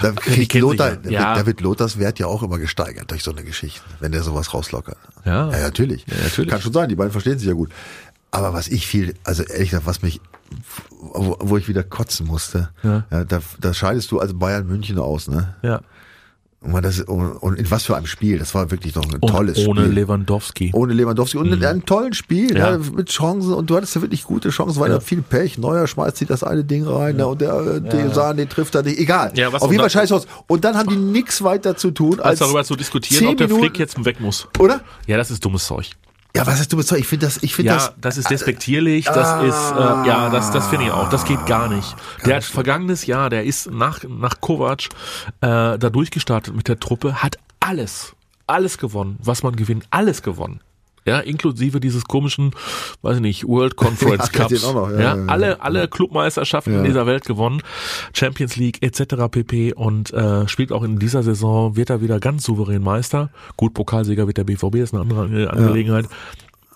Da, 0.00 0.12
kriegt 0.12 0.50
kennen 0.50 0.70
sich 0.70 0.78
Lothar, 0.78 0.96
ja. 1.04 1.10
Ja. 1.10 1.28
wird, 1.28 1.42
da 1.42 1.46
wird 1.46 1.60
Lothars 1.60 1.98
Wert 1.98 2.18
ja 2.18 2.26
auch 2.26 2.42
immer 2.42 2.58
gesteigert 2.58 3.10
durch 3.10 3.22
so 3.22 3.32
eine 3.32 3.44
Geschichte, 3.44 3.82
wenn 4.00 4.12
der 4.12 4.22
sowas 4.22 4.54
rauslockert. 4.54 4.96
Ja. 5.26 5.50
ja 5.50 5.58
natürlich. 5.58 6.06
Ja, 6.06 6.16
natürlich. 6.22 6.50
Kann 6.50 6.62
schon 6.62 6.72
sein, 6.72 6.88
die 6.88 6.96
beiden 6.96 7.12
verstehen 7.12 7.38
sich 7.38 7.48
ja 7.48 7.54
gut. 7.54 7.70
Aber 8.32 8.52
was 8.54 8.66
ich 8.68 8.86
viel, 8.86 9.14
also 9.24 9.42
ehrlich 9.44 9.70
gesagt, 9.70 9.86
was 9.86 10.02
mich, 10.02 10.20
wo, 11.00 11.36
wo 11.40 11.56
ich 11.58 11.68
wieder 11.68 11.82
kotzen 11.84 12.26
musste, 12.26 12.70
Ja. 12.82 13.04
ja. 13.10 13.24
da, 13.24 13.40
da 13.60 13.72
scheidest 13.74 14.10
du 14.10 14.18
also 14.20 14.34
Bayern 14.34 14.66
München 14.66 14.98
aus, 14.98 15.28
ne? 15.28 15.54
Ja. 15.62 15.80
Und, 16.62 16.80
das, 16.84 17.00
und, 17.00 17.58
in 17.58 17.68
was 17.72 17.82
für 17.86 17.96
einem 17.96 18.06
Spiel, 18.06 18.38
das 18.38 18.54
war 18.54 18.70
wirklich 18.70 18.92
doch 18.92 19.02
ein 19.04 19.14
Und 19.18 19.28
tolles 19.28 19.58
ohne 19.66 19.80
Spiel. 19.82 19.94
Lewandowski. 19.94 20.70
Ohne 20.72 20.92
Lewandowski 20.94 21.36
und 21.36 21.52
in 21.52 21.64
einem 21.64 21.84
tollen 21.84 22.12
Spiel, 22.14 22.56
Ja. 22.56 22.70
ja. 22.70 22.78
mit 22.78 23.08
Chancen 23.10 23.52
und 23.52 23.68
du 23.68 23.74
hattest 23.76 23.96
ja 23.96 24.00
wirklich 24.00 24.22
gute 24.22 24.50
Chancen, 24.50 24.78
weil 24.80 24.90
Ja. 24.90 24.94
ja. 24.96 25.00
viel 25.00 25.22
Pech. 25.22 25.58
Neuer 25.58 25.88
schmeißt 25.88 26.16
sich 26.18 26.28
das 26.28 26.44
eine 26.44 26.62
Ding 26.62 26.86
rein 26.86 27.16
ne, 27.16 27.26
und 27.26 27.40
der, 27.40 27.52
äh, 27.54 27.80
den 27.80 28.14
Sahne, 28.14 28.36
den 28.36 28.48
trifft 28.48 28.76
er 28.76 28.84
nicht. 28.84 28.96
Egal. 28.98 29.32
Ja, 29.34 29.52
was 29.52 29.60
Auf 29.62 29.68
und 29.68 29.72
jeden 29.74 29.80
Fall 29.82 29.90
dann- 29.90 30.00
scheiß 30.08 30.12
aus. 30.12 30.26
Und 30.46 30.64
dann 30.64 30.76
haben 30.76 30.88
die 30.88 30.96
nichts 30.96 31.42
weiter 31.42 31.76
zu 31.76 31.90
tun, 31.90 32.20
als 32.20 32.26
als 32.30 32.38
darüber 32.38 32.62
zu 32.64 32.76
diskutieren, 32.76 33.26
ob 33.26 33.36
der 33.38 33.48
Minuten- 33.48 33.64
Flick 33.64 33.78
jetzt 33.80 34.02
weg 34.04 34.20
muss. 34.20 34.46
Oder? 34.60 34.82
Ja, 35.08 35.16
das 35.16 35.32
ist 35.32 35.44
dummes 35.44 35.66
Zeug. 35.66 35.90
Ja, 36.34 36.46
was 36.46 36.58
hast 36.58 36.72
du 36.72 36.78
bezeugt? 36.78 37.00
Ich 37.00 37.06
finde 37.06 37.26
das, 37.26 37.42
ich 37.42 37.54
finde 37.54 37.72
Ja, 37.72 37.76
das, 37.76 37.94
das, 38.00 38.16
ist 38.16 38.30
despektierlich, 38.30 39.04
das 39.04 39.42
ist, 39.42 39.72
äh, 39.72 40.08
ja, 40.08 40.30
das, 40.30 40.50
das 40.50 40.66
finde 40.66 40.86
ich 40.86 40.90
auch, 40.90 41.10
das 41.10 41.24
geht 41.24 41.44
gar 41.44 41.68
nicht. 41.68 41.94
Der 42.24 42.36
hat 42.36 42.44
vergangenes 42.44 43.04
Jahr, 43.06 43.28
der 43.28 43.44
ist 43.44 43.70
nach, 43.70 44.02
nach 44.04 44.40
Kovac, 44.40 44.84
äh, 44.84 44.88
da 45.40 45.76
durchgestartet 45.76 46.54
mit 46.54 46.68
der 46.68 46.80
Truppe, 46.80 47.22
hat 47.22 47.36
alles, 47.60 48.14
alles 48.46 48.78
gewonnen, 48.78 49.18
was 49.22 49.42
man 49.42 49.56
gewinnt, 49.56 49.84
alles 49.90 50.22
gewonnen. 50.22 50.60
Ja, 51.04 51.18
inklusive 51.18 51.80
dieses 51.80 52.04
komischen, 52.04 52.52
weiß 53.02 53.16
ich 53.16 53.22
nicht, 53.22 53.48
World 53.48 53.76
Conference 53.76 54.30
Ja, 54.34 54.40
Cups. 54.40 54.62
noch, 54.62 54.90
ja, 54.90 54.96
ja, 54.96 55.00
ja, 55.00 55.16
ja. 55.16 55.24
alle, 55.26 55.60
alle 55.60 55.88
Clubmeisterschaften 55.88 56.74
in 56.74 56.84
dieser 56.84 57.06
Welt 57.06 57.24
gewonnen, 57.24 57.60
Champions 58.14 58.56
League 58.56 58.82
etc. 58.82 59.28
pp. 59.30 59.72
Und 59.74 60.12
äh, 60.12 60.46
spielt 60.48 60.72
auch 60.72 60.84
in 60.84 60.98
dieser 60.98 61.22
Saison, 61.22 61.76
wird 61.76 61.90
er 61.90 62.00
wieder 62.02 62.20
ganz 62.20 62.44
souverän 62.44 62.82
Meister. 62.82 63.30
Gut, 63.56 63.74
Pokalsieger 63.74 64.26
wird 64.26 64.38
der 64.38 64.44
BVB, 64.44 64.76
ist 64.76 64.94
eine 64.94 65.02
andere 65.02 65.26
äh, 65.26 65.46
Angelegenheit. 65.48 66.06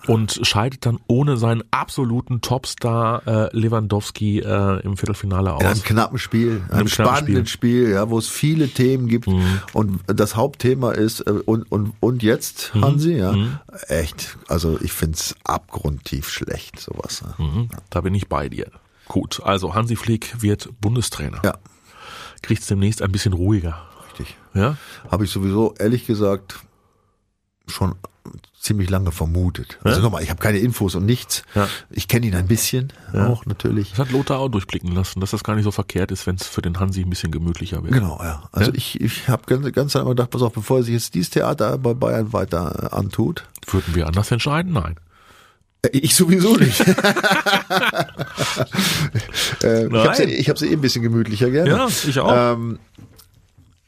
Und 0.07 0.39
scheidet 0.43 0.85
dann 0.85 0.99
ohne 1.07 1.37
seinen 1.37 1.63
absoluten 1.71 2.41
Topstar 2.41 3.27
äh, 3.27 3.49
Lewandowski 3.57 4.39
äh, 4.39 4.79
im 4.81 4.95
Viertelfinale 4.97 5.53
aus. 5.53 5.61
in 5.61 5.67
einem 5.67 5.83
knappen 5.83 6.17
Spiel, 6.17 6.63
einem, 6.69 6.87
spannenden 6.87 7.45
Spiel, 7.45 7.89
ja, 7.91 8.09
wo 8.09 8.17
es 8.17 8.27
viele 8.27 8.67
Themen 8.69 9.07
gibt 9.07 9.27
Mhm. 9.27 9.59
und 9.73 9.99
das 10.07 10.35
Hauptthema 10.35 10.91
ist 10.91 11.21
äh, 11.21 11.31
und 11.45 11.71
und 11.71 11.93
und 11.99 12.23
jetzt 12.23 12.71
Mhm. 12.73 12.83
Hansi, 12.85 13.13
ja, 13.17 13.35
echt, 13.87 14.37
also 14.47 14.79
ich 14.81 14.93
find's 14.93 15.35
abgrundtief 15.43 16.29
schlecht 16.29 16.79
sowas. 16.79 17.23
Mhm, 17.37 17.69
da 17.89 18.01
bin 18.01 18.15
ich 18.15 18.27
bei 18.29 18.49
dir. 18.49 18.71
Gut, 19.07 19.41
also 19.43 19.75
Hansi 19.75 19.95
Flick 19.95 20.41
wird 20.41 20.69
Bundestrainer. 20.81 21.41
ja, 21.43 21.55
Kriegt's 22.41 22.67
demnächst 22.67 23.01
ein 23.01 23.11
bisschen 23.11 23.33
ruhiger. 23.33 23.77
richtig. 24.09 24.37
Ja? 24.53 24.77
Habe 25.11 25.25
ich 25.25 25.31
sowieso 25.31 25.73
ehrlich 25.79 26.05
gesagt 26.07 26.59
schon 27.67 27.95
ziemlich 28.67 28.89
lange 28.89 29.11
vermutet. 29.11 29.79
Also 29.83 29.97
Ja? 29.99 30.03
nochmal, 30.03 30.21
ich 30.23 30.29
habe 30.29 30.39
keine 30.39 30.59
Infos 30.59 30.93
und 30.95 31.05
nichts. 31.05 31.41
Ja. 31.55 31.67
Ich 31.89 32.07
kenne 32.07 32.27
ihn 32.27 32.35
ein 32.35 32.47
bisschen 32.47 32.93
auch 33.13 33.45
natürlich. 33.47 33.89
Das 33.91 33.99
hat 33.99 34.11
Lothar 34.11 34.39
auch 34.39 34.49
durchblicken 34.49 34.91
lassen, 34.93 35.19
dass 35.21 35.31
das 35.31 35.43
gar 35.43 35.55
nicht 35.55 35.63
so 35.63 35.71
verkehrt 35.71 36.11
ist, 36.11 36.27
wenn 36.27 36.35
es 36.35 36.45
für 36.45 36.61
den 36.61 36.79
Hansi 36.79 37.01
ein 37.01 37.09
bisschen 37.09 37.31
gemütlicher 37.31 37.81
wird. 37.83 37.93
Genau, 37.93 38.19
ja. 38.21 38.43
Also 38.51 38.69
Ja? 38.71 38.77
ich, 38.77 39.01
ich 39.01 39.27
habe 39.29 39.43
ganz, 39.47 39.71
ganz 39.73 39.95
einmal 39.95 40.11
gedacht, 40.13 40.29
pass 40.29 40.41
auf, 40.43 40.53
bevor 40.53 40.77
er 40.77 40.83
sich 40.83 40.93
jetzt 40.93 41.15
dieses 41.15 41.31
Theater 41.31 41.77
bei 41.79 41.93
Bayern 41.95 42.31
weiter 42.33 42.89
äh, 42.91 42.95
antut. 42.95 43.45
Würden 43.67 43.95
wir 43.95 44.05
anders 44.07 44.29
entscheiden? 44.31 44.73
Nein. 44.73 44.95
Äh, 45.81 45.89
Ich 45.97 46.15
sowieso 46.15 46.55
nicht. 46.57 46.79
äh, 49.63 49.85
ich 49.85 49.93
habe 49.93 49.97
ja, 49.97 50.05
hab's 50.49 50.61
ja 50.61 50.67
eh 50.67 50.73
ein 50.73 50.81
bisschen 50.81 51.01
gemütlicher 51.03 51.49
gerne. 51.49 51.69
Ja, 51.69 51.87
ich 51.87 52.19
auch. 52.19 52.53
Ähm, 52.53 52.79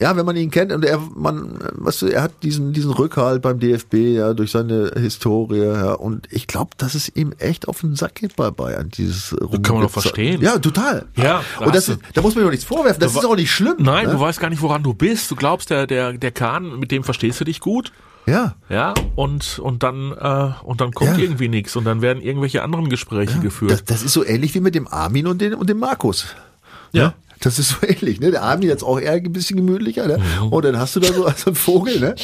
ja, 0.01 0.15
wenn 0.15 0.25
man 0.25 0.37
ihn 0.37 0.49
kennt 0.49 0.71
und 0.71 0.85
er, 0.85 0.97
man, 1.15 1.59
weißt 1.73 2.03
du, 2.03 2.07
er 2.07 2.21
hat 2.21 2.31
diesen, 2.43 2.71
diesen 2.71 2.91
Rückhalt 2.91 3.41
beim 3.41 3.59
DFB, 3.59 3.93
ja, 3.95 4.33
durch 4.33 4.51
seine 4.51 4.91
Historie, 4.97 5.59
ja, 5.65 5.91
und 5.93 6.27
ich 6.31 6.47
glaube, 6.47 6.71
dass 6.77 6.95
es 6.95 7.13
ihm 7.15 7.33
echt 7.37 7.67
auf 7.67 7.81
den 7.81 7.95
Sack 7.95 8.15
geht 8.15 8.35
bei 8.37 8.49
Bayern, 8.49 8.89
dieses 8.89 9.35
kann 9.61 9.75
man 9.75 9.81
doch 9.83 9.91
verstehen. 9.91 10.41
Ja, 10.41 10.57
total. 10.57 11.05
Ja, 11.17 11.41
da 11.59 11.65
und 11.65 11.75
das 11.75 11.89
ist, 11.89 11.99
da 12.13 12.21
muss 12.21 12.35
man 12.35 12.45
doch 12.45 12.51
nichts 12.51 12.65
vorwerfen, 12.65 13.01
das 13.01 13.13
Da 13.13 13.19
ist 13.19 13.25
auch 13.25 13.35
nicht 13.35 13.51
schlimm. 13.51 13.75
Nein, 13.79 14.05
ne? 14.07 14.13
du 14.13 14.19
weißt 14.19 14.39
gar 14.39 14.49
nicht, 14.49 14.61
woran 14.61 14.83
du 14.83 14.93
bist. 14.93 15.29
Du 15.31 15.35
glaubst, 15.35 15.69
der, 15.69 15.85
der, 15.85 16.13
der 16.13 16.31
Kahn, 16.31 16.79
mit 16.79 16.91
dem 16.91 17.03
verstehst 17.03 17.39
du 17.41 17.43
dich 17.43 17.59
gut. 17.59 17.91
Ja. 18.25 18.55
Ja, 18.69 18.93
und, 19.15 19.59
und 19.59 19.81
dann, 19.83 20.11
äh, 20.11 20.51
und 20.63 20.81
dann 20.81 20.91
kommt 20.93 21.11
Ja. 21.11 21.17
irgendwie 21.17 21.49
nichts 21.49 21.75
und 21.75 21.83
dann 21.85 22.01
werden 22.01 22.21
irgendwelche 22.21 22.61
anderen 22.63 22.87
Gespräche 22.89 23.33
Das, 23.33 23.41
geführt. 23.41 23.83
das 23.87 24.03
ist 24.03 24.13
so 24.13 24.23
ähnlich 24.23 24.53
wie 24.53 24.59
mit 24.59 24.75
dem 24.75 24.87
Armin 24.87 25.25
und, 25.27 25.41
den, 25.41 25.55
und 25.55 25.67
dem 25.69 25.79
Markus. 25.79 26.27
Ja. 26.91 27.15
Das 27.41 27.57
ist 27.57 27.69
so 27.69 27.75
ähnlich, 27.87 28.19
ne? 28.19 28.31
Der 28.31 28.43
Armin 28.43 28.67
jetzt 28.67 28.83
auch 28.83 28.99
eher 28.99 29.13
ein 29.13 29.31
bisschen 29.31 29.57
gemütlicher, 29.57 30.07
ne? 30.07 30.17
Mhm. 30.41 30.47
Und 30.49 30.65
dann 30.65 30.77
hast 30.77 30.95
du 30.95 30.99
da 30.99 31.07
so 31.13 31.23
so 31.35 31.45
einen 31.47 31.55
Vogel, 31.55 31.99
ne? 31.99 32.15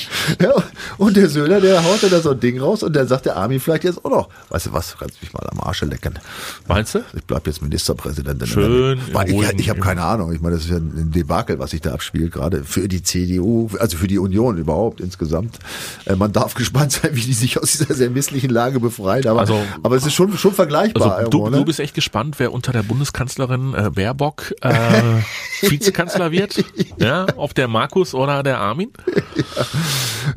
Ja, 0.41 0.51
und 0.97 1.15
der 1.15 1.30
Söhler, 1.30 1.62
der 1.62 1.84
haut 1.84 2.04
dann 2.04 2.10
da 2.12 2.19
so 2.19 2.32
ein 2.32 2.39
Ding 2.39 2.60
raus 2.60 2.84
und 2.84 2.95
dann 2.95 3.08
sagt 3.08 3.25
der 3.25 3.38
Armin 3.38 3.60
vielleicht 3.60 3.84
jetzt 3.86 4.04
auch 4.04 4.10
noch, 4.10 4.30
weißt 4.49 4.65
du 4.67 4.73
was, 4.73 4.91
du 4.91 4.97
kannst 4.97 5.21
mich 5.21 5.32
mal 5.34 5.47
am 5.51 5.60
Arsche 5.62 5.86
lecken. 5.86 6.19
Meinst 6.67 6.95
du? 6.95 6.99
Ich 7.15 7.23
bleib 7.23 7.47
jetzt 7.47 7.62
Ministerpräsident. 7.62 8.45
Schön, 8.47 8.99
Weil 9.13 9.30
ich, 9.30 9.60
ich 9.60 9.69
habe 9.69 9.80
keine 9.80 10.01
Ahnung. 10.04 10.34
Ich 10.34 10.41
meine, 10.41 10.56
das 10.56 10.65
ist 10.65 10.71
ja 10.71 10.78
ein 10.78 11.12
Debakel, 11.12 11.60
was 11.60 11.71
sich 11.71 11.82
da 11.82 11.93
abspielt, 11.93 12.32
gerade 12.34 12.63
für 12.63 12.88
die 12.88 13.01
CDU, 13.01 13.69
also 13.80 13.97
für 13.97 14.08
die 14.08 14.19
Union 14.19 14.58
überhaupt 14.58 14.99
insgesamt. 14.99 15.60
Äh, 16.06 16.15
Man 16.15 16.34
darf 16.34 16.54
gespannt 16.56 16.91
sein, 16.91 17.12
wie 17.13 17.21
die 17.21 17.34
sich 17.34 17.58
aus 17.62 17.71
dieser 17.71 17.93
sehr 17.93 18.10
misslichen 18.10 18.49
Lage 18.49 18.80
befreien. 18.80 19.25
Aber, 19.28 19.39
Also- 19.41 19.60
aber 19.84 19.95
es 19.95 20.06
ist 20.06 20.13
schon, 20.13 20.38
schon 20.38 20.54
vergleichbar. 20.54 21.15
Also 21.15 21.30
du, 21.30 21.38
irgendwo, 21.39 21.49
ne? 21.51 21.58
du 21.60 21.65
bist 21.65 21.80
echt 21.80 21.93
gespannt, 21.95 22.36
wer 22.39 22.51
unter 22.51 22.71
der 22.73 22.84
Bundeskanzlerin 22.84 23.73
äh, 23.73 23.89
Baerbock 23.91 24.54
äh, 24.62 24.73
äh, 25.62 25.70
Vizekanzler 25.70 26.32
wird. 26.32 26.63
Ja, 26.98 27.26
ob 27.36 27.54
der 27.56 27.68
Markus 27.68 28.13
oder 28.13 28.41
der 28.44 28.60
Armin. 28.60 28.91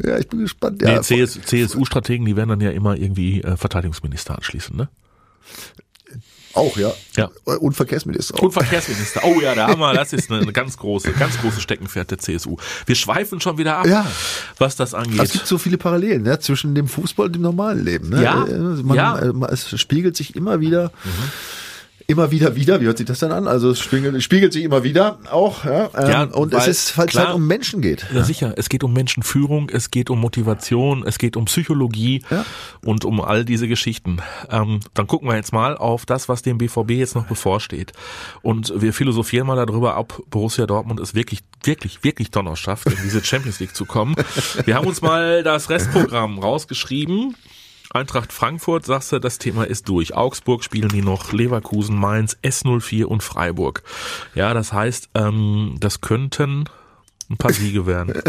Ja, 0.05 0.19
ich 0.19 0.29
bin 0.29 0.41
gespannt. 0.41 0.83
Nee, 0.83 0.93
Ja, 0.95 1.01
CS, 1.01 1.41
CSU-Strategen, 1.45 2.27
die 2.27 2.37
werden 2.37 2.49
dann 2.51 2.61
ja 2.61 2.71
immer 2.71 2.97
irgendwie 2.97 3.43
äh, 3.43 3.57
Verteidigungsminister 3.57 4.35
anschließen, 4.37 4.77
ne? 4.77 4.89
auch, 6.55 6.77
ja. 6.77 6.93
Ja. 7.17 7.31
Und 7.45 7.75
Verkehrsminister. 7.75 8.35
auch. 8.35 8.41
Und 8.43 8.51
Verkehrsminister. 8.53 9.21
Oh 9.25 9.41
ja, 9.41 9.55
da 9.55 9.69
haben 9.69 9.79
wir, 9.81 9.95
das 9.95 10.13
ist 10.13 10.29
eine 10.33 10.53
ganz 10.53 10.77
große, 10.77 11.13
ganz 11.13 11.39
große 11.41 11.61
Steckenpferd 11.61 12.11
der 12.11 12.19
CSU. 12.19 12.57
Wir 12.85 12.97
schweifen 12.97 13.41
schon 13.41 13.59
wieder 13.59 13.77
ab, 13.77 13.87
Ja. 13.87 14.05
was 14.59 14.75
das 14.75 14.89
Es 14.91 14.95
angeht. 14.95 15.31
gibt 15.31 15.47
so 15.47 15.57
viele 15.59 15.79
Parallelen 15.79 16.23
ne, 16.23 16.41
zwischen 16.41 16.75
dem 16.75 16.89
Fußball 16.89 17.27
und 17.27 17.35
dem 17.35 17.43
normalen 17.43 17.85
Leben. 17.85 18.09
Ne? 18.09 18.25
Ja, 18.25 18.45
Äh, 18.45 18.59
Man, 18.59 18.97
ja. 18.97 19.19
äh, 19.21 19.33
Es 19.53 19.79
spiegelt 19.79 20.17
sich 20.17 20.35
immer 20.35 20.59
wieder, 20.59 20.91
immer 22.11 22.31
wieder 22.31 22.57
wieder. 22.57 22.81
Wie 22.81 22.87
hört 22.87 22.97
sich 22.97 23.07
das 23.07 23.19
dann 23.19 23.33
an? 23.33 23.47
Also 23.47 23.69
es 23.71 23.81
spiegelt, 23.81 24.23
spiegelt 24.23 24.55
sich 24.55 24.65
immer 24.65 24.83
wieder 24.83 25.19
auch. 25.31 25.67
Ja, 25.67 25.91
ähm, 25.95 26.11
Ja, 26.11 26.23
und 26.23 26.55
es 26.55 26.67
ist, 26.67 26.97
weil 26.97 27.07
es 27.07 27.15
halt 27.15 27.35
um 27.35 27.47
Menschen 27.47 27.83
geht. 27.83 28.07
Ja, 28.15 28.25
sicher. 28.25 28.55
Es 28.57 28.71
geht 28.71 28.83
um 28.83 28.95
Menschenführung, 28.95 29.69
es 29.69 29.91
geht 29.91 30.09
um 30.09 30.19
Motivation, 30.19 31.05
es 31.07 31.19
geht 31.19 31.37
um 31.37 31.45
Psychologie 31.45 32.25
Ja. 32.31 32.47
und 32.83 33.05
um 33.05 33.21
all 33.21 33.45
diese 33.45 33.69
Geschichten. 33.69 34.23
Ähm, 34.51 34.81
dann 34.95 35.07
gucken 35.07 35.29
wir 35.29 35.37
jetzt 35.37 35.53
mal 35.53 35.77
auf 35.77 36.07
das, 36.07 36.31
was 36.31 36.41
dem 36.41 36.57
BVB 36.57 36.93
jetzt 36.93 37.15
noch 37.15 37.27
bevorsteht. 37.27 37.93
Und 38.41 38.73
wir 38.75 38.95
philosophieren 38.95 39.47
mal 39.47 39.67
darüber, 39.67 39.99
ob 39.99 40.23
Borussia 40.31 40.65
Dortmund 40.65 41.01
es 41.01 41.15
wirklich, 41.15 41.41
wirklich, 41.63 42.05
wirklich 42.05 42.31
Donner 42.31 42.57
schafft, 42.57 42.87
in 42.87 42.97
diese 43.05 43.23
Champions 43.23 43.61
League 43.61 43.77
zu 43.77 43.85
kommen. 43.85 44.17
Wir 44.65 44.77
haben 44.77 44.87
uns 44.87 45.03
mal 45.03 45.43
das 45.43 45.69
Restprogramm 45.69 46.39
rausgeschrieben. 46.39 47.37
Eintracht 47.91 48.33
Frankfurt, 48.33 48.85
sagst 48.87 49.13
du, 49.13 49.19
das 49.19 49.39
Thema 49.39 49.65
ist 49.65 49.89
durch. 49.89 50.15
Augsburg 50.15 50.63
spielen 50.63 50.91
die 50.91 51.03
noch, 51.03 51.33
Leverkusen, 51.33 51.97
Mainz, 51.97 52.37
S04 52.43 53.05
und 53.05 53.23
Freiburg. 53.23 53.83
Ja, 54.35 54.53
das 54.55 54.73
heißt, 54.73 55.11
ähm, 55.15 55.77
das 55.81 56.01
könnten 56.01 56.65
ein 57.31 57.37
paar 57.37 57.53
Siege 57.53 57.87
werden. 57.87 58.15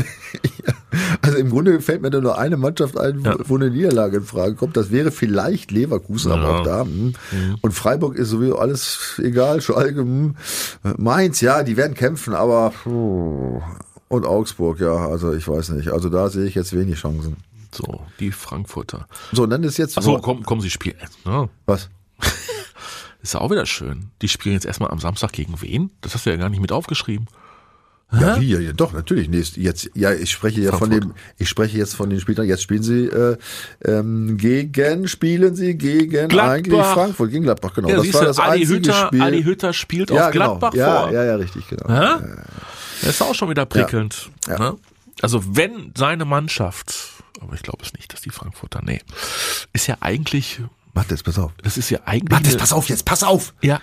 Also 1.21 1.37
im 1.37 1.51
Grunde 1.51 1.79
fällt 1.81 2.01
mir 2.01 2.09
da 2.09 2.19
nur 2.19 2.39
eine 2.39 2.57
Mannschaft 2.57 2.97
ein, 2.97 3.21
Ja. 3.21 3.35
wo 3.45 3.55
eine 3.55 3.69
Niederlage 3.69 4.17
in 4.17 4.23
Frage 4.23 4.55
kommt. 4.55 4.75
Das 4.75 4.89
wäre 4.89 5.11
vielleicht 5.11 5.69
Leverkusen, 5.69 6.31
aber 6.31 6.41
Ja. 6.41 6.49
auch 6.59 6.63
da. 6.63 6.81
hm. 6.83 7.13
Und 7.61 7.71
Freiburg 7.73 8.15
ist 8.15 8.29
sowieso 8.29 8.57
alles 8.57 9.19
egal. 9.23 9.61
Schalke, 9.61 9.99
hm. 9.99 10.35
Mainz, 10.97 11.41
ja, 11.41 11.61
die 11.63 11.77
werden 11.77 11.93
kämpfen, 11.93 12.33
aber 12.33 12.73
und 14.07 14.25
Augsburg, 14.25 14.79
ja, 14.79 14.95
also 15.07 15.31
ich 15.33 15.47
weiß 15.47 15.69
nicht. 15.69 15.89
Also 15.89 16.09
da 16.09 16.29
sehe 16.29 16.45
ich 16.45 16.55
jetzt 16.55 16.75
wenig 16.75 16.97
Chancen. 16.99 17.37
So, 17.71 18.05
die 18.19 18.31
Frankfurter. 18.31 19.07
So, 19.31 19.43
und 19.43 19.49
dann 19.51 19.63
ist 19.63 19.77
jetzt 19.77 19.97
Achso, 19.97 20.19
komm, 20.19 20.43
komm, 20.43 20.61
sie 20.61 20.69
spielen. 20.69 20.97
Ne? 21.25 21.49
was? 21.65 21.89
Ist 23.21 23.33
ja 23.33 23.41
auch 23.41 23.51
wieder 23.51 23.65
schön. 23.65 24.11
Die 24.21 24.29
spielen 24.29 24.53
jetzt 24.53 24.65
erstmal 24.65 24.91
am 24.91 24.99
Samstag 24.99 25.33
gegen 25.33 25.61
wen? 25.61 25.91
Das 26.01 26.15
hast 26.15 26.25
du 26.25 26.29
ja 26.29 26.37
gar 26.37 26.49
nicht 26.49 26.61
mit 26.61 26.71
aufgeschrieben. 26.71 27.27
Ja, 28.11 28.41
wie, 28.41 28.47
ja, 28.47 28.59
ja, 28.59 28.73
doch, 28.73 28.91
natürlich. 28.91 29.29
Nee, 29.29 29.43
jetzt, 29.55 29.91
ja, 29.93 30.11
ich 30.11 30.31
spreche 30.31 30.61
ja 30.61 30.71
von 30.71 30.89
Frankfurt. 30.89 31.03
dem, 31.03 31.13
ich 31.37 31.47
spreche 31.47 31.77
jetzt 31.77 31.93
von 31.93 32.09
den 32.09 32.19
Spielern. 32.19 32.47
Jetzt 32.47 32.63
spielen 32.63 32.81
sie 32.81 33.05
äh, 33.05 33.37
ähm, 33.85 34.35
gegen, 34.37 35.07
spielen 35.07 35.55
sie 35.55 35.77
gegen 35.77 36.27
Gladbach. 36.27 36.53
eigentlich 36.53 36.85
Frankfurt, 36.85 37.29
gegen 37.29 37.43
Gladbach, 37.43 37.73
genau. 37.75 37.89
Ja, 37.89 37.97
das 37.97 38.13
war 38.13 38.21
du, 38.21 38.27
das 38.27 38.39
Adi 38.39 38.61
einzige 38.61 38.77
Hütter, 38.79 39.07
Spiel. 39.07 39.21
Adi 39.21 39.43
Hütter 39.43 39.73
spielt 39.73 40.09
ja, 40.09 40.25
auf 40.25 40.31
Gladbach 40.31 40.71
genau. 40.71 40.83
ja, 40.83 41.01
vor. 41.01 41.11
Ja, 41.11 41.23
ja, 41.23 41.35
richtig, 41.35 41.67
genau. 41.67 41.87
Hä? 41.87 42.25
Das 43.01 43.09
ist 43.11 43.21
auch 43.21 43.35
schon 43.35 43.49
wieder 43.49 43.67
prickelnd. 43.67 44.31
Ja. 44.47 44.57
Ne? 44.57 44.77
Also 45.21 45.55
wenn 45.55 45.93
seine 45.95 46.25
Mannschaft, 46.25 47.18
aber 47.41 47.53
ich 47.55 47.63
glaube 47.63 47.83
es 47.83 47.93
nicht, 47.93 48.13
dass 48.13 48.21
die 48.21 48.29
Frankfurter, 48.31 48.81
nee, 48.83 48.99
ist 49.73 49.87
ja 49.87 49.97
eigentlich, 50.01 50.59
jetzt, 51.09 51.23
pass 51.23 51.39
auf. 51.39 51.51
das 51.63 51.77
ist 51.77 51.89
ja 51.89 51.99
eigentlich, 52.05 52.37
eine- 52.47 52.57
pass 52.57 52.73
auf 52.73 52.89
jetzt, 52.89 53.05
pass 53.05 53.23
auf. 53.23 53.53
ja, 53.61 53.79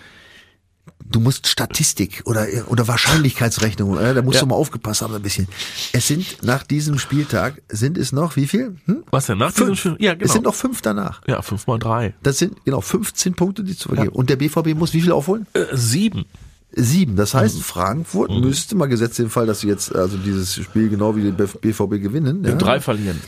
Du 1.09 1.21
musst 1.21 1.47
Statistik 1.47 2.23
oder, 2.27 2.47
oder 2.67 2.89
Wahrscheinlichkeitsrechnung, 2.89 3.97
äh, 3.99 4.13
da 4.15 4.23
musst 4.23 4.37
Ja. 4.37 4.41
du 4.41 4.47
mal 4.49 4.57
aufgepasst 4.57 5.03
haben 5.03 5.15
ein 5.15 5.23
bisschen. 5.23 5.47
Es 5.93 6.09
sind 6.09 6.43
nach 6.43 6.65
diesem 6.65 6.99
Spieltag, 6.99 7.63
sind 7.69 7.97
es 7.97 8.11
noch, 8.13 8.35
wie 8.37 8.47
viel? 8.49 8.77
Hm? 8.87 9.05
was 9.11 9.27
denn 9.27 9.39
nach 9.39 9.53
diesem 9.53 9.67
Fünf. 9.77 9.79
Spiel? 9.81 9.97
Ja, 10.01 10.15
genau. 10.15 10.25
Es 10.25 10.33
sind 10.33 10.43
noch 10.45 10.55
fünf 10.55 10.83
danach. 10.83 11.23
ja, 11.29 11.43
fünf 11.43 11.67
mal 11.69 11.79
drei. 11.79 12.15
Das 12.23 12.39
sind 12.39 12.65
genau 12.65 12.81
15 12.81 13.35
Punkte, 13.35 13.63
die 13.63 13.77
zu 13.77 13.89
vergeben. 13.89 14.09
Und 14.17 14.31
der 14.31 14.37
BVB 14.37 14.75
muss 14.75 14.95
wie 14.95 15.01
viel 15.01 15.13
aufholen? 15.13 15.47
Äh, 15.53 15.65
sieben. 15.73 16.25
Sieben. 16.79 17.17
Das 17.17 17.33
Mhm. 17.35 17.39
heißt, 17.39 17.63
Frankfurt 17.63 18.31
müsste 18.31 18.77
mal 18.77 18.87
gesetzt 18.87 19.19
den 19.19 19.31
Fall, 19.31 19.47
dass 19.47 19.61
sie 19.61 19.69
jetzt 19.69 19.95
also 19.97 20.17
dieses 20.19 20.55
Spiel 20.55 20.89
genau 20.91 21.17
wie 21.17 21.23
den 21.23 21.35
BVB 21.35 21.99
gewinnen. 22.03 22.45
Ja? 22.45 22.55
Drei 22.55 22.81
verlieren. 22.81 23.21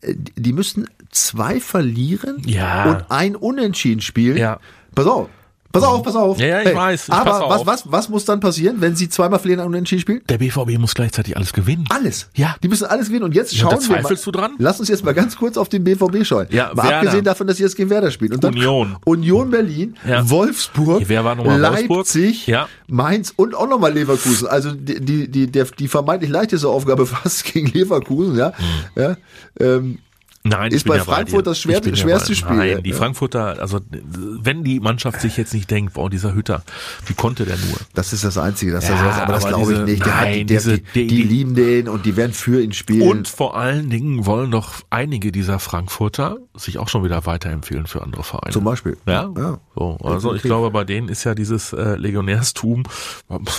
Äh, 0.00 0.14
Die 0.36 0.52
müssten 0.52 0.86
zwei 1.10 1.60
verlieren 1.60 2.42
Ja. 2.44 2.90
und 2.90 3.04
ein 3.10 3.36
Unentschieden 3.36 4.00
spielen. 4.00 4.36
Ja. 4.36 4.58
Pass 4.94 5.06
auf. 5.06 5.28
Pass 5.70 5.82
auf, 5.82 6.02
pass 6.02 6.16
auf. 6.16 6.38
Ja, 6.40 6.46
ja, 6.46 6.62
ich 6.62 6.74
weiß, 6.74 7.08
ich 7.08 7.14
aber 7.14 7.48
was, 7.50 7.66
was, 7.66 7.92
was 7.92 8.08
muss 8.08 8.24
dann 8.24 8.40
passieren, 8.40 8.80
wenn 8.80 8.96
sie 8.96 9.08
zweimal 9.10 9.38
verlieren 9.38 9.60
und 9.60 9.66
ein 9.66 9.74
Unentschieden 9.74 10.00
spielen? 10.00 10.22
Der 10.28 10.38
BVB 10.38 10.78
muss 10.78 10.94
gleichzeitig 10.94 11.36
alles 11.36 11.52
gewinnen. 11.52 11.84
Alles. 11.90 12.30
Ja. 12.34 12.56
Die 12.62 12.68
müssen 12.68 12.86
alles 12.86 13.08
gewinnen. 13.08 13.24
Und 13.24 13.34
jetzt 13.34 13.54
schauen 13.54 13.72
wir 13.72 13.76
mal. 13.76 14.00
zweifelst 14.00 14.26
du 14.26 14.30
dran? 14.30 14.52
Lass 14.58 14.80
uns 14.80 14.88
jetzt 14.88 15.04
mal 15.04 15.12
ganz 15.12 15.36
kurz 15.36 15.58
auf 15.58 15.68
den 15.68 15.84
BVB 15.84 16.24
schauen. 16.24 16.46
Ja, 16.50 16.72
mal 16.74 16.92
abgesehen 16.92 17.24
davon, 17.24 17.46
dass 17.46 17.58
sie 17.58 17.64
jetzt 17.64 17.76
gegen 17.76 17.90
Werder 17.90 18.10
spielen. 18.10 18.32
Und 18.32 18.44
dann 18.44 18.54
Union. 18.54 18.96
Union 19.04 19.50
Berlin, 19.50 19.96
Ja. 20.06 20.28
Wolfsburg, 20.28 21.02
Wer 21.06 21.24
war 21.24 21.34
nochmal 21.34 21.60
Wolfsburg? 21.60 21.98
Leipzig, 21.98 22.46
Ja. 22.46 22.66
Mainz 22.86 23.34
und 23.36 23.54
auch 23.54 23.68
nochmal 23.68 23.92
Leverkusen. 23.92 24.48
Also 24.48 24.72
die, 24.72 25.00
die, 25.00 25.28
die, 25.30 25.46
die 25.50 25.88
vermeintlich 25.88 26.30
leichteste 26.30 26.68
Aufgabe 26.68 27.04
fast 27.06 27.44
gegen 27.44 27.66
Leverkusen, 27.68 28.36
ja. 28.38 28.52
Hm. 28.56 29.02
ja 29.02 29.16
ähm, 29.60 29.98
Nein, 30.44 30.70
Ist 30.72 30.86
bei 30.86 31.00
Frankfurt 31.00 31.40
dir. 31.46 31.50
das 31.50 31.58
schwer- 31.60 31.82
schwerste 31.96 32.30
bei- 32.30 32.34
Spiel, 32.36 32.56
Nein, 32.56 32.82
die 32.82 32.90
ja. 32.90 32.96
Frankfurter, 32.96 33.60
also 33.60 33.80
wenn 33.90 34.62
die 34.64 34.80
Mannschaft 34.80 35.20
sich 35.20 35.36
jetzt 35.36 35.52
nicht 35.52 35.70
denkt, 35.70 35.94
boah, 35.94 36.08
dieser 36.08 36.32
Hütter, 36.34 36.62
wie 37.06 37.14
konnte 37.14 37.44
der 37.44 37.56
nur? 37.58 37.76
das 37.94 38.12
ist 38.12 38.24
das 38.24 38.38
Einzige, 38.38 38.72
dass 38.72 38.88
Ja, 38.88 38.94
er 38.94 38.98
sowas, 39.00 39.18
aber 39.18 39.32
das 39.32 39.44
aber 39.44 39.56
glaube 39.56 39.72
ich 39.74 39.78
nicht. 39.80 40.06
Der 40.06 40.14
hat, 40.16 40.24
nein, 40.24 40.32
die, 40.34 40.44
der, 40.46 40.58
diese- 40.58 40.78
die, 40.78 41.06
die- 41.06 41.06
die, 41.08 41.22
lieben 41.24 41.54
den 41.54 41.88
und 41.88 42.06
die 42.06 42.16
werden 42.16 42.32
für 42.32 42.62
ihn 42.62 42.72
spielen. 42.72 43.08
Und 43.08 43.28
vor 43.28 43.56
allen 43.56 43.90
Dingen 43.90 44.26
wollen 44.26 44.50
doch 44.50 44.74
einige 44.90 45.32
dieser 45.32 45.58
Frankfurter 45.58 46.38
sich 46.56 46.78
auch 46.78 46.88
schon 46.88 47.04
wieder 47.04 47.26
weiterempfehlen 47.26 47.86
für 47.86 48.02
andere 48.02 48.22
Vereine. 48.22 48.52
Zum 48.52 48.64
Beispiel. 48.64 48.96
Ja, 49.06 49.30
Ja. 49.36 49.58
so. 49.76 49.98
Also 50.02 50.34
ich 50.34 50.42
glaube, 50.42 50.70
bei 50.70 50.84
denen 50.84 51.08
ist 51.08 51.24
ja 51.24 51.34
dieses 51.34 51.72
äh, 51.72 51.96
Legionärstum, 51.96 52.84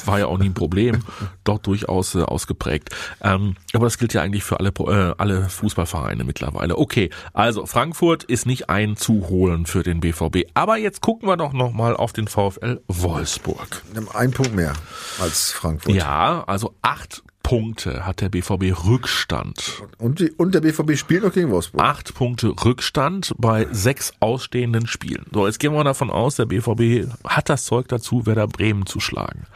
war 0.06 0.20
ja 0.20 0.26
auch 0.28 0.38
nie 0.38 0.46
ein 0.50 0.54
Problem, 0.54 1.00
dort 1.44 1.68
durchaus 1.68 2.16
äh, 2.16 2.22
ausgeprägt. 2.22 2.90
Ähm, 3.22 3.56
aber 3.74 3.86
das 3.86 3.98
gilt 3.98 4.14
ja 4.14 4.22
eigentlich 4.22 4.44
für 4.44 4.60
alle, 4.60 4.70
äh, 4.70 5.14
alle 5.18 5.50
Fußballvereine 5.50 6.24
mittlerweile. 6.24 6.69
Okay, 6.78 7.10
also 7.34 7.66
Frankfurt 7.66 8.24
ist 8.24 8.46
nicht 8.46 8.70
einzuholen 8.70 9.66
für 9.66 9.84
den 9.84 10.00
BVB. 10.00 10.50
Aber 10.54 10.78
jetzt 10.78 11.02
gucken 11.02 11.28
wir 11.28 11.38
doch 11.38 11.54
nochmal 11.54 11.96
auf 11.96 12.14
den 12.14 12.28
VfL 12.28 12.82
Wolfsburg. 12.88 13.82
Ein 14.14 14.32
Punkt 14.32 14.56
mehr 14.56 14.74
als 15.20 15.52
Frankfurt. 15.52 15.96
Ja, 15.96 16.44
also 16.48 16.76
acht 16.82 17.24
Punkte 17.50 18.06
hat 18.06 18.22
der 18.22 18.30
BVB 18.30 18.86
Rückstand. 18.86 19.82
Und, 19.98 20.20
die, 20.20 20.30
und 20.30 20.54
der 20.54 20.62
BVB 20.62 20.96
spielt 20.96 21.24
noch 21.24 21.34
gegen 21.34 21.50
Wolfsburg. 21.50 21.82
Acht 21.82 22.14
Punkte 22.14 22.50
Rückstand 22.64 23.34
bei 23.40 23.66
sechs 23.72 24.14
ausstehenden 24.20 24.86
Spielen. 24.86 25.26
So, 25.34 25.48
jetzt 25.48 25.60
gehen 25.60 25.74
wir 25.74 25.84
davon 25.84 26.12
aus, 26.12 26.36
der 26.36 26.46
BVB 26.46 27.12
hat 27.24 27.50
das 27.50 27.66
Zeug 27.66 27.88
dazu, 27.88 28.28
Werder 28.28 28.48
Bremen 28.48 28.86
zu 28.86 29.00
schlagen. 29.00 29.48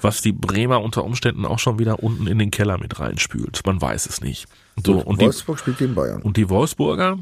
Was 0.00 0.22
die 0.22 0.32
Bremer 0.32 0.80
unter 0.80 1.04
Umständen 1.04 1.44
auch 1.44 1.58
schon 1.58 1.78
wieder 1.78 2.02
unten 2.02 2.26
in 2.26 2.38
den 2.38 2.50
Keller 2.50 2.78
mit 2.78 2.98
reinspült. 2.98 3.60
Man 3.66 3.78
weiß 3.78 4.06
es 4.06 4.22
nicht. 4.22 4.46
So, 4.84 4.98
und 5.00 5.20
die, 5.20 5.26
Wolfsburg 5.26 5.58
spielt 5.58 5.78
gegen 5.78 5.94
Bayern. 5.94 6.22
und 6.22 6.36
die 6.36 6.48
Wolfsburger, 6.48 7.18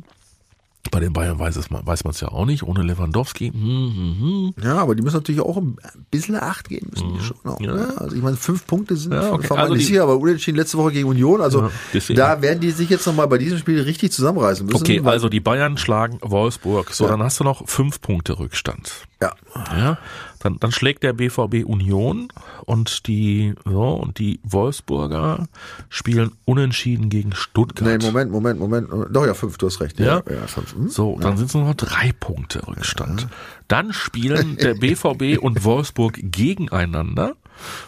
bei 0.93 1.01
den 1.01 1.13
Bayern 1.13 1.37
weiß 1.37 1.57
es 1.57 1.69
man, 1.69 1.85
weiß 1.85 2.05
man 2.05 2.13
es 2.13 2.21
ja 2.21 2.29
auch 2.29 2.47
nicht, 2.47 2.63
ohne 2.63 2.83
Lewandowski. 2.83 3.51
Hm, 3.51 3.61
hm, 3.61 4.17
hm. 4.55 4.65
Ja, 4.65 4.77
aber 4.79 4.95
die 4.95 5.03
müssen 5.03 5.17
natürlich 5.17 5.41
auch 5.41 5.57
ein 5.57 5.77
bisschen 6.13 6.37
Acht 6.37 6.69
geben 6.69 6.91
müssen 6.93 7.13
die 7.13 7.21
schon 7.21 7.37
auch. 7.45 7.61
Ja. 7.61 7.75
Ne? 7.75 7.95
Also 7.97 8.15
ich 8.15 8.23
meine, 8.23 8.37
fünf 8.37 8.67
Punkte 8.69 8.95
sind 8.95 9.13
Ja, 9.13 9.33
okay. 9.33 9.49
Also 9.51 9.75
die- 9.75 9.83
sicher, 9.83 10.05
aber 10.05 10.17
unentschieden 10.17 10.57
letzte 10.57 10.79
Woche 10.79 10.93
gegen 10.93 11.09
Union. 11.09 11.41
Also 11.41 11.71
Ja, 11.93 12.15
da 12.15 12.41
werden 12.43 12.61
die 12.61 12.71
sich 12.71 12.89
jetzt 12.89 13.05
nochmal 13.05 13.27
bei 13.27 13.39
diesem 13.39 13.59
Spiel 13.59 13.81
richtig 13.81 14.13
zusammenreißen 14.13 14.65
müssen. 14.65 14.77
Okay, 14.77 15.03
also 15.05 15.29
die 15.29 15.41
Bayern 15.41 15.77
schlagen 15.77 16.19
Wolfsburg. 16.23 16.93
So, 16.93 17.09
dann 17.09 17.21
hast 17.21 17.41
du 17.41 17.45
noch 17.45 17.67
fünf 17.69 18.01
Punkte 18.01 18.39
Rückstand. 18.39 18.93
ja. 19.21 19.33
Ja, 19.77 19.99
dann, 20.47 20.59
dann 20.61 20.71
schlägt 20.71 21.03
der 21.03 21.13
BVB 21.13 21.65
Union 21.65 22.29
und 22.65 23.09
die, 23.09 23.55
so, 23.65 23.95
und 23.95 24.19
die 24.21 24.39
Wolfsburger 24.45 25.49
spielen 25.89 26.33
unentschieden 26.45 27.09
gegen 27.09 27.35
Stuttgart. 27.35 28.01
Nee, 28.01 28.07
Moment, 28.07 28.31
Moment, 28.31 28.61
Moment. 28.61 28.89
Doch, 29.11 29.27
ja, 29.27 29.35
fünf, 29.35 29.59
du 29.59 29.67
hast 29.67 29.81
recht. 29.81 29.99
Ja? 29.99 30.23
ja 30.31 30.47
fünf. 30.47 30.75
Hm? 30.75 30.89
So, 30.89 31.19
dann 31.21 31.37
sind 31.37 31.49
es 31.49 31.55
nur 31.55 31.65
noch 31.65 31.75
drei 31.75 32.13
Punkte 32.19 32.67
Rückstand. 32.67 33.27
Dann 33.67 33.93
spielen 33.93 34.57
der 34.57 34.75
BVB 34.81 35.43
und 35.43 35.65
Wolfsburg 35.65 36.21
gegeneinander 36.23 37.35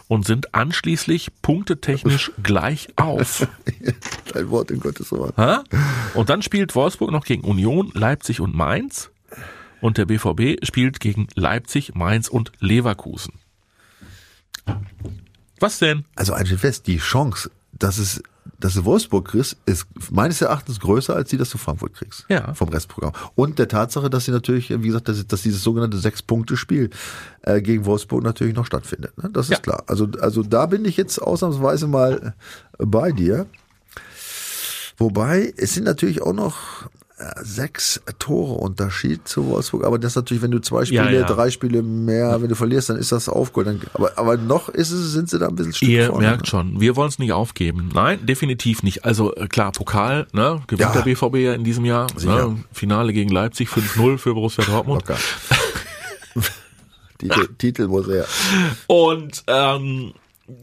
und 0.09 0.27
sind 0.27 0.55
anschließend 0.55 1.31
punktetechnisch 1.43 2.33
gleich 2.43 2.89
auf. 2.97 3.47
Dein 4.33 4.51
Wort 4.51 4.73
in 4.73 4.81
Gottes 4.81 5.13
Wort. 5.13 5.37
Ha? 5.37 5.63
Und 6.15 6.29
dann 6.29 6.43
spielt 6.43 6.75
Wolfsburg 6.75 7.13
noch 7.13 7.25
gegen 7.25 7.45
Union, 7.45 7.93
Leipzig 7.95 8.41
und 8.41 8.57
Mainz. 8.57 9.11
Und 9.81 9.99
der 9.99 10.07
BVB 10.07 10.65
spielt 10.65 11.01
gegen 11.01 11.29
Leipzig, 11.35 11.95
Mainz 11.95 12.29
und 12.29 12.53
Leverkusen. 12.61 13.35
Was 15.61 15.79
denn? 15.79 16.05
Also 16.15 16.33
ein 16.33 16.47
fest, 16.47 16.87
die 16.87 16.99
Chance, 16.99 17.51
dass 17.73 17.99
es 17.99 18.23
dass 18.61 18.75
du 18.75 18.85
Wolfsburg 18.85 19.29
kriegst, 19.29 19.57
ist 19.67 19.87
meines 20.11 20.41
Erachtens 20.41 20.81
größer 20.81 21.15
als 21.15 21.31
die, 21.31 21.37
dass 21.37 21.51
du 21.51 21.59
Frankfurt 21.59 21.95
kriegst. 21.95 22.25
Ja. 22.29 22.55
Vom 22.55 22.71
Restprogramm. 22.71 23.13
Und 23.37 23.59
der 23.59 23.69
Tatsache, 23.69 24.11
dass 24.11 24.25
sie 24.25 24.33
natürlich, 24.33 24.71
wie 24.71 24.87
gesagt, 24.89 25.09
dass, 25.09 25.25
dass 25.27 25.43
dieses 25.43 25.63
sogenannte 25.63 25.99
Sechs-Punkte-Spiel 25.99 26.91
äh, 27.43 27.61
gegen 27.63 27.85
Wolfsburg 27.85 28.25
natürlich 28.25 28.55
noch 28.57 28.67
stattfindet. 28.67 29.17
Ne? 29.23 29.31
Das 29.33 29.47
ist 29.47 29.53
Ja. 29.53 29.59
klar. 29.59 29.85
Also, 29.87 30.09
also 30.21 30.43
da 30.43 30.67
bin 30.67 30.85
ich 30.87 30.97
jetzt 30.97 31.21
ausnahmsweise 31.21 31.87
mal 31.87 32.35
äh, 32.79 32.85
bei 32.87 33.13
dir. 33.13 33.47
Wobei, 34.97 35.53
es 35.57 35.75
sind 35.75 35.85
natürlich 35.85 36.23
auch 36.23 36.33
noch 36.33 36.91
sechs 37.43 38.01
Tore 38.21 38.55
Unterschied 38.55 39.27
zu 39.27 39.47
Wolfsburg. 39.49 39.85
Aber 39.85 39.99
das 39.99 40.15
natürlich, 40.15 40.43
wenn 40.43 40.53
du 40.53 40.61
zwei 40.61 40.85
Spiele, 40.85 41.05
Ja, 41.05 41.11
ja. 41.11 41.27
drei 41.27 41.51
Spiele 41.51 41.83
mehr, 41.83 42.41
wenn 42.41 42.49
du 42.49 42.55
verlierst, 42.55 42.91
dann 42.91 42.97
ist 42.97 43.11
das 43.11 43.29
aufgeholt. 43.29 43.81
Aber, 43.95 44.17
aber 44.17 44.37
noch 44.37 44.69
ist 44.69 44.93
es, 44.93 45.13
sind 45.13 45.29
sie 45.29 45.39
da 45.39 45.49
ein 45.49 45.57
bisschen 45.57 45.73
Stück 45.73 45.89
Ihr 45.89 46.07
vorne. 46.07 46.27
merkt 46.29 46.47
schon, 46.47 46.81
wir 46.81 46.95
wollen 46.95 47.09
es 47.09 47.19
nicht 47.19 47.33
aufgeben. 47.33 47.91
Nein, 47.93 48.25
definitiv 48.25 48.83
nicht. 48.85 49.05
Also 49.05 49.35
äh, 49.35 49.49
klar, 49.49 49.73
Pokal, 49.73 50.27
ne, 50.33 50.63
gewinnt 50.69 50.95
Ja. 50.95 51.03
der 51.03 51.03
BVB 51.03 51.37
ja 51.39 51.55
in 51.55 51.65
diesem 51.65 51.85
Jahr. 51.85 52.07
Ne, 52.23 52.57
Finale 52.73 53.13
gegen 53.13 53.31
Leipzig 53.31 53.69
5-0 53.69 54.19
für 54.19 54.35
Borussia 54.35 54.65
Dortmund. 54.65 55.03
Titel, 57.19 57.49
Titel 57.59 57.89
muss 57.89 58.07
er. 58.09 58.27
Und 58.87 59.43
ähm, 59.49 60.13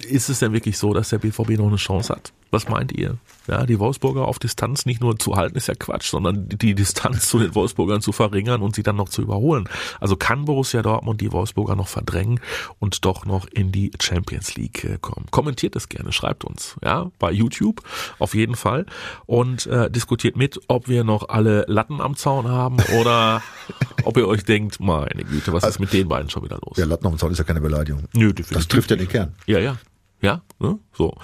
ist 0.08 0.30
es 0.30 0.40
denn 0.40 0.54
wirklich 0.54 0.78
so, 0.78 0.94
dass 0.94 1.10
der 1.10 1.18
BVB 1.18 1.50
noch 1.58 1.68
eine 1.68 1.76
Chance 1.76 2.14
hat? 2.14 2.32
Was 2.52 2.70
meint 2.70 2.92
ihr? 2.92 3.18
Ja, 3.48 3.66
die 3.66 3.80
Wolfsburger 3.80 4.28
auf 4.28 4.40
Distanz 4.40 4.86
nicht 4.86 5.02
nur 5.02 5.20
zu 5.20 5.36
halten, 5.36 5.56
ist 5.58 5.68
ja 5.68 5.76
Quatsch, 5.76 6.10
sondern 6.10 6.50
die 6.50 6.74
Distanz 6.74 7.28
zu 7.28 7.38
den 7.38 7.54
Wolfsburgern 7.54 8.02
zu 8.02 8.12
verringern 8.12 8.62
und 8.62 8.76
sie 8.76 8.84
dann 8.84 8.96
noch 8.96 9.10
zu 9.10 9.22
überholen. 9.22 9.70
Also 10.00 10.16
kann 10.16 10.46
Borussia 10.46 10.82
Dortmund 10.82 11.22
die 11.22 11.32
Wolfsburger 11.32 11.76
noch 11.76 11.88
verdrängen 11.88 12.40
und 12.80 13.06
doch 13.06 13.26
noch 13.26 13.46
in 13.48 13.72
die 13.72 13.92
Champions 14.02 14.56
League 14.56 14.84
äh, 14.84 14.98
kommen? 15.00 15.28
Kommentiert 15.32 15.76
es 15.76 15.90
gerne, 15.90 16.12
schreibt 16.12 16.44
uns, 16.44 16.76
ja, 16.84 17.12
bei 17.20 17.32
YouTube 17.32 17.82
auf 18.20 18.34
jeden 18.34 18.56
Fall 18.56 18.86
und 19.26 19.68
äh, 19.68 19.92
diskutiert 19.92 20.36
mit, 20.36 20.60
ob 20.68 20.88
wir 20.88 21.04
noch 21.04 21.30
alle 21.30 21.66
Latten 21.68 22.02
am 22.02 22.16
Zaun 22.16 22.48
haben 22.48 22.78
oder 23.00 23.44
ob 24.06 24.18
ihr 24.18 24.28
euch 24.28 24.44
denkt, 24.44 24.80
meine 24.80 25.24
Güte, 25.24 25.54
was 25.54 25.64
ist 25.66 25.80
mit 25.80 25.94
den 25.94 26.08
beiden 26.08 26.30
schon 26.30 26.44
wieder 26.44 26.60
los? 26.66 26.78
Ja, 26.78 26.86
Latten 26.86 27.10
dem 27.10 27.20
Zaun 27.20 27.32
ist 27.32 27.38
ja 27.38 27.44
keine 27.44 27.62
Beleidigung. 27.62 28.04
Nö, 28.14 28.34
definitiv 28.34 28.58
Das 28.58 28.68
trifft 28.68 28.92
ja 28.92 28.96
den 28.96 29.08
Kern. 29.08 29.34
ja, 29.46 29.60
ja. 29.60 29.78
Ja, 30.22 30.42
ne? 30.60 30.80
so. 30.94 31.16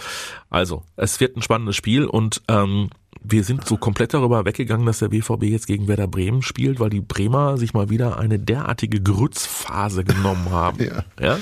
Also, 0.49 0.83
es 0.95 1.19
wird 1.19 1.35
ein 1.37 1.41
spannendes 1.41 1.75
Spiel 1.75 2.05
und 2.05 2.41
ähm, 2.47 2.89
wir 3.23 3.43
sind 3.43 3.67
so 3.67 3.77
komplett 3.77 4.13
darüber 4.15 4.45
weggegangen, 4.45 4.85
dass 4.85 4.99
der 4.99 5.09
BVB 5.09 5.43
jetzt 5.43 5.67
gegen 5.67 5.87
Werder 5.87 6.07
Bremen 6.07 6.41
spielt, 6.41 6.79
weil 6.79 6.89
die 6.89 7.01
Bremer 7.01 7.57
sich 7.57 7.73
mal 7.73 7.89
wieder 7.89 8.17
eine 8.17 8.39
derartige 8.39 8.99
Grützphase 9.01 10.03
genommen 10.03 10.49
haben. 10.51 10.83
Ja. 10.83 11.03
ja? 11.19 11.37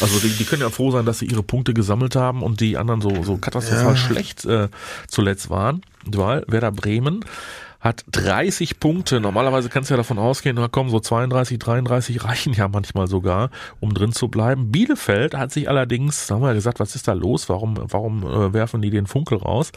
Also 0.00 0.18
die, 0.20 0.30
die 0.30 0.44
können 0.44 0.62
ja 0.62 0.70
froh 0.70 0.90
sein, 0.90 1.06
dass 1.06 1.20
sie 1.20 1.26
ihre 1.26 1.42
Punkte 1.44 1.72
gesammelt 1.72 2.16
haben 2.16 2.42
und 2.42 2.60
die 2.60 2.76
anderen 2.76 3.00
so, 3.00 3.22
so 3.22 3.36
katastrophal 3.36 3.92
Ja. 3.92 3.96
schlecht 3.96 4.44
äh, 4.44 4.68
zuletzt 5.06 5.50
waren. 5.50 5.82
Weil 6.04 6.44
Werder 6.48 6.72
Bremen 6.72 7.24
hat 7.80 8.04
30 8.12 8.78
Punkte. 8.78 9.20
Normalerweise 9.20 9.68
kannst 9.68 9.90
du 9.90 9.94
ja 9.94 9.96
davon 9.96 10.18
ausgehen, 10.18 10.56
na 10.56 10.68
komm, 10.68 10.90
so 10.90 11.00
32, 11.00 11.58
33 11.58 12.24
reichen 12.24 12.52
ja 12.52 12.68
manchmal 12.68 13.06
sogar, 13.06 13.50
um 13.80 13.94
drin 13.94 14.12
zu 14.12 14.28
bleiben. 14.28 14.70
Bielefeld 14.70 15.34
hat 15.34 15.50
sich 15.52 15.68
allerdings, 15.68 16.30
haben 16.30 16.42
wir 16.42 16.48
ja 16.48 16.54
gesagt, 16.54 16.80
was 16.80 16.94
ist 16.94 17.08
da 17.08 17.14
los? 17.14 17.48
Warum, 17.48 17.78
warum 17.78 18.22
äh, 18.22 18.52
werfen 18.52 18.82
die 18.82 18.90
den 18.90 19.06
Funkel 19.06 19.38
raus? 19.38 19.72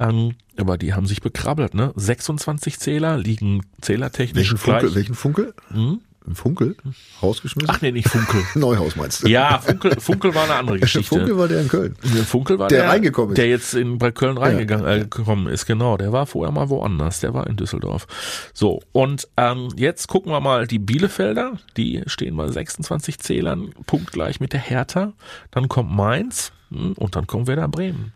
Ähm, 0.00 0.34
aber 0.56 0.78
die 0.78 0.94
haben 0.94 1.06
sich 1.06 1.20
bekrabbelt, 1.20 1.74
ne? 1.74 1.92
26 1.96 2.78
Zähler 2.78 3.16
liegen 3.16 3.62
zählertechnisch 3.80 4.52
Welchen 4.52 4.56
gleich. 4.56 4.80
Funkel? 4.80 4.94
Welchen 4.94 5.14
Funkel? 5.14 5.54
Hm? 5.72 6.00
Funkel? 6.32 6.74
Rausgeschmissen? 7.22 7.70
Ach 7.70 7.82
nee, 7.82 7.92
nicht 7.92 8.08
Funkel. 8.08 8.42
Neuhaus 8.54 8.96
meinst 8.96 9.22
du? 9.22 9.28
Ja, 9.28 9.58
Funkel, 9.58 10.00
Funkel 10.00 10.34
war 10.34 10.44
eine 10.44 10.54
andere 10.54 10.78
Geschichte. 10.80 11.06
Funkel 11.08 11.36
war 11.36 11.48
der 11.48 11.60
in 11.60 11.68
Köln. 11.68 11.96
Der 12.02 12.24
Funkel 12.24 12.58
war 12.58 12.68
Der 12.68 12.82
der, 12.82 12.88
reingekommen 12.88 13.32
ist. 13.32 13.38
Der 13.38 13.48
jetzt 13.48 13.74
in, 13.74 13.98
bei 13.98 14.10
Köln 14.10 14.38
reingegangen 14.38 14.86
äh, 14.86 15.00
gekommen 15.00 15.48
ist, 15.48 15.66
genau. 15.66 15.98
Der 15.98 16.12
war 16.12 16.26
vorher 16.26 16.52
mal 16.52 16.70
woanders. 16.70 17.20
Der 17.20 17.34
war 17.34 17.46
in 17.46 17.56
Düsseldorf. 17.56 18.06
So, 18.54 18.80
und 18.92 19.28
ähm, 19.36 19.68
jetzt 19.76 20.06
gucken 20.08 20.32
wir 20.32 20.40
mal 20.40 20.66
die 20.66 20.78
Bielefelder. 20.78 21.58
Die 21.76 22.02
stehen 22.06 22.36
bei 22.36 22.48
26 22.48 23.18
Zählern, 23.18 23.74
punktgleich 23.86 24.40
mit 24.40 24.54
der 24.54 24.60
Hertha. 24.60 25.12
Dann 25.50 25.68
kommt 25.68 25.92
Mainz 25.92 26.52
hm, 26.70 26.94
und 26.94 27.16
dann 27.16 27.26
kommt 27.26 27.48
Werder 27.48 27.68
Bremen. 27.68 28.12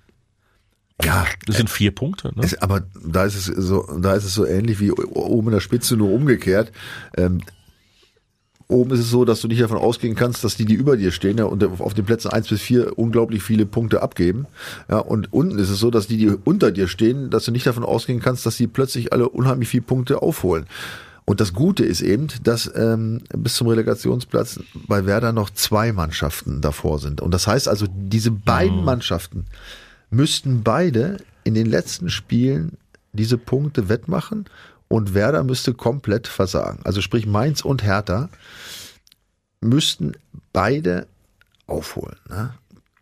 Ja, 1.05 1.27
Das 1.47 1.57
sind 1.57 1.71
vier 1.71 1.93
Punkte. 1.93 2.33
Ne? 2.35 2.49
aber 2.61 2.83
da 3.05 3.25
ist 3.25 3.37
es 3.37 3.45
so, 3.45 3.87
da 4.01 4.15
ist 4.15 4.25
es 4.25 4.35
so 4.35 4.45
ähnlich 4.45 4.81
wie 4.81 4.91
oben 4.91 5.49
in 5.49 5.53
der 5.53 5.61
Spitze, 5.61 5.97
nur 5.97 6.11
umgekehrt. 6.11 6.73
Ähm, 7.17 7.41
oben 8.69 8.93
ist 8.93 9.01
es 9.01 9.11
so, 9.11 9.25
dass 9.25 9.41
du 9.41 9.49
nicht 9.49 9.63
davon 9.63 9.79
ausgehen 9.79 10.15
kannst, 10.15 10.45
dass 10.45 10.57
die, 10.57 10.67
die 10.67 10.75
über 10.75 10.97
dir 10.97 11.11
stehen, 11.11 11.39
ja, 11.39 11.45
und 11.45 11.65
auf 11.81 11.95
den 11.95 12.05
Plätzen 12.05 12.31
eins 12.31 12.49
bis 12.49 12.61
vier 12.61 12.99
unglaublich 12.99 13.43
viele 13.43 13.67
Punkte 13.67 14.03
abgeben. 14.03 14.47
Ja, 14.91 14.99
und 14.99 15.33
unten 15.33 15.59
ist 15.59 15.71
es 15.71 15.79
so, 15.79 15.91
dass 15.91 16.07
die, 16.07 16.19
die 16.19 16.29
unter 16.29 16.71
dir 16.71 16.87
stehen, 16.87 17.31
dass 17.31 17.47
du 17.47 17.51
nicht 17.51 17.67
davon 17.67 17.83
ausgehen 17.83 18.21
kannst, 18.21 18.45
dass 18.45 18.57
die 18.57 18.67
plötzlich 18.67 19.13
alle 19.13 19.29
unheimlich 19.29 19.69
viele 19.71 19.83
Punkte 19.83 20.23
aufholen. 20.23 20.67
Und 21.25 21.41
das 21.41 21.53
Gute 21.53 21.85
ist 21.85 22.01
eben, 22.01 22.29
dass 22.43 22.71
ähm, 22.75 23.21
bis 23.37 23.55
zum 23.55 23.69
Relegationsplatz 23.69 24.61
bei 24.87 25.05
Werder 25.05 25.33
noch 25.33 25.51
zwei 25.51 25.93
Mannschaften 25.93 26.61
davor 26.61 26.99
sind. 26.99 27.21
Und 27.21 27.33
das 27.33 27.47
heißt 27.47 27.69
also, 27.69 27.87
diese 27.91 28.31
beiden 28.31 28.83
Mannschaften 28.85 29.45
müssten 30.11 30.63
beide 30.63 31.19
in 31.45 31.55
den 31.55 31.67
letzten 31.67 32.09
Spielen 32.09 32.79
diese 33.13 33.37
Punkte 33.37 33.89
wettmachen 33.89 34.47
und 34.89 35.15
Werder 35.15 35.45
müsste 35.45 35.75
komplett 35.75 36.27
versagen. 36.27 36.81
Also 36.85 37.01
sprich 37.01 37.27
Mainz 37.27 37.63
und 37.63 37.83
Hertha 37.83 38.29
müssten 39.61 40.13
beide 40.53 41.07
aufholen. 41.67 42.17
Ne? 42.29 42.55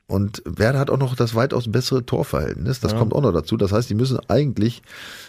Und 0.08 0.42
Werder 0.44 0.78
hat 0.78 0.90
auch 0.90 0.98
noch 0.98 1.16
das 1.16 1.34
weitaus 1.34 1.70
bessere 1.70 2.06
Torverhältnis. 2.06 2.78
Das 2.78 2.94
kommt 2.94 3.12
auch 3.12 3.22
noch 3.22 3.32
dazu. 3.32 3.56
Das 3.56 3.72
heißt, 3.72 3.90
die 3.90 3.94
müssen 3.94 4.18
eigentlich 4.28 4.82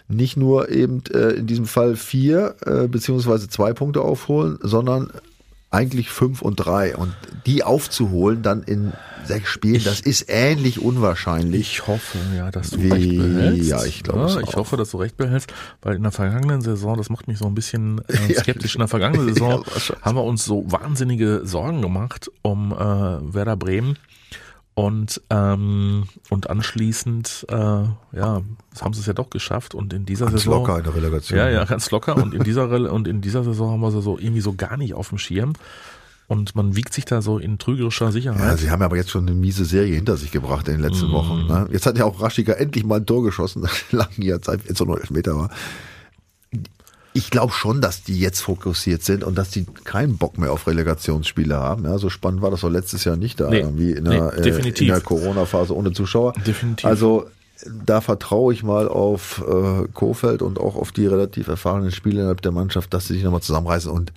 nicht 0.08 0.38
nur 0.38 0.70
eben 0.70 1.02
äh, 1.12 1.32
in 1.32 1.48
diesem 1.48 1.66
Fall 1.66 1.96
vier 1.96 2.56
äh, 2.64 2.88
beziehungsweise 2.88 3.50
zwei 3.50 3.74
Punkte 3.74 4.02
aufholen, 4.02 4.60
sondern 4.62 5.12
eigentlich 5.70 6.10
fünf 6.10 6.42
und 6.42 6.56
drei. 6.56 6.96
Und 6.96 7.14
die 7.46 7.64
aufzuholen 7.64 8.42
dann 8.42 8.64
in 8.64 8.94
sechs 9.26 9.50
Spielen, 9.50 9.84
das 9.84 10.00
ist 10.00 10.26
ähnlich 10.30 10.82
unwahrscheinlich. 10.82 11.60
Ich 11.62 11.88
hoffe, 11.88 12.18
ja, 12.36 12.50
dass 12.52 12.70
du 12.70 12.82
Wie- 12.82 12.90
recht 12.92 13.10
behältst. 13.18 13.70
ja, 13.70 13.84
ich 13.84 14.04
glaube 14.04 14.20
ja, 14.30 14.40
Ich 14.40 14.48
auch. 14.50 14.56
hoffe, 14.56 14.78
dass 14.78 14.92
du 14.92 14.98
recht 14.98 15.18
behältst, 15.18 15.52
weil 15.82 15.96
in 15.98 16.04
der 16.04 16.12
vergangenen 16.14 16.62
Saison, 16.62 16.96
das 16.98 17.10
macht 17.10 17.28
mich 17.28 17.38
so 17.38 17.46
ein 17.46 17.54
bisschen 17.56 18.00
äh, 18.08 18.34
skeptisch, 18.40 18.76
in 18.76 18.80
der 18.80 18.88
vergangenen 18.88 19.34
Saison 19.34 19.64
Ja, 19.90 19.96
haben 20.02 20.16
wir 20.16 20.24
uns 20.24 20.46
so 20.46 20.64
wahnsinnige 20.72 21.42
Sorgen 21.44 21.82
gemacht 21.82 22.32
um 22.42 22.72
äh, 22.72 22.76
Werder 22.78 23.58
Bremen. 23.58 23.98
Und, 24.78 25.24
ähm, 25.32 26.04
und 26.30 26.52
anschließend, 26.52 27.48
äh, 27.50 27.56
ja, 27.56 28.42
haben 28.80 28.94
sie 28.94 29.00
es 29.00 29.08
ja 29.08 29.14
doch 29.14 29.32
geschafft. 29.32 29.74
Und 29.74 29.92
in 29.92 30.06
dieser 30.06 30.28
Ganz 30.28 30.44
Saison. 30.44 30.60
locker 30.60 30.78
in 30.78 30.84
der 30.84 30.94
Relegation. 30.94 31.40
Ja, 31.40 31.50
ja, 31.50 31.66
ganz 31.66 31.90
locker. 31.90 32.16
Und 32.16 32.36
in 32.36 32.44
dieser 32.44 32.70
und 32.92 33.08
in 33.08 33.20
dieser 33.22 33.44
Saison 33.44 33.72
haben 33.72 33.80
wir 33.80 33.90
sie 33.90 34.04
so 34.04 34.20
irgendwie 34.20 34.42
so 34.42 34.54
gar 34.54 34.78
nicht 34.78 34.94
auf 34.94 35.10
dem 35.10 35.18
Schirm. 35.18 35.54
Und 36.28 36.56
man 36.56 36.76
wiegt 36.76 36.94
sich 36.94 37.06
da 37.06 37.24
so 37.24 37.40
in 37.40 37.58
trügerischer 37.58 38.12
Sicherheit. 38.12 38.40
Ja, 38.40 38.56
sie 38.56 38.70
haben 38.70 38.84
aber 38.84 38.98
jetzt 38.98 39.10
schon 39.10 39.28
eine 39.28 39.36
miese 39.36 39.66
Serie 39.66 39.96
hinter 39.96 40.16
sich 40.16 40.30
gebracht 40.30 40.68
in 40.68 40.76
den 40.76 40.82
letzten 40.82 41.12
Wochen. 41.12 41.48
Ne? 41.48 41.68
Jetzt 41.72 41.88
hat 41.88 41.98
ja 41.98 42.06
auch 42.06 42.22
Raschika 42.22 42.54
endlich 42.54 42.86
mal 42.86 43.00
ein 43.00 43.06
Tor 43.08 43.24
geschossen, 43.24 43.64
nach 43.64 43.74
langer 43.92 44.44
Zeit, 44.44 44.60
jetzt 44.70 44.80
nur 44.80 45.02
Elfmeter 45.02 45.36
war. 45.36 45.50
Ich 47.14 47.32
glaube 47.32 47.52
schon, 47.54 47.82
dass 47.82 48.04
die 48.04 48.20
jetzt 48.20 48.42
fokussiert 48.42 49.04
sind 49.04 49.24
und 49.24 49.38
dass 49.38 49.50
die 49.50 49.66
keinen 49.84 50.18
Bock 50.18 50.38
mehr 50.38 50.52
auf 50.52 50.68
Relegationsspiele 50.68 51.58
haben. 51.58 51.86
Ja, 51.86 51.98
so 51.98 52.10
spannend 52.10 52.42
war 52.42 52.52
das 52.52 52.62
doch 52.62 52.70
letztes 52.70 53.06
Jahr 53.06 53.18
nicht 53.18 53.40
da, 53.40 53.50
Nee, 53.50 53.60
irgendwie 53.60 53.92
in 53.92 54.04
nee, 54.04 54.12
der, 54.12 54.34
äh, 54.34 54.42
definitiv. 54.42 54.88
in 54.88 54.94
der 54.94 55.02
Corona-Phase 55.02 55.76
ohne 55.76 55.94
Zuschauer. 55.94 56.34
Definitiv. 56.46 56.86
Also 56.86 57.26
da 57.86 58.02
vertraue 58.02 58.54
ich 58.54 58.62
mal 58.62 58.88
auf 58.88 59.44
äh, 59.48 59.88
Kofeld 59.94 60.44
und 60.44 60.60
auch 60.60 60.76
auf 60.76 60.92
die 60.92 61.08
relativ 61.08 61.48
erfahrenen 61.48 61.92
Spieler 61.92 62.20
innerhalb 62.20 62.42
der 62.42 62.52
Mannschaft, 62.52 62.94
dass 62.94 63.08
sie 63.08 63.16
sich 63.16 63.24
nochmal 63.24 63.42
zusammenreißen 63.42 63.90
und 63.92 64.14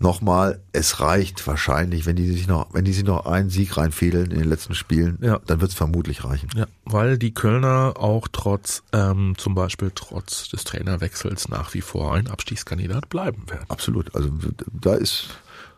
nochmal, 0.00 0.60
es 0.72 1.00
reicht 1.00 1.46
wahrscheinlich, 1.46 2.06
wenn 2.06 2.16
die 2.16 2.26
sich 2.30 2.46
noch, 2.48 2.72
wenn 2.72 2.84
die 2.84 2.92
sich 2.92 3.04
noch 3.04 3.26
einen 3.26 3.50
Sieg 3.50 3.76
reinfädeln 3.76 4.30
in 4.30 4.38
den 4.38 4.48
letzten 4.48 4.74
Spielen, 4.74 5.18
Ja. 5.20 5.38
dann 5.46 5.60
wird 5.60 5.70
es 5.70 5.76
vermutlich 5.76 6.24
reichen. 6.24 6.48
Ja, 6.56 6.66
weil 6.84 7.18
die 7.18 7.32
Kölner 7.34 7.94
auch 7.96 8.26
trotz, 8.32 8.82
ähm, 8.92 9.34
zum 9.36 9.54
Beispiel 9.54 9.92
trotz 9.94 10.48
des 10.48 10.64
Trainerwechsels 10.64 11.48
nach 11.48 11.74
wie 11.74 11.82
vor 11.82 12.14
ein 12.14 12.28
Abstiegskandidat 12.28 13.08
bleiben 13.10 13.44
werden. 13.48 13.64
Absolut. 13.68 14.14
Also 14.14 14.30
da 14.72 14.94
ist 14.94 15.28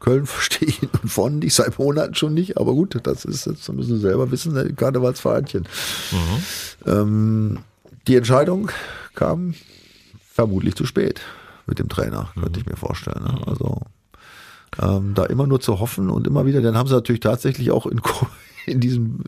Köln 0.01 0.27
verstehe 0.27 0.69
ich 0.69 0.83
und 0.83 1.09
von 1.09 1.39
nicht 1.41 1.55
seit 1.55 1.79
Monaten 1.79 2.15
schon 2.15 2.35
nicht, 2.35 2.57
aber 2.59 2.73
gut, 2.73 2.99
das 3.03 3.25
ist 3.25 3.47
jetzt, 3.47 3.69
das 3.69 3.75
müssen 3.75 3.97
sie 3.97 4.01
selber 4.03 4.31
wissen, 4.31 4.55
der 4.55 4.73
Karnevalsvereinchen. 4.73 5.67
Ähm, 6.87 7.59
die 8.07 8.17
Entscheidung 8.17 8.71
kam 9.15 9.55
vermutlich 10.33 10.75
zu 10.75 10.87
spät 10.87 11.21
mit 11.67 11.79
dem 11.79 11.89
Trainer, 11.89 12.31
könnte 12.41 12.59
ich 12.61 12.67
mir 12.67 12.77
vorstellen. 12.77 13.23
Ne? 13.23 13.39
Also 13.47 13.83
ähm, 14.81 15.13
da 15.15 15.25
immer 15.25 15.47
nur 15.47 15.61
zu 15.61 15.81
hoffen 15.81 16.09
und 16.11 16.27
immer 16.27 16.47
wieder, 16.47 16.63
dann 16.63 16.77
haben 16.77 16.89
sie 16.89 16.95
natürlich 16.95 17.21
tatsächlich 17.21 17.71
auch 17.71 17.87
in, 17.87 18.01
in 18.67 18.81
diesen, 18.81 19.25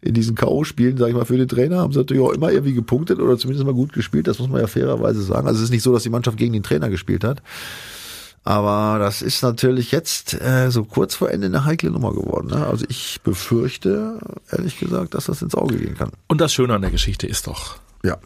in 0.00 0.14
diesen 0.14 0.34
K.O.-Spielen, 0.34 0.98
sag 0.98 1.08
ich 1.08 1.14
mal, 1.14 1.24
für 1.24 1.36
den 1.36 1.48
Trainer, 1.48 1.78
haben 1.78 1.92
sie 1.92 1.98
natürlich 1.98 2.22
auch 2.22 2.32
immer 2.32 2.50
irgendwie 2.50 2.74
gepunktet 2.74 3.20
oder 3.20 3.38
zumindest 3.38 3.66
mal 3.66 3.74
gut 3.74 3.92
gespielt, 3.92 4.26
das 4.26 4.38
muss 4.38 4.48
man 4.48 4.60
ja 4.60 4.66
fairerweise 4.66 5.22
sagen. 5.22 5.46
Also 5.46 5.58
es 5.58 5.64
ist 5.64 5.70
nicht 5.70 5.82
so, 5.82 5.92
dass 5.92 6.02
die 6.02 6.10
Mannschaft 6.10 6.36
gegen 6.36 6.52
den 6.52 6.62
Trainer 6.62 6.88
gespielt 6.88 7.24
hat. 7.24 7.42
Aber 8.44 8.98
das 8.98 9.22
ist 9.22 9.42
natürlich 9.42 9.92
jetzt 9.92 10.34
äh, 10.34 10.70
so 10.70 10.84
kurz 10.84 11.14
vor 11.14 11.30
Ende 11.30 11.46
eine 11.46 11.64
heikle 11.64 11.92
Nummer 11.92 12.12
geworden. 12.12 12.48
Ne? 12.48 12.66
Also 12.66 12.84
ich 12.88 13.20
befürchte, 13.22 14.18
ehrlich 14.50 14.80
gesagt, 14.80 15.14
dass 15.14 15.26
das 15.26 15.42
ins 15.42 15.54
Auge 15.54 15.76
gehen 15.76 15.94
kann. 15.96 16.10
Und 16.26 16.40
das 16.40 16.52
Schöne 16.52 16.74
an 16.74 16.82
der 16.82 16.90
Geschichte 16.90 17.28
ist 17.28 17.46
doch, 17.46 17.76
Ja, 18.02 18.16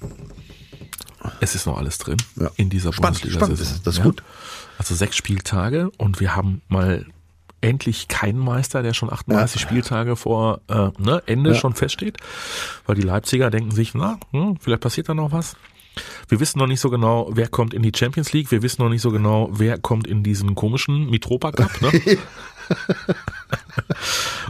es 1.41 1.55
ist 1.55 1.66
noch 1.66 1.79
alles 1.79 1.99
drin 1.99 2.16
Ja. 2.37 2.51
in 2.57 2.70
dieser 2.70 2.93
Spannend, 2.93 3.20
Bundesliga-Saison. 3.22 3.77
ist 3.77 3.87
das 3.87 3.99
ist 3.99 4.03
gut. 4.03 4.22
Also 4.79 4.95
sechs 4.95 5.16
Spieltage 5.16 5.91
und 5.99 6.20
wir 6.20 6.37
haben 6.37 6.62
mal 6.68 7.07
endlich 7.62 8.09
keinen 8.09 8.39
Meister, 8.39 8.83
der 8.83 8.93
schon 8.95 9.11
38 9.12 9.61
Spieltage 9.61 10.14
vor 10.16 10.61
äh, 10.68 10.91
ne, 10.99 11.22
Ende 11.27 11.51
Ja. 11.53 11.57
schon 11.57 11.74
feststeht, 11.74 12.18
weil 12.87 12.95
die 12.97 13.03
Leipziger 13.03 13.51
denken 13.51 13.70
sich, 13.70 13.95
na, 13.95 14.18
hm, 14.33 14.59
vielleicht 14.61 14.83
passiert 14.83 15.09
da 15.09 15.14
noch 15.14 15.33
was. 15.33 15.57
Wir 16.29 16.39
wissen 16.41 16.59
noch 16.59 16.66
nicht 16.66 16.81
so 16.81 16.91
genau, 16.91 17.31
wer 17.33 17.49
kommt 17.49 17.72
in 17.72 17.83
die 17.83 17.91
Champions 17.97 18.33
League. 18.35 18.51
Wir 18.51 18.61
wissen 18.62 18.83
noch 18.83 18.91
nicht 18.91 19.01
so 19.01 19.11
genau, 19.11 19.49
wer 19.51 19.79
kommt 19.79 20.07
in 20.07 20.22
diesen 20.22 20.55
komischen 20.55 21.09
Mitropa 21.09 21.53
Cup. 21.53 21.81
Ne? 21.81 21.91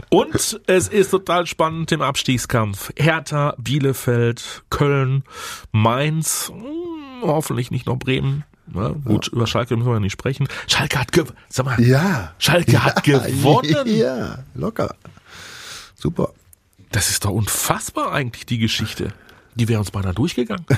Und 0.09 0.59
es 0.67 0.87
ist 0.87 1.11
total 1.11 1.45
spannend 1.47 1.91
im 1.91 2.01
Abstiegskampf. 2.01 2.91
Hertha, 2.97 3.55
Bielefeld, 3.57 4.63
Köln, 4.69 5.23
Mainz, 5.71 6.49
hm, 6.53 7.21
hoffentlich 7.23 7.71
nicht 7.71 7.85
noch 7.87 7.97
Bremen. 7.97 8.43
Ja, 8.73 8.89
gut, 8.89 9.27
über 9.29 9.47
Schalke 9.47 9.75
müssen 9.77 9.87
wir 9.89 9.93
ja 9.95 9.99
nicht 9.99 10.11
sprechen. 10.13 10.47
Schalke 10.67 10.99
hat 10.99 11.11
gewonnen. 11.11 11.37
Sag 11.49 11.65
mal, 11.65 11.81
Ja. 11.81 12.33
Schalke 12.37 12.83
hat 12.83 13.03
gewonnen. 13.03 13.75
Ja, 13.85 14.39
locker. 14.55 14.95
Super. 15.95 16.31
Das 16.91 17.09
ist 17.09 17.25
doch 17.25 17.31
unfassbar 17.31 18.11
eigentlich, 18.13 18.45
die 18.45 18.57
Geschichte. 18.57 19.13
Die 19.55 19.67
wäre 19.67 19.79
uns 19.79 19.91
beinahe 19.91 20.13
durchgegangen. 20.13 20.65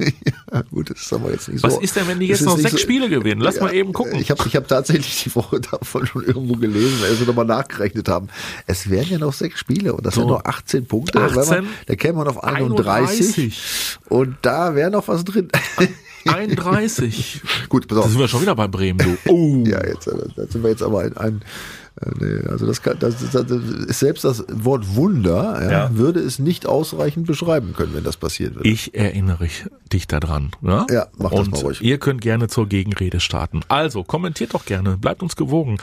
Ja, 0.52 0.62
gut, 0.62 0.90
das 0.90 1.00
ist 1.02 1.12
aber 1.12 1.30
jetzt 1.30 1.48
nicht 1.48 1.60
so. 1.60 1.68
Was 1.68 1.78
ist 1.78 1.94
denn, 1.94 2.08
wenn 2.08 2.18
die 2.18 2.26
jetzt 2.26 2.42
noch 2.42 2.56
sechs 2.58 2.72
so- 2.72 2.78
Spiele 2.78 3.08
gewinnen? 3.08 3.40
Lass 3.40 3.56
Ja, 3.56 3.62
mal 3.64 3.74
eben 3.74 3.92
gucken. 3.92 4.18
Ich 4.20 4.30
habe 4.32 4.42
ich 4.46 4.56
hab 4.56 4.66
tatsächlich 4.66 5.22
die 5.24 5.34
Woche 5.36 5.60
davon 5.70 6.06
schon 6.06 6.24
irgendwo 6.24 6.54
gelesen, 6.56 6.98
weil 7.00 7.18
wir 7.20 7.26
nochmal 7.26 7.44
nachgerechnet 7.44 8.08
haben. 8.08 8.28
Es 8.66 8.90
wären 8.90 9.08
ja 9.08 9.18
noch 9.18 9.32
sechs 9.32 9.60
Spiele 9.60 9.92
und 9.94 10.04
das 10.04 10.14
So. 10.16 10.22
sind 10.22 10.28
nur 10.28 10.46
18 10.48 10.86
Punkte. 10.86 11.20
18? 11.20 11.36
Wenn 11.50 11.64
Man, 11.64 11.72
da 11.86 11.94
käme 11.94 12.14
man 12.18 12.28
auf 12.28 12.42
31, 12.42 13.36
31. 13.36 13.98
und 14.08 14.36
da 14.42 14.74
wäre 14.74 14.90
noch 14.90 15.06
was 15.06 15.24
drin. 15.24 15.48
31. 16.26 17.40
Gut, 17.68 17.88
pass 17.88 17.96
Da 17.98 18.02
auf. 18.04 18.10
sind 18.10 18.18
wir 18.18 18.28
schon 18.28 18.42
wieder 18.42 18.54
bei 18.54 18.68
Bremen, 18.68 18.98
du. 18.98 19.30
Oh. 19.30 19.64
Ja, 19.66 19.84
jetzt, 19.86 20.06
äh, 20.06 20.12
da 20.36 20.46
sind 20.46 20.62
wir 20.62 20.70
jetzt 20.70 20.82
aber 20.82 21.00
ein, 21.00 21.16
ein 21.16 21.40
nee, 22.18 22.46
also 22.48 22.66
das, 22.66 22.82
kann, 22.82 22.98
das, 22.98 23.20
ist, 23.22 23.34
das 23.34 23.50
ist 23.50 23.98
selbst 23.98 24.24
das 24.24 24.44
Wort 24.48 24.94
Wunder 24.96 25.60
ja, 25.62 25.70
Ja. 25.70 25.96
würde 25.96 26.20
es 26.20 26.38
nicht 26.38 26.66
ausreichend 26.66 27.26
beschreiben 27.26 27.74
können, 27.76 27.94
wenn 27.94 28.04
das 28.04 28.16
passiert 28.16 28.54
würde. 28.54 28.68
Ich 28.68 28.94
erinnere 28.94 29.48
dich 29.92 30.06
daran. 30.06 30.50
Ja, 30.62 30.86
Ja, 30.90 31.06
mach 31.18 31.30
das 31.30 31.40
Und 31.40 31.50
mal 31.52 31.60
ruhig. 31.60 31.82
Ihr 31.82 31.98
könnt 31.98 32.20
gerne 32.20 32.48
zur 32.48 32.68
Gegenrede 32.68 33.20
starten. 33.20 33.60
Also, 33.68 34.04
kommentiert 34.04 34.54
doch 34.54 34.64
gerne, 34.64 34.96
bleibt 34.96 35.22
uns 35.22 35.36
gewogen. 35.36 35.78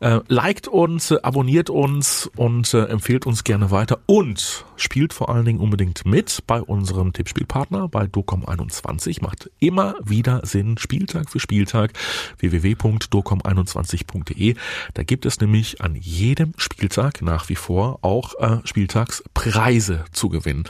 Äh, 0.00 0.20
liked 0.28 0.68
uns, 0.68 1.10
äh, 1.10 1.18
abonniert 1.22 1.70
uns 1.70 2.30
und 2.36 2.72
äh, 2.74 2.84
empfehlt 2.86 3.26
uns 3.26 3.44
gerne 3.44 3.70
weiter. 3.70 4.00
Und 4.06 4.64
spielt 4.76 5.12
vor 5.12 5.28
allen 5.30 5.44
Dingen 5.44 5.60
unbedingt 5.60 6.04
mit 6.04 6.42
bei 6.46 6.60
unserem 6.60 7.12
Tippspielpartner, 7.12 7.88
bei 7.88 8.04
Docom21. 8.04 9.22
Macht 9.22 9.50
immer 9.60 9.94
wieder 10.04 10.40
Sinn, 10.44 10.76
Spieltag 10.76 11.30
für 11.30 11.38
Spieltag, 11.40 11.92
www.docom21.de. 12.38 14.56
Da 14.94 15.02
gibt 15.04 15.24
es 15.24 15.40
nämlich 15.40 15.51
an 15.80 15.94
jedem 15.96 16.52
Spieltag 16.56 17.22
nach 17.22 17.48
wie 17.48 17.56
vor 17.56 17.98
auch 18.02 18.34
äh, 18.40 18.58
Spieltagspreise 18.64 20.04
zu 20.12 20.28
gewinnen. 20.28 20.64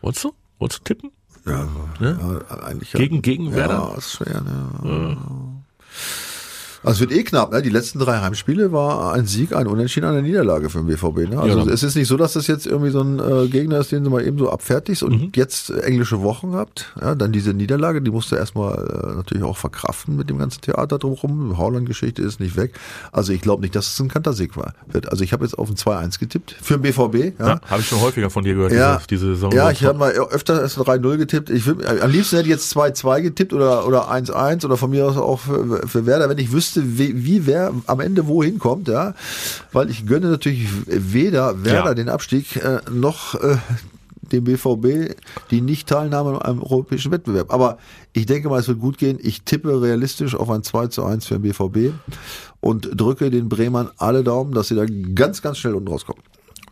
Wolltest 0.00 0.24
du? 0.24 0.34
Wolltest 0.58 0.80
du 0.80 0.84
tippen? 0.84 1.10
ja, 1.46 1.68
Ne? 2.00 2.42
ja, 2.50 2.58
eigentlich 2.64 2.92
Gegen- 2.92 3.20
gegen 3.22 3.46
ja, 3.50 3.56
Werder? 3.56 3.94
ist 3.98 4.12
schwer, 4.12 4.40
ne? 4.40 5.16
Also 6.84 7.04
es 7.04 7.10
wird 7.10 7.12
eh 7.18 7.24
knapp, 7.24 7.52
ne? 7.52 7.62
Die 7.62 7.70
letzten 7.70 7.98
drei 7.98 8.18
Heimspiele 8.20 8.70
war 8.72 9.12
ein 9.14 9.26
Sieg, 9.26 9.54
ein 9.54 9.66
Unentschieden, 9.66 10.06
eine 10.06 10.22
Niederlage 10.22 10.68
für 10.70 10.78
den 10.78 10.86
BVB. 10.86 11.30
Ne? 11.30 11.40
Also 11.40 11.60
Ja. 11.60 11.66
es 11.72 11.82
ist 11.82 11.94
nicht 11.96 12.08
so, 12.08 12.16
dass 12.16 12.34
das 12.34 12.46
jetzt 12.46 12.66
irgendwie 12.66 12.90
so 12.90 13.00
ein 13.00 13.18
äh, 13.18 13.48
Gegner 13.48 13.78
ist, 13.78 13.90
den 13.92 14.04
du 14.04 14.10
mal 14.10 14.24
eben 14.26 14.38
so 14.38 14.50
abfertigst 14.50 15.02
und 15.02 15.12
Mhm. 15.20 15.32
jetzt 15.34 15.70
englische 15.70 16.20
Wochen 16.22 16.54
habt. 16.54 16.92
Ja, 17.00 17.14
dann 17.14 17.32
diese 17.32 17.54
Niederlage, 17.54 18.02
die 18.02 18.10
musst 18.10 18.30
du 18.32 18.36
erstmal 18.36 18.74
äh, 18.74 19.16
natürlich 19.16 19.42
auch 19.44 19.56
verkraften 19.56 20.16
mit 20.16 20.28
dem 20.30 20.38
ganzen 20.38 20.60
Theater 20.60 20.98
drumherum. 20.98 21.56
Haaland-Geschichte 21.58 22.22
ist 22.22 22.38
nicht 22.40 22.56
weg. 22.56 22.72
Also 23.12 23.32
ich 23.32 23.40
glaube 23.40 23.62
nicht, 23.62 23.74
dass 23.74 23.86
es 23.92 24.00
ein 24.00 24.08
Kantersieg 24.08 24.56
war. 24.56 24.74
Wird. 24.86 25.10
Also 25.10 25.24
ich 25.24 25.32
habe 25.32 25.44
jetzt 25.44 25.58
auf 25.58 25.68
ein 25.70 25.76
2-1 25.76 26.18
getippt 26.18 26.54
für 26.60 26.74
den 26.78 26.82
BVB. 26.82 27.38
Ja. 27.38 27.46
Ja, 27.48 27.60
habe 27.66 27.80
ich 27.80 27.88
schon 27.88 28.00
häufiger 28.00 28.30
von 28.30 28.44
dir 28.44 28.54
gehört, 28.54 28.72
Ja, 28.72 28.96
diese, 28.96 29.06
diese 29.24 29.26
Saison. 29.34 29.52
ja, 29.52 29.70
ich 29.70 29.84
habe 29.84 29.98
mal 29.98 30.10
öfter 30.12 30.60
erst 30.60 30.78
3-0 30.78 31.16
getippt. 31.16 31.50
Ich 31.50 31.66
würd, 31.66 31.84
am 31.86 32.10
liebsten 32.10 32.36
hätte 32.36 32.48
ich 32.48 32.54
jetzt 32.54 32.74
2-2 32.76 33.22
getippt 33.22 33.52
oder, 33.52 33.86
oder 33.86 34.10
1-1 34.10 34.64
oder 34.64 34.76
von 34.76 34.90
mir 34.90 35.06
aus 35.06 35.16
auch 35.16 35.40
für, 35.40 35.86
für 35.86 36.06
Werder, 36.06 36.28
wenn 36.28 36.38
ich 36.38 36.52
wüsste, 36.52 36.73
wie, 36.82 37.24
wie 37.24 37.46
wer 37.46 37.72
am 37.86 38.00
Ende 38.00 38.26
wohin 38.26 38.58
kommt, 38.58 38.88
ja. 38.88 39.14
Weil 39.72 39.90
ich 39.90 40.06
gönne 40.06 40.28
natürlich 40.28 40.68
weder 40.86 41.64
Werder 41.64 41.88
Ja. 41.90 41.94
den 41.94 42.08
Abstieg 42.08 42.56
äh, 42.56 42.80
noch 42.90 43.34
äh, 43.34 43.56
dem 44.32 44.44
BVB 44.44 45.14
die 45.50 45.60
Nicht-Teilnahme 45.60 46.44
am 46.44 46.62
europäischen 46.62 47.12
Wettbewerb. 47.12 47.52
Aber 47.52 47.78
ich 48.12 48.26
denke 48.26 48.48
mal, 48.48 48.60
es 48.60 48.68
wird 48.68 48.80
gut 48.80 48.98
gehen. 48.98 49.18
Ich 49.22 49.42
tippe 49.42 49.80
realistisch 49.82 50.34
auf 50.34 50.50
ein 50.50 50.62
2 50.62 50.88
zu 50.88 51.04
1 51.04 51.26
für 51.26 51.38
den 51.38 51.42
BVB 51.42 51.92
und 52.60 52.88
drücke 52.98 53.30
den 53.30 53.48
Bremern 53.48 53.90
alle 53.98 54.24
Daumen, 54.24 54.52
dass 54.52 54.68
sie 54.68 54.74
da 54.74 54.86
ganz, 55.14 55.42
ganz 55.42 55.58
schnell 55.58 55.74
unten 55.74 55.88
rauskommen. 55.88 56.22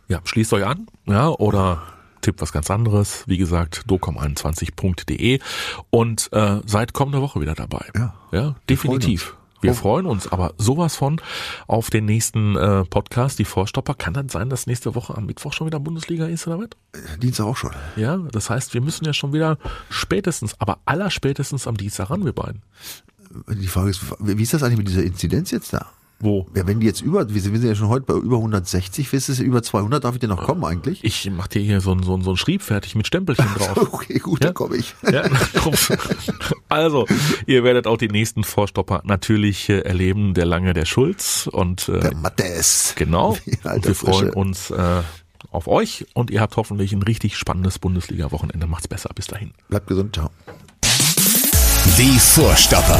Ja, 0.07 0.19
schließt 0.23 0.51
euch 0.53 0.65
an, 0.65 0.87
ja, 1.05 1.29
oder 1.29 1.83
tippt 2.21 2.41
was 2.41 2.51
ganz 2.51 2.69
anderes. 2.71 3.23
Wie 3.27 3.37
gesagt, 3.37 3.83
docom21.de 3.87 5.39
und 5.89 6.29
äh, 6.31 6.59
seid 6.65 6.93
kommende 6.93 7.21
Woche 7.21 7.39
wieder 7.41 7.53
dabei. 7.53 7.85
Ja. 7.95 8.13
ja 8.31 8.55
definitiv. 8.69 9.35
Wir 9.63 9.73
freuen 9.73 10.05
uns 10.05 10.27
aber 10.27 10.53
sowas 10.57 10.95
von 10.95 11.21
auf 11.67 11.89
den 11.89 12.05
nächsten 12.05 12.55
äh, 12.55 12.83
Podcast, 12.85 13.39
die 13.39 13.45
Vorstopper. 13.45 13.93
Kann 13.95 14.13
dann 14.13 14.29
sein, 14.29 14.49
dass 14.49 14.67
nächste 14.67 14.93
Woche 14.95 15.15
am 15.15 15.25
Mittwoch 15.25 15.53
schon 15.53 15.67
wieder 15.67 15.79
Bundesliga 15.79 16.25
ist 16.25 16.47
oder 16.47 16.59
was? 16.59 16.69
Dienstag 17.19 17.45
auch 17.45 17.57
schon. 17.57 17.71
Ja, 17.95 18.17
das 18.17 18.49
heißt, 18.49 18.73
wir 18.73 18.81
müssen 18.81 19.05
ja 19.05 19.13
schon 19.13 19.33
wieder 19.33 19.57
spätestens, 19.89 20.59
aber 20.59 20.79
allerspätestens 20.85 21.65
am 21.67 21.77
Dienstag 21.77 22.09
ran, 22.09 22.25
wir 22.25 22.33
beiden. 22.33 22.61
Die 23.47 23.67
Frage 23.67 23.89
ist, 23.89 24.01
wie 24.19 24.43
ist 24.43 24.53
das 24.53 24.63
eigentlich 24.63 24.77
mit 24.77 24.89
dieser 24.89 25.03
Inzidenz 25.03 25.49
jetzt 25.51 25.73
da? 25.73 25.87
Wo? 26.23 26.47
Ja, 26.55 26.65
wenn 26.65 26.79
die 26.79 26.87
jetzt 26.87 27.01
über, 27.01 27.31
wir 27.33 27.41
sind, 27.41 27.51
wir 27.53 27.59
sind 27.59 27.69
ja 27.69 27.75
schon 27.75 27.89
heute 27.89 28.05
bei 28.05 28.13
über 28.15 28.37
160, 28.37 29.11
wisst 29.11 29.27
ihr, 29.29 29.43
über 29.45 29.61
200, 29.61 30.03
darf 30.03 30.13
ich 30.15 30.19
denn 30.21 30.29
noch 30.29 30.43
kommen 30.45 30.63
eigentlich? 30.63 31.03
Ich 31.03 31.29
mach 31.35 31.47
dir 31.47 31.61
hier 31.61 31.81
so 31.81 31.91
ein, 31.93 32.01
so 32.01 32.15
ein, 32.15 32.21
so 32.23 32.31
ein 32.31 32.37
Schrieb 32.37 32.61
fertig 32.61 32.95
mit 32.95 33.05
Stempelchen 33.07 33.45
drauf. 33.57 33.77
Okay, 33.93 34.19
gut, 34.19 34.39
Ja? 34.41 34.47
dann 34.47 34.53
komme 34.53 34.77
ich. 34.77 34.95
Ja, 35.11 35.23
also, 36.69 37.05
ihr 37.45 37.63
werdet 37.63 37.87
auch 37.87 37.97
die 37.97 38.07
nächsten 38.07 38.43
Vorstopper 38.43 39.01
natürlich 39.03 39.69
äh, 39.69 39.79
erleben. 39.79 40.33
Der 40.33 40.45
Lange, 40.45 40.73
der 40.73 40.85
Schulz 40.85 41.47
und 41.51 41.89
äh, 41.89 41.99
Der 41.99 42.15
Mattes. 42.15 42.93
genau. 42.95 43.37
Und 43.63 43.85
wir 43.85 43.93
freuen 43.95 44.13
Frische. 44.27 44.31
uns 44.33 44.71
äh, 44.71 45.01
auf 45.51 45.67
euch 45.67 46.05
und 46.13 46.31
ihr 46.31 46.39
habt 46.41 46.55
hoffentlich 46.57 46.93
ein 46.93 47.01
richtig 47.03 47.37
spannendes 47.37 47.77
Bundesliga-Wochenende. 47.79 48.65
Macht's 48.65 48.87
besser. 48.87 49.09
Bis 49.13 49.27
dahin. 49.27 49.51
Bleibt 49.69 49.87
gesund, 49.87 50.15
ciao. 50.15 50.29
Die 51.97 52.17
Vorstopper. 52.17 52.99